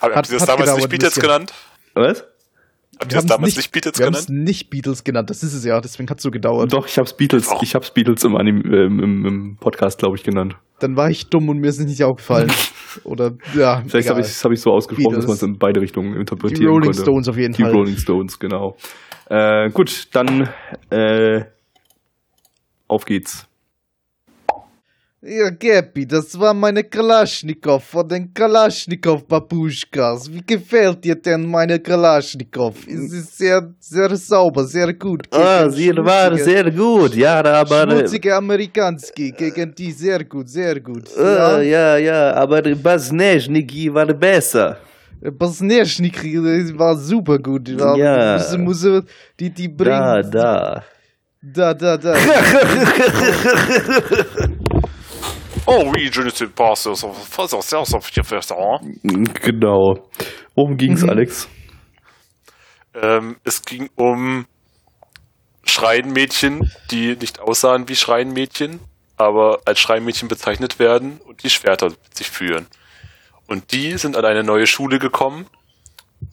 Habt 0.00 0.30
ihr 0.30 0.38
das 0.38 0.46
damals 0.46 0.76
nicht 0.76 0.88
Beatles 0.88 1.14
genannt? 1.14 1.52
Was? 1.94 2.24
Habt 3.00 3.12
ihr 3.12 3.16
das 3.16 3.26
damals 3.26 3.56
nicht, 3.56 3.72
Beatles 3.72 3.98
wir 3.98 4.06
genannt? 4.06 4.28
Wir 4.28 4.34
haben 4.34 4.40
es 4.40 4.44
nicht 4.44 4.70
Beatles 4.70 5.04
genannt, 5.04 5.30
das 5.30 5.42
ist 5.42 5.54
es 5.54 5.64
ja, 5.64 5.80
deswegen 5.80 6.08
hat 6.10 6.18
es 6.18 6.22
so 6.22 6.30
gedauert. 6.30 6.72
Doch, 6.72 6.86
ich 6.86 6.98
hab's 6.98 7.16
Beatles, 7.16 7.48
oh. 7.50 7.58
ich 7.62 7.74
hab's 7.74 7.90
Beatles 7.90 8.22
im, 8.24 8.36
Anim, 8.36 8.62
äh, 8.64 8.84
im, 8.84 9.26
im 9.26 9.56
Podcast, 9.58 9.98
glaube 9.98 10.16
ich, 10.16 10.22
genannt. 10.22 10.56
Dann 10.78 10.96
war 10.96 11.10
ich 11.10 11.28
dumm 11.28 11.48
und 11.48 11.58
mir 11.58 11.68
ist 11.68 11.80
es 11.80 11.86
nicht 11.86 12.04
aufgefallen. 12.04 12.52
Oder, 13.04 13.32
ja. 13.54 13.82
Vielleicht 13.86 14.10
habe 14.10 14.20
ich 14.20 14.26
es 14.26 14.44
hab 14.44 14.52
ich 14.52 14.60
so 14.60 14.70
ausgesprochen, 14.70 15.10
Beatles. 15.10 15.26
dass 15.26 15.42
man 15.42 15.50
es 15.50 15.54
in 15.54 15.58
beide 15.58 15.80
Richtungen 15.80 16.14
interpretieren 16.16 16.60
Die 16.60 16.66
Rolling 16.66 16.90
konnte. 16.90 17.02
Stones 17.02 17.28
auf 17.28 17.36
jeden 17.36 17.54
Die 17.54 17.62
Fall. 17.62 17.72
Die 17.72 17.76
Rolling 17.76 17.96
Stones, 17.96 18.38
genau. 18.38 18.76
Äh, 19.28 19.70
gut, 19.70 20.08
dann 20.12 20.50
äh, 20.90 21.44
auf 22.88 23.04
geht's. 23.04 23.48
Ja, 25.24 25.50
Gabi, 25.50 26.04
das 26.04 26.36
war 26.36 26.52
meine 26.52 26.82
Kalaschnikow 26.82 27.80
von 27.80 28.08
den 28.08 28.34
Kalaschnikow-Babuschkas. 28.34 30.28
Wie 30.32 30.42
gefällt 30.44 31.04
dir 31.04 31.14
denn 31.14 31.46
meine 31.46 31.78
Kalaschnikow? 31.78 32.74
Es 32.88 33.12
ist 33.12 33.38
sehr, 33.38 33.72
sehr 33.78 34.16
sauber, 34.16 34.64
sehr 34.64 34.92
gut. 34.92 35.22
Ah, 35.30 35.70
sie 35.70 35.96
war 35.96 36.36
sehr 36.36 36.68
gut, 36.72 37.14
ja, 37.14 37.38
aber... 37.44 37.88
Schmutzige 37.88 38.34
Amerikanski, 38.34 39.30
gegen 39.30 39.72
die 39.72 39.92
sehr 39.92 40.24
gut, 40.24 40.48
sehr 40.48 40.80
gut. 40.80 41.08
Ah, 41.16 41.60
ja, 41.60 41.96
ja, 41.98 42.34
aber 42.34 42.60
Basneschniki 42.74 43.94
war 43.94 44.06
besser. 44.06 44.78
Basneschniki 45.20 46.36
war 46.76 46.96
super 46.96 47.38
gut. 47.38 47.68
Ja. 47.68 48.38
Muss, 48.38 48.82
muss, 48.82 49.04
die, 49.38 49.50
die 49.50 49.68
bringt... 49.68 49.88
Da, 49.88 50.20
da. 50.20 50.84
Da, 51.44 51.74
da, 51.74 51.96
da. 51.96 52.14
oh 55.66 55.92
oui, 55.94 56.10
je 56.12 56.22
ne 56.22 56.30
sais 56.30 56.46
pas, 56.46 56.86
Genau. 59.42 60.08
Worum 60.54 60.76
ging's, 60.76 61.02
mhm. 61.02 61.10
Alex? 61.10 61.48
Ähm, 62.94 63.36
es 63.44 63.62
ging 63.62 63.88
um 63.96 64.46
Schreienmädchen, 65.64 66.70
die 66.90 67.16
nicht 67.16 67.40
aussahen 67.40 67.88
wie 67.88 67.96
Schreienmädchen, 67.96 68.80
aber 69.16 69.60
als 69.64 69.80
Schreienmädchen 69.80 70.28
bezeichnet 70.28 70.78
werden 70.78 71.20
und 71.26 71.42
die 71.42 71.50
Schwerter 71.50 71.90
mit 71.90 72.16
sich 72.16 72.30
führen. 72.30 72.66
Und 73.46 73.72
die 73.72 73.96
sind 73.98 74.16
an 74.16 74.24
eine 74.24 74.42
neue 74.42 74.66
Schule 74.66 74.98
gekommen 74.98 75.46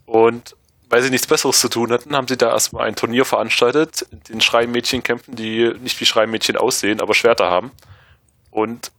und 0.05 0.55
weil 0.89 1.01
sie 1.03 1.11
nichts 1.11 1.27
Besseres 1.27 1.59
zu 1.59 1.69
tun 1.69 1.91
hatten, 1.91 2.15
haben 2.15 2.27
sie 2.27 2.37
da 2.37 2.49
erstmal 2.49 2.87
ein 2.87 2.95
Turnier 2.95 3.23
veranstaltet, 3.23 4.07
in 4.11 4.19
den 4.21 4.41
Schreienmädchen 4.41 5.03
kämpfen, 5.03 5.35
die 5.35 5.71
nicht 5.81 5.99
wie 6.01 6.05
Schreienmädchen 6.05 6.57
aussehen, 6.57 6.99
aber 6.99 7.13
Schwerter 7.13 7.45
haben. 7.45 7.71
Und 8.49 8.91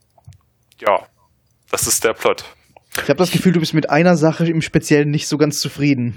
ja, 0.80 1.06
das 1.70 1.86
ist 1.86 2.04
der 2.04 2.14
Plot. 2.14 2.44
Ich 2.94 3.08
habe 3.08 3.16
das 3.16 3.30
Gefühl, 3.30 3.52
du 3.52 3.60
bist 3.60 3.74
mit 3.74 3.88
einer 3.88 4.16
Sache 4.16 4.46
im 4.46 4.62
Speziellen 4.62 5.10
nicht 5.10 5.28
so 5.28 5.38
ganz 5.38 5.60
zufrieden. 5.60 6.14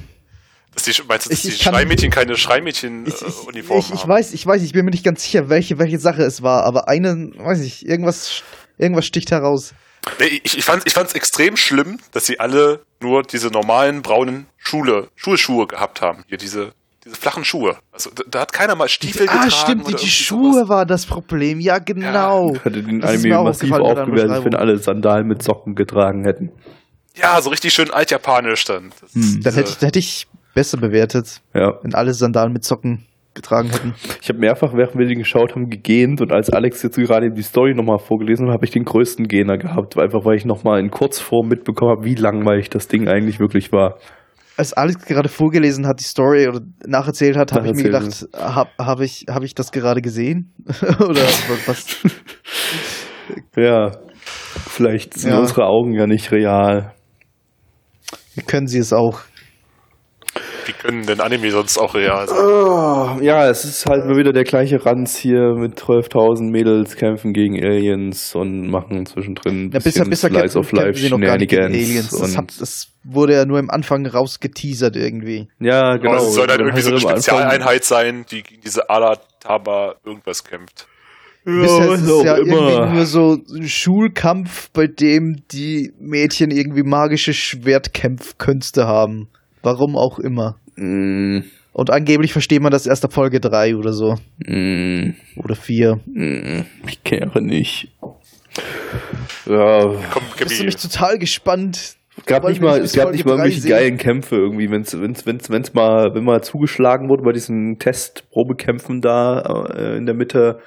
Dass 0.73 0.83
die, 0.83 1.03
meinst 1.07 1.27
du, 1.27 1.29
dass 1.29 1.45
ich, 1.45 1.57
die 1.57 1.63
Schreimädchen 1.63 2.09
keine 2.09 2.35
Schreimädchen-Uniform 2.35 3.77
ich, 3.79 3.89
ich, 3.89 3.93
ich, 3.93 4.07
weiß, 4.07 4.33
ich 4.33 4.45
weiß, 4.45 4.63
ich 4.63 4.73
bin 4.73 4.85
mir 4.85 4.91
nicht 4.91 5.05
ganz 5.05 5.23
sicher, 5.23 5.49
welche, 5.49 5.77
welche 5.77 5.99
Sache 5.99 6.23
es 6.23 6.41
war, 6.41 6.63
aber 6.63 6.87
eine, 6.87 7.31
weiß 7.35 7.61
ich, 7.61 7.85
irgendwas, 7.85 8.41
irgendwas 8.77 9.05
sticht 9.05 9.29
heraus. 9.29 9.73
Nee, 10.19 10.41
ich, 10.43 10.57
ich 10.57 10.65
fand 10.65 10.85
es 10.85 10.93
ich 10.95 11.15
extrem 11.15 11.57
schlimm, 11.57 11.99
dass 12.11 12.25
sie 12.25 12.39
alle 12.39 12.83
nur 12.99 13.23
diese 13.23 13.49
normalen 13.49 14.01
braunen 14.01 14.47
Schule, 14.57 15.09
Schulschuhe 15.15 15.67
gehabt 15.67 16.01
haben. 16.01 16.23
Hier 16.27 16.37
diese, 16.37 16.73
diese 17.05 17.15
flachen 17.15 17.43
Schuhe. 17.43 17.77
Also 17.91 18.09
da, 18.13 18.23
da 18.29 18.39
hat 18.41 18.53
keiner 18.53 18.75
mal 18.75 18.87
Stiefel 18.87 19.27
ah, 19.27 19.33
getragen. 19.33 19.47
Ah, 19.47 19.51
stimmt, 19.51 19.87
die, 19.87 19.95
die 19.95 20.09
Schuhe 20.09 20.53
sowas. 20.53 20.69
war 20.69 20.85
das 20.85 21.05
Problem. 21.05 21.59
Ja, 21.59 21.79
genau. 21.79 22.53
Ja. 22.53 22.63
Hätte 22.63 22.83
den 22.83 23.03
Anime 23.03 23.43
massiv 23.43 23.71
aufgewertet, 23.71 24.45
wenn 24.45 24.55
alle 24.55 24.77
Sandalen 24.77 25.27
mit 25.27 25.43
Socken 25.43 25.75
getragen 25.75 26.23
hätten. 26.25 26.51
Ja, 27.15 27.39
so 27.41 27.49
richtig 27.49 27.73
schön 27.73 27.91
altjapanisch 27.91 28.65
dann. 28.65 28.91
Hm. 29.13 29.41
Dann 29.43 29.53
hätte 29.53 29.69
ich, 29.69 29.81
hätte 29.81 29.99
ich 29.99 30.27
besser 30.53 30.77
bewertet, 30.77 31.41
ja. 31.53 31.73
wenn 31.81 31.93
alle 31.93 32.13
Sandalen 32.13 32.53
mit 32.53 32.63
Socken 32.63 33.05
getragen 33.33 33.69
hätten. 33.69 33.93
Ich 34.21 34.29
habe 34.29 34.39
mehrfach, 34.39 34.73
während 34.73 34.97
wir 34.97 35.07
den 35.07 35.19
geschaut 35.19 35.55
haben, 35.55 35.69
gegähnt 35.69 36.21
und 36.21 36.31
als 36.31 36.49
Alex 36.49 36.83
jetzt 36.83 36.95
gerade 36.95 37.31
die 37.31 37.41
Story 37.41 37.73
nochmal 37.73 37.99
vorgelesen 37.99 38.47
hat, 38.47 38.53
habe 38.53 38.65
ich 38.65 38.71
den 38.71 38.85
größten 38.85 39.27
Gähner 39.27 39.57
gehabt, 39.57 39.97
einfach 39.97 40.23
weil 40.23 40.37
ich 40.37 40.45
nochmal 40.45 40.79
in 40.79 40.91
Kurzform 40.91 41.47
mitbekommen 41.47 41.91
habe, 41.91 42.05
wie 42.05 42.15
langweilig 42.15 42.69
das 42.69 42.87
Ding 42.87 43.07
eigentlich 43.07 43.39
wirklich 43.39 43.71
war. 43.71 43.97
Als 44.55 44.73
Alex 44.73 45.05
gerade 45.05 45.29
vorgelesen 45.29 45.87
hat, 45.87 45.99
die 45.99 46.03
Story 46.03 46.47
oder 46.47 46.61
nacherzählt 46.85 47.37
hat, 47.37 47.53
habe 47.53 47.67
ich 47.67 47.73
mir 47.73 47.83
gedacht, 47.83 48.27
habe 48.33 48.69
hab 48.77 48.99
ich, 48.99 49.25
hab 49.27 49.43
ich 49.43 49.55
das 49.55 49.71
gerade 49.71 50.01
gesehen? 50.01 50.53
oder 50.99 51.23
was? 51.65 51.97
ja, 53.57 53.91
vielleicht 54.69 55.15
sind 55.15 55.31
ja. 55.31 55.39
unsere 55.39 55.65
Augen 55.65 55.93
ja 55.93 56.05
nicht 56.05 56.31
real. 56.31 56.93
Können 58.45 58.67
sie 58.67 58.79
es 58.79 58.93
auch? 58.93 59.21
Wie 60.65 60.73
können 60.73 61.05
denn 61.05 61.19
Anime 61.19 61.51
sonst 61.51 61.77
auch 61.77 61.95
real 61.95 62.27
sein? 62.27 62.37
Oh, 62.37 63.17
ja, 63.21 63.49
es 63.49 63.65
ist 63.65 63.85
halt 63.85 64.05
mal 64.05 64.17
wieder 64.17 64.33
der 64.33 64.43
gleiche 64.43 64.85
Ranz 64.85 65.15
hier 65.15 65.55
mit 65.55 65.79
12.000 65.79 66.49
Mädels 66.51 66.95
kämpfen 66.95 67.33
gegen 67.33 67.63
Aliens 67.63 68.35
und 68.35 68.69
machen 68.69 69.05
zwischendrin 69.05 69.67
ein 69.67 69.71
ja, 69.71 69.79
bisher, 69.79 70.05
bisher 70.05 70.29
Slice 70.29 70.57
of 70.57 70.71
Life 70.71 70.99
Shenanigans. 70.99 72.09
Das, 72.09 72.37
hat, 72.37 72.53
das 72.59 72.87
wurde 73.03 73.33
ja 73.33 73.45
nur 73.45 73.59
im 73.59 73.69
Anfang 73.69 74.05
rausgeteasert 74.05 74.95
irgendwie. 74.95 75.47
Ja, 75.59 75.97
genau. 75.97 76.15
Es 76.15 76.33
soll 76.33 76.47
dann 76.47 76.59
irgendwie 76.59 76.81
so 76.81 76.89
eine 76.89 76.99
Spezialeinheit 76.99 77.83
sein, 77.83 78.25
die 78.29 78.43
gegen 78.43 78.61
diese 78.61 78.89
Alataba 78.89 79.95
irgendwas 80.05 80.43
kämpft. 80.43 80.87
Ja, 81.45 81.61
Bisher 81.61 81.93
ist 81.93 82.01
es 82.03 82.23
ja 82.23 82.35
immer. 82.35 82.69
irgendwie 82.69 82.95
nur 82.95 83.05
so 83.05 83.37
ein 83.53 83.67
Schulkampf, 83.67 84.69
bei 84.71 84.87
dem 84.87 85.43
die 85.51 85.91
Mädchen 85.99 86.51
irgendwie 86.51 86.83
magische 86.83 87.33
Schwertkämpfkünste 87.33 88.87
haben. 88.87 89.27
Warum 89.63 89.97
auch 89.97 90.19
immer. 90.19 90.57
Mm. 90.75 91.39
Und 91.71 91.89
angeblich 91.89 92.33
versteht 92.33 92.61
man 92.61 92.71
das 92.71 92.85
erst 92.85 93.03
ab 93.03 93.13
Folge 93.13 93.39
3 93.39 93.75
oder 93.75 93.93
so. 93.93 94.15
Mm. 94.45 95.15
Oder 95.37 95.55
4. 95.55 95.95
Mm. 96.05 96.65
Ich 96.87 97.03
kehre 97.03 97.41
nicht. 97.41 97.87
Ja. 99.47 99.85
Komm, 100.11 100.23
Bist 100.37 100.59
du 100.59 100.65
nicht 100.65 100.81
total 100.81 101.17
gespannt? 101.17 101.95
Es 102.15 102.25
gab 102.25 102.47
nicht 102.47 102.61
mal, 102.61 102.79
es 102.79 102.93
gab 102.93 103.11
nicht 103.11 103.25
mal 103.25 103.31
irgendwelche 103.31 103.61
sehen. 103.61 103.71
geilen 103.71 103.97
Kämpfe 103.97 104.35
irgendwie, 104.35 104.69
wenn's, 104.69 104.93
wenn's, 104.93 105.25
wenn's, 105.25 105.49
wenn's 105.49 105.73
mal, 105.73 106.13
wenn 106.13 106.23
mal 106.23 106.43
zugeschlagen 106.43 107.09
wurde 107.09 107.23
bei 107.23 107.31
diesen 107.31 107.79
Testprobekämpfen 107.79 109.01
da 109.01 109.39
äh, 109.75 109.97
in 109.97 110.05
der 110.05 110.13
Mitte, 110.13 110.59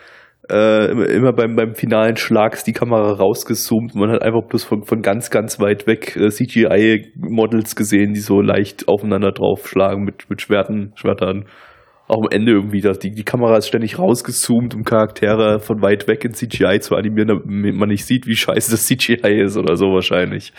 äh, 0.50 0.90
immer, 0.90 1.08
immer 1.08 1.32
beim, 1.32 1.56
beim 1.56 1.74
finalen 1.74 2.16
Schlag 2.16 2.54
ist 2.54 2.66
die 2.66 2.72
Kamera 2.72 3.12
rausgezoomt. 3.12 3.94
Man 3.94 4.10
hat 4.10 4.22
einfach 4.22 4.46
bloß 4.48 4.64
von, 4.64 4.84
von 4.84 5.02
ganz, 5.02 5.30
ganz 5.30 5.58
weit 5.58 5.86
weg 5.86 6.16
äh, 6.16 6.28
CGI-Models 6.28 7.76
gesehen, 7.76 8.12
die 8.12 8.20
so 8.20 8.40
leicht 8.40 8.88
aufeinander 8.88 9.32
draufschlagen 9.32 10.04
mit, 10.04 10.30
mit 10.30 10.42
Schwerten, 10.42 10.92
Schwertern. 10.96 11.46
Auch 12.08 12.22
am 12.22 12.28
Ende 12.30 12.52
irgendwie, 12.52 12.80
dass 12.80 13.00
die, 13.00 13.10
die 13.10 13.24
Kamera 13.24 13.56
ist 13.56 13.66
ständig 13.66 13.98
rausgezoomt, 13.98 14.76
um 14.76 14.84
Charaktere 14.84 15.58
von 15.58 15.82
weit 15.82 16.06
weg 16.06 16.24
in 16.24 16.34
CGI 16.34 16.78
zu 16.78 16.94
animieren, 16.94 17.28
damit 17.28 17.74
man 17.74 17.88
nicht 17.88 18.06
sieht, 18.06 18.28
wie 18.28 18.36
scheiße 18.36 18.70
das 18.70 18.86
CGI 18.86 19.42
ist 19.42 19.56
oder 19.56 19.76
so 19.76 19.86
wahrscheinlich. 19.86 20.52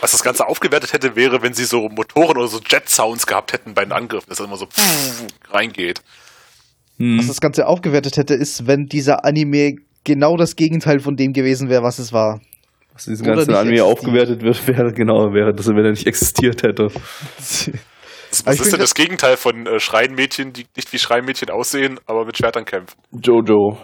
Was 0.00 0.12
das 0.12 0.22
Ganze 0.22 0.46
aufgewertet 0.46 0.94
hätte, 0.94 1.16
wäre, 1.16 1.42
wenn 1.42 1.52
sie 1.52 1.64
so 1.64 1.88
Motoren 1.88 2.38
oder 2.38 2.46
so 2.46 2.60
Jet-Sounds 2.66 3.26
gehabt 3.26 3.52
hätten 3.52 3.74
bei 3.74 3.84
den 3.84 3.92
Angriffen, 3.92 4.28
dass 4.28 4.38
das 4.38 4.46
immer 4.46 4.56
so 4.56 4.66
reingeht. 5.50 6.00
Hm. 6.98 7.18
Was 7.18 7.26
das 7.26 7.40
Ganze 7.40 7.66
aufgewertet 7.66 8.16
hätte, 8.16 8.34
ist, 8.34 8.66
wenn 8.66 8.86
dieser 8.86 9.24
Anime 9.24 9.76
genau 10.04 10.36
das 10.36 10.56
Gegenteil 10.56 11.00
von 11.00 11.16
dem 11.16 11.32
gewesen 11.32 11.68
wäre, 11.68 11.82
was 11.82 11.98
es 11.98 12.12
war. 12.12 12.40
Was 12.92 13.06
diesen 13.06 13.26
ganzen 13.26 13.54
Anime 13.54 13.76
existiert. 13.76 13.86
aufgewertet 13.86 14.42
wird, 14.42 14.68
wäre 14.68 14.92
genau, 14.92 15.32
wäre, 15.32 15.52
dass 15.52 15.66
er, 15.66 15.74
wenn 15.74 15.84
er 15.84 15.90
nicht 15.90 16.06
existiert 16.06 16.62
hätte. 16.62 16.88
Was 18.44 18.58
ist 18.58 18.72
denn 18.72 18.80
das 18.80 18.94
Gegenteil 18.94 19.36
von 19.36 19.64
äh, 19.64 19.78
Schreienmädchen, 19.78 20.52
die 20.52 20.66
nicht 20.74 20.92
wie 20.92 20.98
Schreienmädchen 20.98 21.50
aussehen, 21.50 22.00
aber 22.06 22.24
mit 22.24 22.36
Schwertern 22.36 22.64
kämpfen? 22.64 22.96
Jojo. 23.12 23.78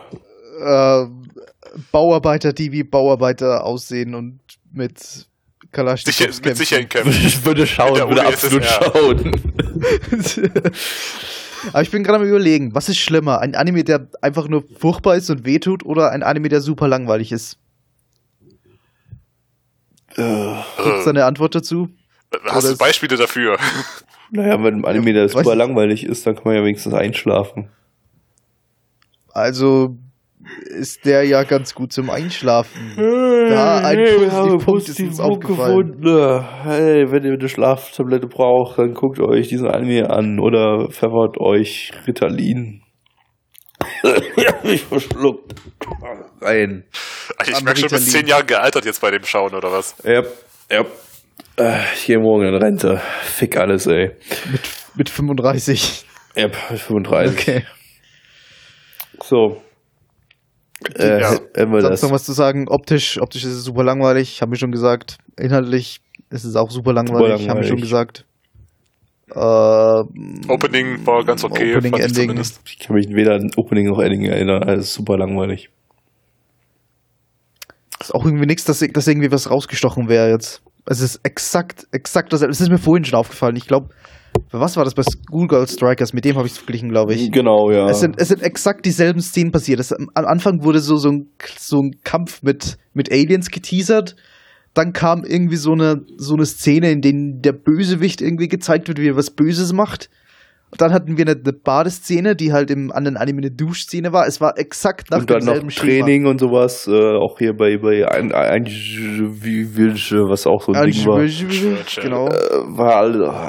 Äh, 0.60 1.06
Bauarbeiter, 1.92 2.52
die 2.52 2.72
wie 2.72 2.82
Bauarbeiter 2.82 3.64
aussehen 3.64 4.16
und 4.16 4.40
mit 4.72 5.28
Kalaschnikows 5.70 6.16
Sicher, 6.16 6.24
kämpfen. 6.24 6.48
Mit 6.48 6.56
sicheren 6.56 6.88
kämpfen. 6.88 7.26
Ich 7.26 7.44
würde 7.44 7.64
schauen, 7.64 8.08
würde 8.08 8.26
absolut 8.26 8.64
schauen. 8.64 9.30
Aber 11.68 11.82
ich 11.82 11.90
bin 11.90 12.04
gerade 12.04 12.22
am 12.22 12.28
überlegen, 12.28 12.74
was 12.74 12.88
ist 12.88 12.98
schlimmer? 12.98 13.40
Ein 13.40 13.54
Anime, 13.54 13.84
der 13.84 14.08
einfach 14.22 14.48
nur 14.48 14.64
furchtbar 14.78 15.16
ist 15.16 15.30
und 15.30 15.44
wehtut 15.44 15.84
oder 15.84 16.10
ein 16.10 16.22
Anime, 16.22 16.48
der 16.48 16.60
super 16.60 16.88
langweilig 16.88 17.32
ist? 17.32 17.58
Äh, 20.16 20.54
Gibt 20.82 20.98
es 20.98 21.04
da 21.04 21.10
eine 21.10 21.24
Antwort 21.24 21.54
dazu? 21.54 21.88
Hast 22.44 22.64
oder 22.64 22.72
du 22.72 22.78
Beispiele 22.78 23.16
dafür? 23.16 23.58
Naja, 24.32 24.62
wenn 24.62 24.80
ein 24.80 24.84
Anime, 24.84 25.12
der 25.12 25.28
super 25.28 25.56
langweilig 25.56 26.04
ist, 26.04 26.26
dann 26.26 26.36
kann 26.36 26.44
man 26.44 26.54
ja 26.54 26.64
wenigstens 26.64 26.94
einschlafen. 26.94 27.68
Also, 29.32 29.96
ist 30.66 31.04
der 31.04 31.24
ja 31.24 31.42
ganz 31.44 31.74
gut 31.74 31.92
zum 31.92 32.10
Einschlafen. 32.10 32.92
Hey, 32.96 33.50
ja, 33.50 33.78
ein 33.78 33.98
hey, 33.98 34.28
Positiv 34.28 34.64
Punkt 34.64 34.88
ist 34.88 35.00
uns 35.00 35.20
aufgefallen. 35.20 36.00
Gefunden. 36.00 36.44
Hey, 36.62 37.10
wenn 37.10 37.24
ihr 37.24 37.32
eine 37.32 37.48
Schlaftablette 37.48 38.26
braucht, 38.26 38.78
dann 38.78 38.94
guckt 38.94 39.20
euch 39.20 39.48
diesen 39.48 39.68
Anime 39.68 40.10
an 40.10 40.40
oder 40.40 40.88
pfeffert 40.90 41.38
euch 41.38 41.92
Ritalin. 42.06 42.82
ja, 44.02 44.54
mich 44.62 44.82
verschluckt. 44.84 45.54
Rein. 46.40 46.84
Also 47.38 47.52
ich 47.52 47.62
merke 47.62 47.80
schon, 47.80 47.88
du 47.88 47.94
bist 47.94 48.10
zehn 48.10 48.26
Jahre 48.26 48.44
gealtert 48.44 48.84
jetzt 48.84 49.00
bei 49.00 49.10
dem 49.10 49.24
Schauen, 49.24 49.54
oder 49.54 49.72
was? 49.72 49.96
Ja, 50.04 50.22
ja. 50.70 50.84
Äh, 51.56 51.78
ich 51.94 52.06
gehe 52.06 52.18
morgen 52.18 52.46
in 52.46 52.54
Rente. 52.54 53.00
Fick 53.22 53.56
alles, 53.56 53.86
ey. 53.86 54.10
Mit, 54.50 54.60
mit 54.94 55.10
35. 55.10 56.04
Ja, 56.36 56.46
mit 56.46 56.80
35. 56.80 57.38
Okay. 57.38 57.64
So, 59.22 59.62
äh, 60.96 61.20
ja. 61.20 61.36
Sonst 61.54 62.02
noch 62.02 62.10
was 62.10 62.24
zu 62.24 62.32
sagen? 62.32 62.68
Optisch, 62.68 63.20
optisch 63.20 63.44
ist 63.44 63.52
es 63.52 63.64
super 63.64 63.84
langweilig, 63.84 64.40
haben 64.42 64.50
wir 64.50 64.58
schon 64.58 64.72
gesagt. 64.72 65.18
Inhaltlich 65.38 66.00
ist 66.30 66.44
es 66.44 66.56
auch 66.56 66.70
super 66.70 66.92
langweilig, 66.92 67.28
langweilig. 67.28 67.48
haben 67.48 67.60
wir 67.60 67.66
schon 67.66 67.80
gesagt. 67.80 68.24
Äh, 69.32 69.38
Opening 70.48 71.06
war 71.06 71.24
ganz 71.24 71.44
okay. 71.44 71.76
Opening, 71.76 71.94
Ending. 71.94 72.38
Ich, 72.40 72.52
ich, 72.66 72.78
kann 72.80 72.96
mich 72.96 73.08
weder 73.10 73.34
an 73.34 73.50
Opening 73.56 73.88
noch 73.88 74.00
Ending 74.00 74.24
erinnern, 74.24 74.62
also 74.64 74.82
super 74.82 75.16
langweilig. 75.16 75.70
Ist 78.00 78.14
auch 78.14 78.24
irgendwie 78.24 78.46
nichts, 78.46 78.64
dass, 78.64 78.80
dass 78.80 79.06
irgendwie 79.06 79.30
was 79.30 79.50
rausgestochen 79.50 80.08
wäre 80.08 80.30
jetzt. 80.30 80.62
Es 80.86 81.00
ist 81.00 81.20
exakt, 81.22 81.86
exakt 81.92 82.32
dasselbe. 82.32 82.52
Es 82.52 82.60
ist 82.60 82.70
mir 82.70 82.78
vorhin 82.78 83.04
schon 83.04 83.18
aufgefallen. 83.18 83.54
Ich 83.56 83.66
glaube, 83.66 83.90
was 84.52 84.76
war 84.76 84.84
das 84.84 84.94
bei 84.94 85.02
Schoolgirl 85.02 85.68
Strikers? 85.68 86.12
Mit 86.12 86.24
dem 86.24 86.36
habe 86.36 86.46
ich 86.46 86.52
es 86.52 86.58
verglichen, 86.58 86.88
glaube 86.88 87.14
ich. 87.14 87.30
Genau, 87.30 87.70
ja. 87.70 87.88
Es 87.88 88.00
sind, 88.00 88.16
es 88.18 88.28
sind 88.28 88.42
exakt 88.42 88.84
dieselben 88.84 89.20
Szenen 89.20 89.52
passiert. 89.52 89.78
Es, 89.78 89.92
am 89.92 90.08
Anfang 90.14 90.64
wurde 90.64 90.80
so, 90.80 90.96
so, 90.96 91.10
ein, 91.10 91.28
so 91.58 91.80
ein 91.80 92.00
Kampf 92.02 92.42
mit, 92.42 92.78
mit 92.92 93.12
Aliens 93.12 93.50
geteasert. 93.50 94.16
Dann 94.74 94.92
kam 94.92 95.24
irgendwie 95.24 95.56
so 95.56 95.72
eine, 95.72 96.02
so 96.16 96.34
eine 96.34 96.46
Szene, 96.46 96.90
in 96.90 97.00
der 97.00 97.12
der 97.14 97.52
Bösewicht 97.52 98.20
irgendwie 98.20 98.48
gezeigt 98.48 98.88
wird, 98.88 98.98
wie 98.98 99.08
er 99.08 99.16
was 99.16 99.30
Böses 99.30 99.72
macht. 99.72 100.10
Dann 100.78 100.92
hatten 100.92 101.16
wir 101.16 101.26
eine, 101.26 101.40
eine 101.40 101.52
Badeszene, 101.52 102.36
die 102.36 102.52
halt 102.52 102.70
im 102.70 102.92
anderen 102.92 103.16
Anime 103.16 103.38
eine 103.38 103.50
Duschszene 103.50 104.12
war. 104.12 104.26
Es 104.26 104.40
war 104.40 104.56
exakt 104.56 105.10
nach 105.10 105.18
und 105.20 105.30
dann 105.30 105.44
noch 105.44 105.58
Training 105.68 106.20
Schema. 106.20 106.30
und 106.30 106.38
sowas, 106.38 106.86
äh, 106.86 107.16
auch 107.16 107.38
hier 107.38 107.54
bei 107.54 107.78
bei 107.78 108.08
ein, 108.08 108.32
ein, 108.32 108.66
was 108.66 110.46
auch 110.46 110.62
so 110.62 110.72
ein 110.72 110.82
ein 110.82 110.90
Ding 110.90 111.06
war. 111.06 111.20
Genau. 112.02 112.28
Äh, 112.28 112.76
war 112.76 112.96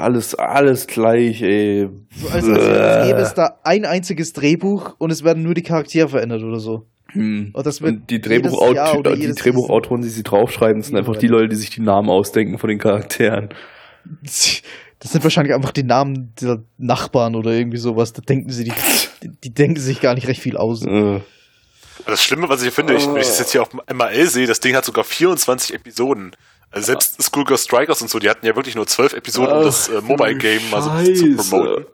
alles 0.02 0.34
alles 0.34 0.86
gleich, 0.86 1.42
ey. 1.42 1.88
Also, 2.32 2.52
als 2.52 3.06
gäbe 3.08 3.20
es 3.20 3.34
da 3.34 3.58
ein 3.62 3.84
einziges 3.84 4.32
Drehbuch 4.32 4.94
und 4.98 5.12
es 5.12 5.22
werden 5.22 5.42
nur 5.42 5.54
die 5.54 5.62
Charaktere 5.62 6.08
verändert 6.08 6.42
oder 6.42 6.58
so. 6.58 6.86
Hm. 7.12 7.50
Und, 7.52 7.66
das 7.66 7.82
wird 7.82 7.92
und 7.92 8.10
die, 8.10 8.20
Drehbuchaut 8.20 8.76
die 9.16 9.32
Drehbuchautoren, 9.32 10.02
die 10.02 10.08
sie 10.08 10.22
draufschreiben, 10.22 10.82
sind 10.82 10.96
einfach 10.96 11.16
die 11.16 11.26
Leute, 11.28 11.48
die 11.48 11.56
sich 11.56 11.70
die 11.70 11.82
Namen 11.82 12.08
ausdenken 12.08 12.58
von 12.58 12.68
den 12.68 12.78
Charakteren. 12.78 13.50
Das 15.02 15.10
sind 15.10 15.24
wahrscheinlich 15.24 15.52
einfach 15.52 15.72
die 15.72 15.82
Namen 15.82 16.32
dieser 16.38 16.58
Nachbarn 16.78 17.34
oder 17.34 17.50
irgendwie 17.50 17.78
sowas. 17.78 18.12
Da 18.12 18.22
denken 18.22 18.50
sie, 18.50 18.62
die, 18.62 18.72
die 19.42 19.52
denken 19.52 19.80
sich 19.80 20.00
gar 20.00 20.14
nicht 20.14 20.28
recht 20.28 20.40
viel 20.40 20.56
aus. 20.56 20.80
Das 22.06 22.22
Schlimme, 22.22 22.48
was 22.48 22.62
ich 22.62 22.72
finde, 22.72 22.94
ich, 22.94 23.06
wenn 23.08 23.16
ich 23.16 23.26
das 23.26 23.40
jetzt 23.40 23.50
hier 23.50 23.62
auf 23.62 23.70
MAL 23.92 24.26
sehe, 24.28 24.46
das 24.46 24.60
Ding 24.60 24.76
hat 24.76 24.84
sogar 24.84 25.02
24 25.02 25.74
Episoden. 25.74 26.30
Also 26.70 26.86
selbst 26.86 27.18
ja. 27.18 27.24
Schoolgirl 27.24 27.58
Strikers 27.58 28.00
und 28.00 28.10
so, 28.10 28.20
die 28.20 28.30
hatten 28.30 28.46
ja 28.46 28.54
wirklich 28.54 28.76
nur 28.76 28.86
12 28.86 29.14
Episoden, 29.14 29.52
um 29.56 29.64
das 29.64 29.88
äh, 29.88 30.00
Mobile 30.00 30.36
Game 30.36 30.70
mal 30.70 30.82
so 30.82 31.12
zu 31.12 31.36
promoten. 31.36 31.86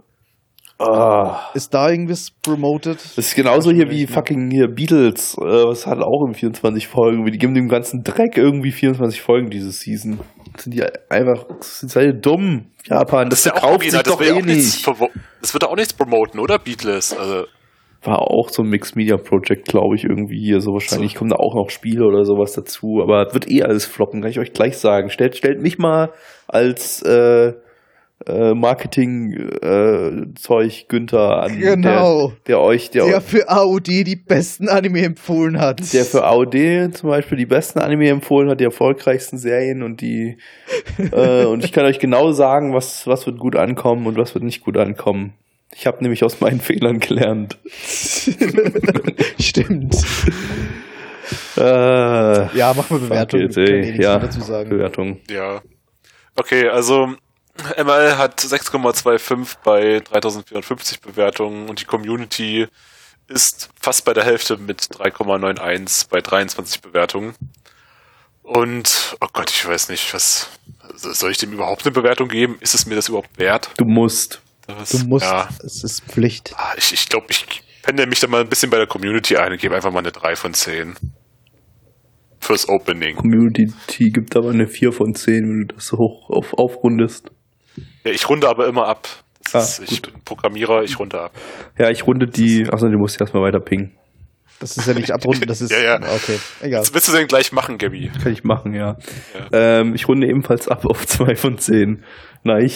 Ah. 0.79 1.51
Ist 1.55 1.75
da 1.75 1.91
irgendwas 1.91 2.31
promoted? 2.43 2.99
Das 3.17 3.27
ist 3.27 3.35
genauso 3.35 3.73
hier 3.73 3.91
wie 3.91 4.07
fucking 4.07 4.51
hier 4.51 4.69
Beatles. 4.69 5.37
Äh, 5.39 5.41
was 5.41 5.87
hat 5.87 5.99
auch 5.99 6.23
irgendwie 6.23 6.41
24 6.41 6.87
Folgen. 6.87 7.25
Die 7.25 7.39
geben 7.39 7.55
dem 7.55 7.69
ganzen 7.69 8.05
Dreck 8.05 8.37
irgendwie 8.37 8.71
24 8.71 9.21
Folgen 9.21 9.51
diese 9.51 9.73
Season. 9.73 10.21
Sind 10.59 10.75
die 10.75 10.83
einfach, 11.09 11.47
sind 11.61 11.91
sie 11.91 12.13
dumm. 12.13 12.73
Japan, 12.85 13.29
das, 13.29 13.43
das 13.43 13.53
verkauft 13.53 13.91
sich 13.91 14.03
doch 14.03 14.21
eh 14.21 14.43
nicht. 14.43 14.87
Das 15.41 15.55
wird 15.55 15.65
auch 15.65 15.77
nichts 15.77 15.93
promoten, 15.93 16.41
oder 16.41 16.59
Beatles? 16.59 17.17
Also. 17.17 17.47
War 18.03 18.21
auch 18.21 18.49
so 18.51 18.63
ein 18.63 18.69
Mixed 18.69 18.95
Media 18.95 19.17
Project, 19.17 19.67
glaube 19.67 19.97
ich, 19.97 20.05
irgendwie 20.05 20.39
hier. 20.39 20.61
So 20.61 20.73
wahrscheinlich 20.73 21.13
so. 21.13 21.19
kommen 21.19 21.31
da 21.31 21.37
auch 21.37 21.55
noch 21.55 21.71
Spiele 21.71 22.05
oder 22.05 22.25
sowas 22.25 22.53
dazu. 22.53 23.01
Aber 23.03 23.35
wird 23.35 23.51
eh 23.51 23.63
alles 23.63 23.87
floppen, 23.87 24.21
kann 24.21 24.31
ich 24.31 24.39
euch 24.39 24.53
gleich 24.53 24.79
sagen. 24.79 25.11
Stellt, 25.11 25.37
stellt 25.37 25.61
mich 25.61 25.79
mal 25.79 26.13
als 26.47 27.03
äh, 27.03 27.55
äh, 28.27 28.53
Marketing-Zeug 28.53 30.73
äh, 30.73 30.85
Günther 30.89 31.43
an. 31.43 31.57
Genau. 31.59 32.29
Der, 32.29 32.37
der 32.47 32.61
euch, 32.61 32.91
der, 32.91 33.07
der 33.07 33.21
für 33.21 33.49
AOD 33.49 33.87
die 33.87 34.17
besten 34.17 34.69
Anime 34.69 35.03
empfohlen 35.03 35.61
hat. 35.61 35.93
Der 35.93 36.05
für 36.05 36.25
AOD 36.25 36.97
zum 36.97 37.11
Beispiel 37.11 37.39
die 37.39 37.47
besten 37.47 37.79
Anime 37.79 38.09
empfohlen 38.09 38.51
hat, 38.51 38.59
die 38.61 38.65
erfolgreichsten 38.65 39.39
Serien 39.39 39.85
und 39.85 40.01
die, 40.01 40.39
äh, 41.13 41.45
und 41.45 41.65
ich 41.65 41.71
kann 41.73 41.85
euch 41.85 42.01
genau 42.01 42.33
sagen, 42.33 42.75
was, 42.75 43.07
was 43.07 43.25
wird 43.27 43.39
gut 43.39 43.55
ankommen 43.55 44.07
und 44.07 44.19
was 44.19 44.35
wird 44.35 44.43
nicht 44.45 44.65
gut 44.65 44.77
ankommen. 44.77 45.35
Ich 45.75 45.87
habe 45.87 46.03
nämlich 46.03 46.25
aus 46.25 46.41
meinen 46.41 46.61
Fehlern 46.61 46.99
gelernt. 46.99 47.59
Stimmt. 49.39 49.95
äh, 51.57 52.57
ja, 52.57 52.75
mach 52.77 52.91
mal 52.91 52.99
Bewertung. 52.99 53.49
Ey. 53.57 54.03
Ja, 54.03 54.19
dazu 54.19 54.41
sagen. 54.41 54.71
Bewertung. 54.71 55.21
Ja. 55.31 55.61
Okay, 56.35 56.67
also 56.69 57.15
ML 57.77 58.19
hat 58.19 58.41
6,25 58.41 59.57
bei 59.65 60.01
3450 60.01 61.01
Bewertungen 61.01 61.69
und 61.69 61.81
die 61.81 61.85
Community 61.85 62.69
ist 63.29 63.69
fast 63.81 64.05
bei 64.05 64.15
der 64.15 64.25
Hälfte 64.25 64.57
mit 64.57 64.83
3,91 64.83 66.09
bei 66.09 66.21
23 66.21 66.81
Bewertungen. 66.81 67.35
Und, 68.43 69.17
oh 69.21 69.27
Gott, 69.33 69.51
ich 69.51 69.67
weiß 69.67 69.91
nicht, 69.91 70.15
was, 70.15 70.49
soll 70.95 71.31
ich 71.31 71.39
dem 71.39 71.53
überhaupt 71.53 71.85
eine 71.85 71.93
Bewertung 71.93 72.29
geben? 72.29 72.57
Ist 72.61 72.75
es 72.75 72.87
mir 72.87 72.95
das 72.95 73.09
überhaupt 73.09 73.39
wert? 73.39 73.71
Du 73.77 73.85
musst. 73.85 74.41
Das, 74.67 74.91
du 74.91 74.99
musst. 75.07 75.27
Ja. 75.27 75.49
Es 75.65 75.85
ist 75.85 76.03
Pflicht. 76.05 76.55
Ah, 76.57 76.73
ich, 76.77 76.93
ich 76.93 77.09
glaube, 77.09 77.27
ich 77.31 77.45
pendel 77.83 78.07
mich 78.07 78.21
da 78.21 78.27
mal 78.27 78.41
ein 78.41 78.49
bisschen 78.49 78.71
bei 78.71 78.79
der 78.79 78.87
Community 78.87 79.37
ein 79.37 79.53
und 79.53 79.61
gebe 79.61 79.75
einfach 79.75 79.93
mal 79.93 79.99
eine 79.99 80.13
3 80.13 80.37
von 80.37 80.55
10. 80.55 80.95
Fürs 82.41 82.69
Opening. 82.69 83.17
Community 83.17 84.11
gibt 84.11 84.35
aber 84.37 84.51
eine 84.51 84.67
4 84.67 84.93
von 84.93 85.15
10, 85.15 85.35
wenn 85.35 85.67
du 85.67 85.75
das 85.75 85.93
hoch 85.93 86.31
auf, 86.31 86.55
aufrundest. 86.55 87.31
Ja, 88.09 88.15
ich 88.15 88.27
runde 88.31 88.49
aber 88.49 88.67
immer 88.67 88.87
ab. 88.89 89.07
Ah, 89.53 89.59
ist, 89.59 89.81
ich 89.81 90.01
bin 90.01 90.15
Programmierer, 90.25 90.83
ich 90.83 90.99
runde 90.99 91.21
ab. 91.21 91.33
Ja, 91.79 91.91
ich 91.91 92.07
runde 92.07 92.27
die. 92.27 92.67
Achso, 92.71 92.89
du 92.89 92.97
musst 92.97 93.21
erstmal 93.21 93.43
weiter 93.43 93.61
pingen. 93.61 93.93
Das 94.61 94.79
ist 94.79 94.87
ja 94.87 94.95
nicht 94.95 95.11
abrunden, 95.11 95.47
das 95.47 95.61
ist. 95.61 95.71
ja, 95.73 95.79
ja. 95.79 95.97
Okay, 95.97 96.39
egal. 96.63 96.81
Was 96.81 96.95
willst 96.95 97.09
du 97.09 97.13
denn 97.13 97.27
gleich 97.27 97.53
machen, 97.53 97.77
Gabby? 97.77 98.11
Kann 98.23 98.33
ich 98.33 98.45
machen, 98.45 98.73
ja. 98.73 98.97
ja. 99.35 99.81
Ähm, 99.81 99.95
ich 99.95 100.09
runde 100.09 100.27
ebenfalls 100.27 100.69
ab 100.69 100.87
auf 100.87 101.07
2 101.07 101.37
von 101.37 101.59
10. 101.59 102.03
Nein. 102.45 102.71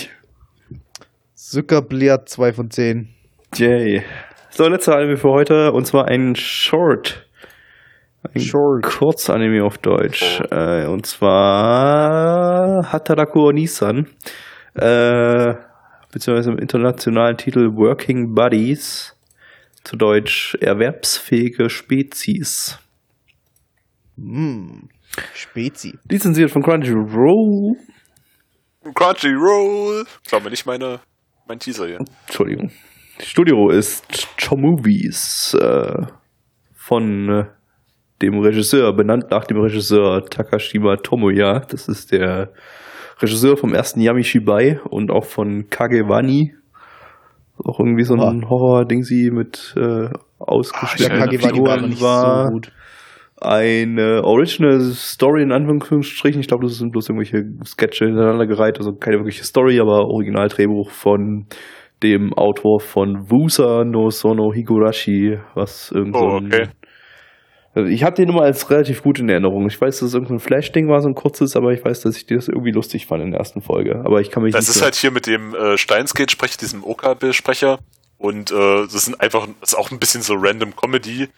Zuckerbliat 1.35 2.28
2 2.28 2.53
von 2.53 2.70
10. 2.70 3.09
Yay. 3.57 4.03
So, 4.51 4.68
letzter 4.68 4.97
Anime 4.97 5.16
für 5.16 5.30
heute 5.30 5.72
und 5.72 5.87
zwar 5.87 6.09
ein 6.09 6.37
Short. 6.37 7.26
Ein 8.35 8.41
Short. 8.43 8.83
Kurzanime 8.83 9.64
auf 9.64 9.78
Deutsch. 9.78 10.43
Oh. 10.43 10.55
Äh, 10.55 10.87
und 10.89 11.07
zwar 11.07 12.93
Hataraku 12.93 13.49
Onisan 13.49 14.09
äh, 14.75 15.55
beziehungsweise 16.11 16.51
im 16.53 16.59
internationalen 16.59 17.37
Titel 17.37 17.68
Working 17.75 18.35
Buddies, 18.35 19.16
zu 19.85 19.97
Deutsch 19.97 20.57
erwerbsfähige 20.61 21.68
Spezies. 21.68 22.79
Mm, 24.16 24.89
Spezi. 25.35 25.99
Lizenziert 26.09 26.51
von 26.51 26.62
Crunchyroll. 26.62 27.77
Crunchyroll. 28.95 30.05
Schau 30.29 30.41
mal 30.41 30.51
nicht 30.51 30.66
meine, 30.66 31.01
mein 31.49 31.59
Teaser 31.59 31.87
hier. 31.87 31.99
Entschuldigung. 32.27 32.70
Studio 33.18 33.70
ist 33.70 34.29
Cho 34.37 34.57
Movies 34.57 35.57
äh, 35.61 36.07
von 36.75 37.29
äh, 37.29 37.45
dem 38.20 38.39
Regisseur, 38.39 38.95
benannt 38.95 39.31
nach 39.31 39.45
dem 39.45 39.59
Regisseur 39.59 40.25
Takashima 40.25 40.97
Tomoya. 40.97 41.61
Das 41.61 41.89
ist 41.89 42.12
der 42.12 42.53
Regisseur 43.20 43.56
vom 43.56 43.74
ersten 43.74 44.00
Yami 44.00 44.24
Shibai 44.24 44.80
und 44.88 45.10
auch 45.10 45.24
von 45.24 45.68
Kagewani. 45.70 46.54
Auch 47.58 47.78
irgendwie 47.78 48.04
so 48.04 48.14
ein 48.14 48.44
ah. 48.44 48.48
Horror-Ding 48.48 49.02
sie 49.02 49.30
mit 49.30 49.74
äh, 49.76 50.08
ausgeschnittenen 50.38 51.38
Figuren 51.38 52.00
war. 52.00 52.50
So 52.50 52.60
eine 53.40 54.22
Original 54.24 54.80
Story 54.80 55.42
in 55.42 55.52
Anführungsstrichen. 55.52 56.40
Ich 56.40 56.48
glaube, 56.48 56.64
das 56.64 56.78
sind 56.78 56.92
bloß 56.92 57.08
irgendwelche 57.08 57.44
Sketche 57.64 58.06
hintereinander 58.06 58.46
gereiht, 58.46 58.78
also 58.78 58.92
keine 58.92 59.16
wirkliche 59.16 59.44
Story, 59.44 59.80
aber 59.80 60.06
Originaldrehbuch 60.08 60.90
von 60.90 61.46
dem 62.02 62.32
Autor 62.34 62.80
von 62.80 63.30
Wusa 63.30 63.84
no 63.84 64.10
Sono 64.10 64.52
Higurashi, 64.52 65.38
was 65.54 65.90
irgend 65.92 66.16
so 66.16 66.22
oh, 66.22 66.36
okay. 66.36 66.68
Ich 67.75 68.05
habe 68.05 68.16
den 68.16 68.29
immer 68.29 68.43
als 68.43 68.68
relativ 68.70 69.03
gut 69.03 69.18
in 69.18 69.29
Erinnerung. 69.29 69.66
Ich 69.66 69.81
weiß, 69.81 70.01
dass 70.01 70.09
es 70.09 70.14
irgendein 70.14 70.41
Flash-Ding 70.41 70.89
war, 70.89 71.01
so 71.01 71.09
ein 71.09 71.14
kurzes, 71.14 71.57
aber 71.57 71.73
ich 71.73 71.83
weiß, 71.83 72.03
dass 72.03 72.16
ich 72.16 72.27
das 72.27 72.49
irgendwie 72.49 72.70
lustig 72.70 73.07
fand 73.07 73.23
in 73.23 73.31
der 73.31 73.41
ersten 73.41 73.62
Folge. 73.62 74.03
Aber 74.05 74.20
ich 74.20 74.31
kann 74.31 74.43
mich 74.43 74.53
Das 74.53 74.68
ist 74.68 74.83
halt 74.83 74.95
hier 74.95 75.11
mit 75.11 75.27
dem 75.27 75.55
äh, 75.55 75.79
Steinsgate-Sprecher, 75.79 76.59
diesem 76.59 76.85
Okabe-Sprecher. 76.85 77.79
Und 78.18 78.53
äh, 78.53 78.55
das 78.55 79.07
sind 79.07 79.20
einfach, 79.20 79.49
das 79.61 79.73
ist 79.73 79.79
auch 79.79 79.91
ein 79.91 79.99
bisschen 79.99 80.20
so 80.23 80.35
random 80.35 80.77
Comedy, 80.77 81.29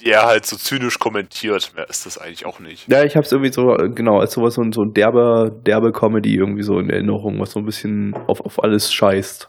die 0.00 0.10
er 0.10 0.26
halt 0.26 0.44
so 0.46 0.56
zynisch 0.56 0.98
kommentiert. 0.98 1.72
Mehr 1.76 1.88
ist 1.88 2.06
das 2.06 2.18
eigentlich 2.18 2.44
auch 2.44 2.58
nicht. 2.58 2.88
Ja, 2.88 3.04
ich 3.04 3.14
habe 3.14 3.24
es 3.24 3.30
irgendwie 3.30 3.52
so, 3.52 3.76
genau, 3.94 4.18
als 4.18 4.32
sowas 4.32 4.54
so 4.54 4.62
ein, 4.62 4.72
so 4.72 4.82
ein 4.82 4.92
derbe, 4.94 5.52
derbe 5.64 5.92
Comedy 5.92 6.34
irgendwie 6.34 6.64
so 6.64 6.78
in 6.80 6.90
Erinnerung, 6.90 7.38
was 7.40 7.52
so 7.52 7.60
ein 7.60 7.64
bisschen 7.64 8.14
auf, 8.26 8.40
auf 8.40 8.62
alles 8.62 8.92
scheißt. 8.92 9.48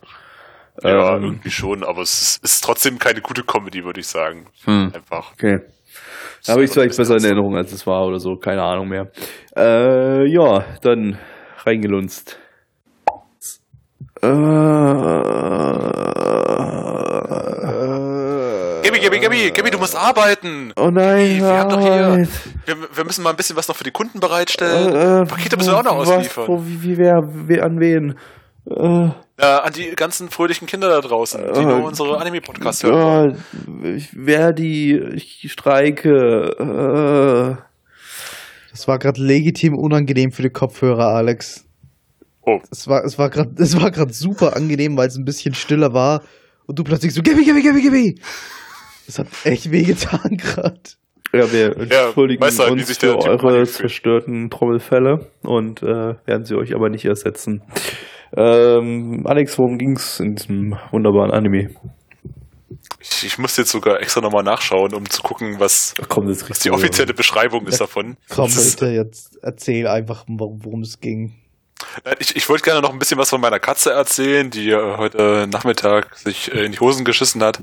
Ja, 0.84 1.16
ähm, 1.16 1.24
irgendwie 1.24 1.52
schon, 1.52 1.84
aber 1.84 2.02
es 2.02 2.22
ist, 2.22 2.44
ist 2.44 2.64
trotzdem 2.64 3.00
keine 3.00 3.22
gute 3.22 3.44
Comedy, 3.44 3.84
würde 3.84 4.02
ich 4.02 4.08
sagen. 4.08 4.46
Hm. 4.66 4.92
Einfach. 4.94 5.32
Okay. 5.34 5.62
Habe 6.48 6.64
ich 6.64 6.70
es 6.70 6.74
vielleicht 6.74 6.98
besser 6.98 7.16
in 7.16 7.24
Erinnerung, 7.24 7.56
als 7.56 7.72
es 7.72 7.88
war 7.88 8.06
oder 8.06 8.20
so. 8.20 8.36
Keine 8.36 8.62
Ahnung 8.62 8.88
mehr. 8.90 9.12
Äh, 9.58 10.26
ja, 10.28 10.64
dann 10.82 11.18
reingelunzt. 11.66 12.38
Äh, 14.22 14.28
Gabi, 18.84 19.00
Gabi, 19.00 19.20
Gabi, 19.20 19.52
Gabi, 19.52 19.72
du 19.72 19.78
musst 19.80 19.96
arbeiten. 19.96 20.72
Oh 20.76 20.90
nein, 20.90 21.40
wir, 21.40 21.48
haben 21.48 21.70
doch 21.70 21.82
hier, 21.82 22.28
wir, 22.66 22.76
wir, 22.96 23.04
müssen 23.04 23.24
mal 23.24 23.32
ein 23.32 23.36
bisschen 23.36 23.56
was 23.56 23.68
noch 23.68 23.76
für 23.76 23.84
die 23.84 23.92
Kunden 23.92 24.20
bereitstellen. 24.20 24.96
Äh, 24.96 25.22
äh 25.22 25.26
Pakete 25.26 25.58
müssen 25.58 25.72
wir 25.72 25.80
auch 25.80 25.84
noch 25.84 25.96
ausliefern. 25.96 26.48
wo, 26.48 26.66
wie, 26.66 26.82
wie, 26.84 26.98
wer, 26.98 27.22
wer, 27.24 27.64
an 27.64 27.80
wen? 27.80 28.16
Äh, 28.70 29.10
ja, 29.40 29.60
an 29.60 29.74
die 29.74 29.92
ganzen 29.96 30.30
fröhlichen 30.30 30.66
Kinder 30.66 30.90
da 30.90 31.02
draußen, 31.02 31.42
die 31.54 31.60
äh, 31.60 31.64
nur 31.64 31.84
unsere 31.84 32.18
Anime-Podcasts 32.20 32.84
hören. 32.84 33.38
Ja, 33.84 33.90
ich 33.90 34.16
werde 34.16 34.62
die, 34.62 34.98
ich 35.16 35.52
streike. 35.52 36.10
Äh. 36.60 37.62
Das 38.72 38.88
war 38.88 38.98
gerade 38.98 39.22
legitim 39.22 39.76
unangenehm 39.76 40.32
für 40.32 40.42
die 40.42 40.50
Kopfhörer, 40.50 41.08
Alex. 41.08 41.66
Oh. 42.42 42.60
Es 42.72 42.88
war, 42.88 43.04
es 43.04 43.18
war 43.18 43.30
gerade, 43.30 43.52
es 43.58 43.80
war 43.80 43.92
gerade 43.92 44.14
super 44.14 44.56
angenehm, 44.56 44.96
weil 44.98 45.08
es 45.08 45.18
ein 45.18 45.26
bisschen 45.26 45.54
stiller 45.54 45.94
war 45.94 46.22
und 46.68 46.80
du 46.80 46.84
plötzlich 46.84 47.14
so, 47.14 47.22
gib 47.22 47.36
mir, 47.36 47.44
gib 47.44 47.56
mir, 47.56 47.62
gib 47.62 47.74
mir, 47.74 47.82
gib 47.82 47.92
mir. 47.92 48.14
Das 49.06 49.20
hat 49.20 49.28
echt 49.44 49.72
wehgetan 49.72 50.38
gerade. 50.38 50.80
Ja, 51.34 51.52
wir 51.52 51.78
entschuldigen 51.78 52.42
ja, 52.42 52.58
halt, 52.58 52.72
uns 52.72 52.98
für 52.98 53.18
eure 53.18 53.66
zerstörten 53.66 54.50
Trommelfälle 54.50 55.28
und 55.42 55.84
äh, 55.84 56.16
werden 56.26 56.46
sie 56.46 56.56
euch 56.56 56.74
aber 56.74 56.90
nicht 56.90 57.04
ersetzen. 57.04 57.62
Ähm, 58.38 59.24
Alex, 59.26 59.58
worum 59.58 59.78
ging's 59.78 60.20
in 60.20 60.36
diesem 60.36 60.78
wunderbaren 60.92 61.32
Anime? 61.32 61.70
Ich, 63.00 63.26
ich 63.26 63.38
muss 63.38 63.56
jetzt 63.58 63.72
sogar 63.72 64.02
extra 64.02 64.22
nochmal 64.22 64.44
nachschauen, 64.44 64.94
um 64.94 65.10
zu 65.10 65.22
gucken, 65.22 65.60
was, 65.60 65.94
komm, 66.10 66.28
was 66.28 66.60
die 66.60 66.72
offizielle 66.72 67.14
Beschreibung 67.14 67.68
ist 67.68 67.80
davon. 67.80 68.18
Komm 68.30 68.52
bitte, 68.54 68.88
jetzt 68.88 69.38
erzähl 69.42 69.88
einfach, 69.88 70.26
worum 70.28 70.82
es 70.82 71.00
ging. 71.00 71.36
Äh, 72.04 72.16
ich, 72.20 72.36
ich 72.36 72.50
wollte 72.50 72.64
gerne 72.64 72.82
noch 72.82 72.92
ein 72.92 73.00
bisschen 73.00 73.18
was 73.18 73.30
von 73.30 73.42
meiner 73.42 73.60
Katze 73.60 73.92
erzählen, 73.92 74.50
die 74.50 74.72
äh, 74.72 74.98
heute 74.98 75.48
Nachmittag 75.52 76.18
sich 76.18 76.54
äh, 76.54 76.66
in 76.66 76.72
die 76.72 76.80
Hosen 76.80 77.06
geschissen 77.06 77.44
hat 77.44 77.60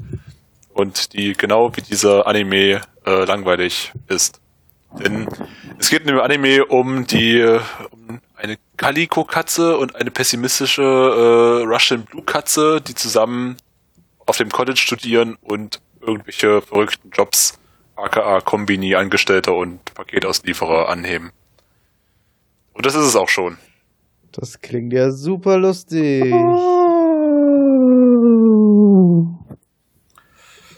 und 0.72 1.12
die 1.12 1.32
genau 1.32 1.70
wie 1.74 1.82
dieser 1.82 2.26
Anime 2.26 2.80
äh, 3.04 3.24
langweilig 3.24 3.92
ist. 4.08 4.40
Denn 4.98 5.26
es 5.78 5.90
geht 5.90 6.02
in 6.02 6.08
dem 6.08 6.20
Anime 6.20 6.66
um 6.66 7.06
die 7.06 7.58
eine 8.42 8.56
Calico-Katze 8.76 9.76
und 9.78 9.94
eine 9.94 10.10
pessimistische 10.10 10.82
äh, 10.82 11.62
Russian 11.64 12.04
Blue-Katze, 12.04 12.80
die 12.80 12.94
zusammen 12.94 13.56
auf 14.26 14.36
dem 14.36 14.48
College 14.48 14.78
studieren 14.78 15.36
und 15.42 15.80
irgendwelche 16.00 16.60
verrückten 16.60 17.10
Jobs, 17.10 17.58
aka 17.94 18.40
Kombini, 18.40 18.96
Angestellter 18.96 19.54
und 19.54 19.84
Paketauslieferer 19.94 20.88
anheben. 20.88 21.30
Und 22.74 22.84
das 22.84 22.96
ist 22.96 23.06
es 23.06 23.16
auch 23.16 23.28
schon. 23.28 23.58
Das 24.32 24.60
klingt 24.60 24.92
ja 24.92 25.10
super 25.10 25.58
lustig. 25.58 26.24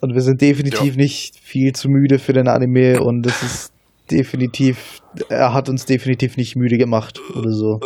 Und 0.00 0.12
wir 0.12 0.20
sind 0.20 0.42
definitiv 0.42 0.96
ja. 0.96 1.00
nicht 1.00 1.38
viel 1.38 1.72
zu 1.72 1.88
müde 1.88 2.18
für 2.18 2.34
den 2.34 2.46
Anime 2.46 3.00
und 3.00 3.26
es 3.26 3.42
ist 3.42 3.73
definitiv, 4.10 5.00
er 5.28 5.52
hat 5.52 5.68
uns 5.68 5.86
definitiv 5.86 6.36
nicht 6.36 6.56
müde 6.56 6.78
gemacht 6.78 7.20
oder 7.34 7.50
so. 7.50 7.78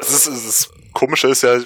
Das, 0.00 0.26
ist, 0.26 0.28
das 0.28 0.70
Komische 0.92 1.28
ist 1.28 1.42
ja, 1.42 1.58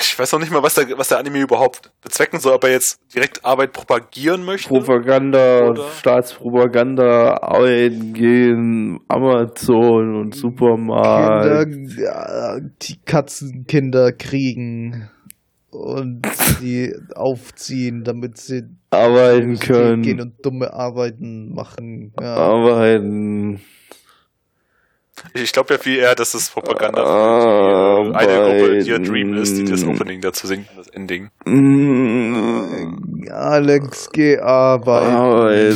ich 0.00 0.18
weiß 0.18 0.32
noch 0.32 0.40
nicht 0.40 0.50
mal, 0.50 0.62
was 0.62 0.74
der, 0.74 0.98
was 0.98 1.08
der 1.08 1.18
Anime 1.18 1.40
überhaupt 1.40 1.92
bezwecken 2.02 2.40
soll, 2.40 2.54
ob 2.54 2.64
er 2.64 2.70
jetzt 2.70 2.98
direkt 3.14 3.44
Arbeit 3.44 3.72
propagieren 3.72 4.44
möchte. 4.44 4.68
Propaganda, 4.68 5.68
oder? 5.68 5.88
Staatspropaganda, 5.98 7.34
eingehen, 7.34 9.00
Amazon 9.08 10.16
und 10.16 10.34
Supermarkt. 10.34 11.70
Kinder, 11.70 12.60
die 12.82 12.96
Katzenkinder 13.04 14.12
kriegen 14.12 15.10
und 15.74 16.22
die 16.60 16.94
aufziehen, 17.14 18.04
damit 18.04 18.38
sie 18.38 18.62
arbeiten 18.90 19.58
können. 19.58 20.02
Gehen 20.02 20.20
und 20.20 20.44
dumme 20.44 20.72
Arbeiten 20.72 21.52
machen. 21.52 22.12
Ja. 22.20 22.36
Arbeiten. 22.36 23.60
Ich 25.32 25.52
glaube 25.52 25.74
ja 25.74 25.80
viel 25.80 25.98
eher, 25.98 26.14
dass 26.14 26.32
das 26.32 26.50
Propaganda 26.50 27.02
für 27.02 28.10
die, 28.10 28.16
eine 28.16 28.58
Gruppe 28.58 28.78
Dear 28.84 28.98
Dream 28.98 29.34
ist, 29.34 29.56
die 29.56 29.64
das 29.64 29.84
Opening 29.84 30.20
dazu 30.20 30.46
singt 30.46 30.68
und 30.70 30.78
das 30.78 30.88
Ending. 30.88 31.30
Alex, 33.30 34.10
geh 34.12 34.38
arbeiten. 34.38 35.74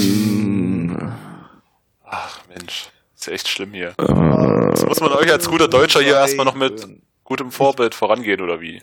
Ach 2.05 2.41
Mensch, 2.49 2.91
ist 3.15 3.27
ja 3.27 3.33
echt 3.33 3.49
schlimm 3.49 3.73
hier. 3.73 3.95
Das 3.97 4.85
muss 4.87 5.01
man 5.01 5.13
euch 5.13 5.33
als 5.33 5.49
guter 5.49 5.69
Deutscher 5.69 6.01
hier 6.01 6.15
erstmal 6.15 6.47
noch 6.47 6.57
mit 6.57 6.87
gutem 7.25 7.51
Vorbild 7.51 7.95
vorangehen, 7.95 8.41
oder 8.41 8.61
wie? 8.61 8.83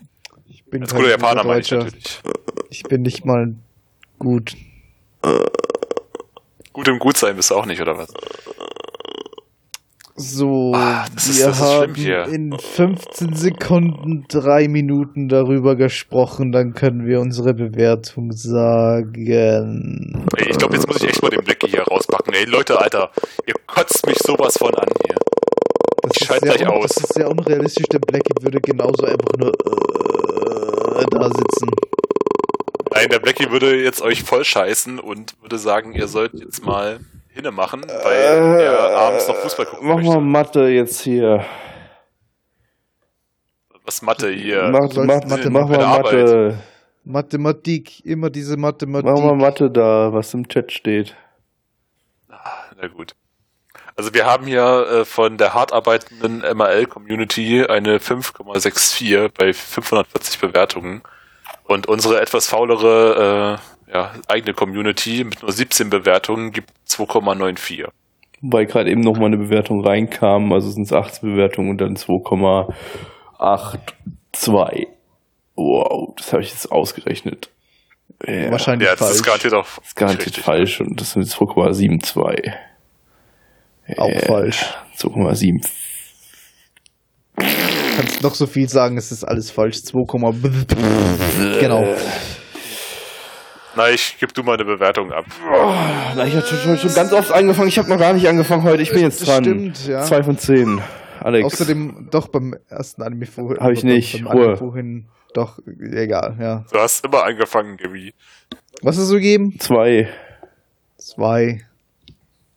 Ich 0.76 0.80
bin 0.80 0.84
Als 0.84 0.93
guter 0.93 1.09
Japaner 1.09 1.43
meine 1.45 1.61
ich 1.61 1.71
natürlich. 1.71 2.21
Ich 2.69 2.84
bin 2.84 3.01
nicht 3.01 3.26
mal 3.26 3.55
gut. 4.19 4.55
Gut 6.73 6.88
im 6.89 6.99
Gutsein 6.99 7.38
bist 7.38 7.49
du 7.49 7.55
auch 7.55 7.65
nicht, 7.65 7.80
oder 7.82 7.97
was? 7.97 8.09
So, 10.17 10.71
ah, 10.73 11.05
ist, 11.15 11.39
wir 11.39 11.57
haben 11.59 11.95
in 12.34 12.57
15 12.57 13.34
Sekunden 13.34 14.26
drei 14.30 14.67
Minuten 14.69 15.28
darüber 15.28 15.76
gesprochen, 15.76 16.53
dann 16.53 16.73
können 16.73 17.05
wir 17.05 17.19
unsere 17.19 17.53
Bewertung 17.53 18.32
sagen. 18.32 20.26
Ey, 20.38 20.49
ich 20.49 20.57
glaube, 20.57 20.76
jetzt 20.76 20.88
muss 20.88 21.01
ich 21.01 21.09
echt 21.09 21.21
mal 21.21 21.30
den 21.30 21.43
Blackie 21.43 21.67
hier 21.67 21.84
rauspacken. 21.84 22.34
Ey, 22.34 22.45
Leute, 22.45 22.80
Alter, 22.80 23.11
ihr 23.45 23.55
kotzt 23.67 24.05
mich 24.05 24.17
sowas 24.19 24.57
von 24.57 24.73
an 24.76 24.88
hier. 25.05 25.15
Das 26.01 26.11
ich 26.19 26.28
schalte 26.28 26.45
gleich 26.45 26.67
aus. 26.67 26.91
Das 26.95 27.03
ist 27.03 27.13
sehr 27.13 27.30
unrealistisch, 27.30 27.86
der 27.91 27.99
Blackie 27.99 28.34
würde 28.41 28.61
genauso 28.61 29.05
einfach 29.05 29.34
nur 29.38 29.49
äh, 29.49 30.24
da 31.10 31.26
sitzen. 31.26 31.70
Nein, 32.91 33.10
der 33.10 33.20
Blackie 33.20 33.51
würde 33.51 33.76
jetzt 33.76 34.01
euch 34.01 34.24
voll 34.24 34.45
scheißen 34.45 34.99
und 34.99 35.41
würde 35.41 35.58
sagen, 35.58 35.93
ihr 35.93 36.08
sollt 36.08 36.34
jetzt 36.34 36.66
mal 36.66 36.99
hinne 37.30 37.51
machen, 37.51 37.82
weil 37.82 38.60
äh, 38.60 38.64
er 38.64 38.97
abends 38.97 39.28
noch 39.28 39.36
Fußball 39.36 39.66
gucken 39.66 39.88
Mach 39.88 39.95
möchte. 39.97 40.12
mal 40.12 40.22
Mathe 40.22 40.68
jetzt 40.68 41.01
hier. 41.01 41.43
Was 43.84 44.01
Mathe 44.01 44.32
hier? 44.32 44.70
Mach, 44.72 44.93
mach, 44.95 45.26
Mathe, 45.26 45.49
mach 45.49 45.68
mal 45.68 45.78
Mathe. 45.78 46.58
Mathematik, 47.03 48.03
immer 48.06 48.30
diese 48.30 48.58
Mathematik. 48.58 49.12
Mach 49.12 49.20
mal 49.20 49.36
Mathe 49.36 49.70
da, 49.70 50.12
was 50.12 50.34
im 50.34 50.47
Chat 50.47 50.72
steht. 50.72 51.16
Ah, 52.30 52.64
na 52.82 52.88
gut. 52.88 53.14
Also 53.98 54.14
wir 54.14 54.26
haben 54.26 54.46
hier 54.46 54.62
äh, 54.62 55.06
von 55.06 55.38
der 55.38 55.54
hart 55.54 55.72
arbeitenden 55.72 56.39
MRL-Community 56.39 57.66
eine 57.66 58.00
5,64 58.00 59.30
bei 59.30 59.54
540 59.54 60.39
Bewertungen. 60.39 61.02
Und 61.64 61.88
unsere 61.88 62.20
etwas 62.20 62.48
faulere 62.48 63.58
äh, 63.88 63.93
ja, 63.93 64.12
eigene 64.28 64.54
Community 64.54 65.24
mit 65.24 65.41
nur 65.41 65.52
17 65.52 65.89
Bewertungen 65.89 66.52
gibt 66.52 66.72
2,94. 66.89 67.88
Wobei 68.41 68.66
gerade 68.66 68.91
eben 68.91 69.00
noch 69.00 69.18
mal 69.18 69.28
eine 69.28 69.38
Bewertung 69.38 69.86
reinkam, 69.86 70.52
also 70.52 70.70
sind 70.70 70.84
es 70.84 70.93
18 70.93 71.32
Bewertungen 71.32 71.70
und 71.70 71.80
dann 71.80 71.96
2,82. 71.96 74.88
Wow, 75.56 76.14
das 76.18 76.34
habe 76.34 76.43
ich 76.43 76.52
jetzt 76.52 76.70
ausgerechnet. 76.70 77.50
Ja. 78.28 78.52
Wahrscheinlich 78.52 78.88
ja, 78.88 78.96
das 78.96 79.08
falsch. 79.08 79.16
ist 79.16 79.24
garantiert 79.24 79.54
auch 79.54 79.68
das 79.78 79.88
ist 79.88 79.96
garantiert 79.96 80.36
falsch 80.38 80.82
und 80.82 81.00
das 81.00 81.14
sind 81.14 81.26
2,72. 81.26 82.54
Auch 83.97 84.09
äh, 84.09 84.25
falsch. 84.25 84.65
2,7. 84.97 85.65
Kannst 87.95 88.23
noch 88.23 88.36
so 88.36 88.47
viel 88.47 88.67
sagen, 88.69 88.97
es 88.97 89.11
ist 89.11 89.23
alles 89.23 89.51
falsch. 89.51 89.83
2, 89.83 90.03
genau. 91.59 91.95
Na, 93.75 93.89
ich 93.89 94.17
gebe 94.19 94.31
du 94.31 94.43
mal 94.43 94.53
eine 94.53 94.63
Bewertung 94.63 95.11
ab. 95.11 95.25
Oh, 95.51 95.73
na, 96.15 96.25
ich 96.25 96.33
habe 96.33 96.45
schon, 96.45 96.77
schon, 96.77 96.93
ganz 96.93 97.11
oft 97.11 97.31
angefangen. 97.31 97.67
Ich 97.67 97.77
habe 97.77 97.89
noch 97.89 97.99
gar 97.99 98.13
nicht 98.13 98.27
angefangen 98.27 98.63
heute. 98.63 98.81
Ich 98.81 98.91
bin 98.91 99.01
jetzt 99.01 99.27
dran. 99.27 99.43
Stimmt, 99.43 99.88
ja. 99.88 100.01
Zwei 100.03 100.23
von 100.23 100.38
zehn. 100.38 100.81
Alex. 101.19 101.45
Außerdem 101.45 102.07
doch 102.09 102.29
beim 102.29 102.55
ersten 102.69 103.01
Anime 103.01 103.25
vorhin. 103.25 103.59
Habe 103.59 103.73
ich 103.73 103.83
nicht. 103.83 104.25
Ruhe. 104.25 104.55
vorhin 104.55 105.07
doch 105.33 105.59
egal, 105.67 106.38
ja. 106.39 106.65
Du 106.71 106.79
hast 106.79 107.03
immer 107.03 107.23
angefangen, 107.23 107.75
Gabi. 107.77 108.13
Was 108.81 108.97
hast 108.97 109.09
du 109.09 109.15
gegeben? 109.15 109.59
Zwei. 109.59 110.09
Zwei. 110.97 111.65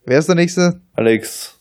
Wer 0.08 0.20
ist 0.20 0.26
der 0.26 0.36
nächste? 0.36 0.80
Alex. 0.94 1.54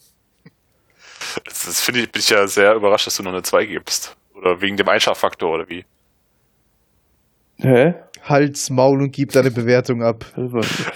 Das, 1.44 1.66
das 1.66 1.82
finde 1.82 2.00
ich, 2.00 2.10
bin 2.10 2.22
ich 2.22 2.30
ja 2.30 2.48
sehr 2.48 2.76
überrascht, 2.76 3.06
dass 3.06 3.18
du 3.18 3.24
noch 3.24 3.34
eine 3.34 3.44
2 3.44 3.66
gibst. 3.66 4.16
Oder 4.36 4.62
wegen 4.62 4.78
dem 4.78 4.88
Einschlafaktor 4.88 5.54
oder 5.54 5.68
wie? 5.68 5.84
Hä? 7.58 7.96
Halt's 8.24 8.70
Maul 8.70 9.02
und 9.02 9.12
gib 9.12 9.34
deine 9.34 9.52
Bewertung 9.52 10.02
ab. 10.02 10.24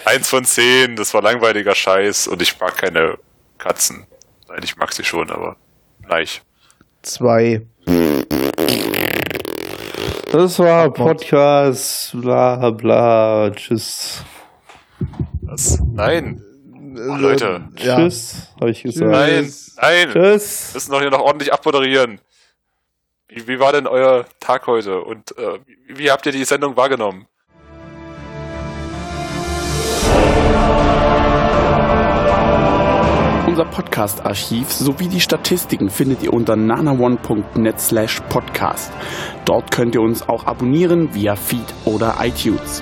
Eins 0.05 0.29
von 0.29 0.45
zehn, 0.45 0.95
das 0.95 1.13
war 1.13 1.21
langweiliger 1.21 1.75
Scheiß 1.75 2.29
und 2.29 2.41
ich 2.41 2.57
mag 2.57 2.77
keine 2.77 3.17
Katzen. 3.57 4.05
Nein, 4.47 4.61
ich 4.63 4.77
mag 4.77 4.93
sie 4.93 5.03
schon, 5.03 5.29
aber 5.29 5.57
gleich. 6.05 6.41
Zwei. 7.01 7.63
Das 10.31 10.57
war 10.57 10.89
Podcast, 10.93 12.13
bla 12.13 12.69
bla, 12.69 13.51
tschüss. 13.53 14.23
Was? 15.41 15.81
Nein. 15.93 16.45
Oh, 16.93 17.15
Leute. 17.15 17.69
Ja. 17.77 17.97
Tschüss, 17.97 18.49
habe 18.59 18.71
ich 18.71 18.83
gesagt. 18.83 19.09
Nein, 19.09 19.53
nein. 19.77 20.09
Tschüss. 20.11 20.73
Wir 20.73 20.77
müssen 20.77 20.91
doch 20.91 20.99
hier 20.99 21.09
noch 21.09 21.21
ordentlich 21.21 21.53
abmoderieren. 21.53 22.19
Wie, 23.29 23.47
wie 23.47 23.59
war 23.59 23.71
denn 23.71 23.87
euer 23.87 24.25
Tag 24.39 24.67
heute 24.67 25.01
und 25.01 25.37
äh, 25.37 25.59
wie, 25.87 25.99
wie 25.99 26.11
habt 26.11 26.25
ihr 26.25 26.33
die 26.33 26.43
Sendung 26.43 26.75
wahrgenommen? 26.75 27.27
Unser 33.47 33.65
Podcast-Archiv 33.65 34.71
sowie 34.71 35.07
die 35.07 35.19
Statistiken 35.19 35.89
findet 35.89 36.23
ihr 36.23 36.33
unter 36.33 36.55
nanaone.net 36.55 37.79
slash 37.79 38.21
podcast. 38.29 38.91
Dort 39.45 39.71
könnt 39.71 39.95
ihr 39.95 40.01
uns 40.01 40.27
auch 40.27 40.45
abonnieren 40.45 41.13
via 41.13 41.35
Feed 41.35 41.73
oder 41.85 42.15
iTunes. 42.21 42.81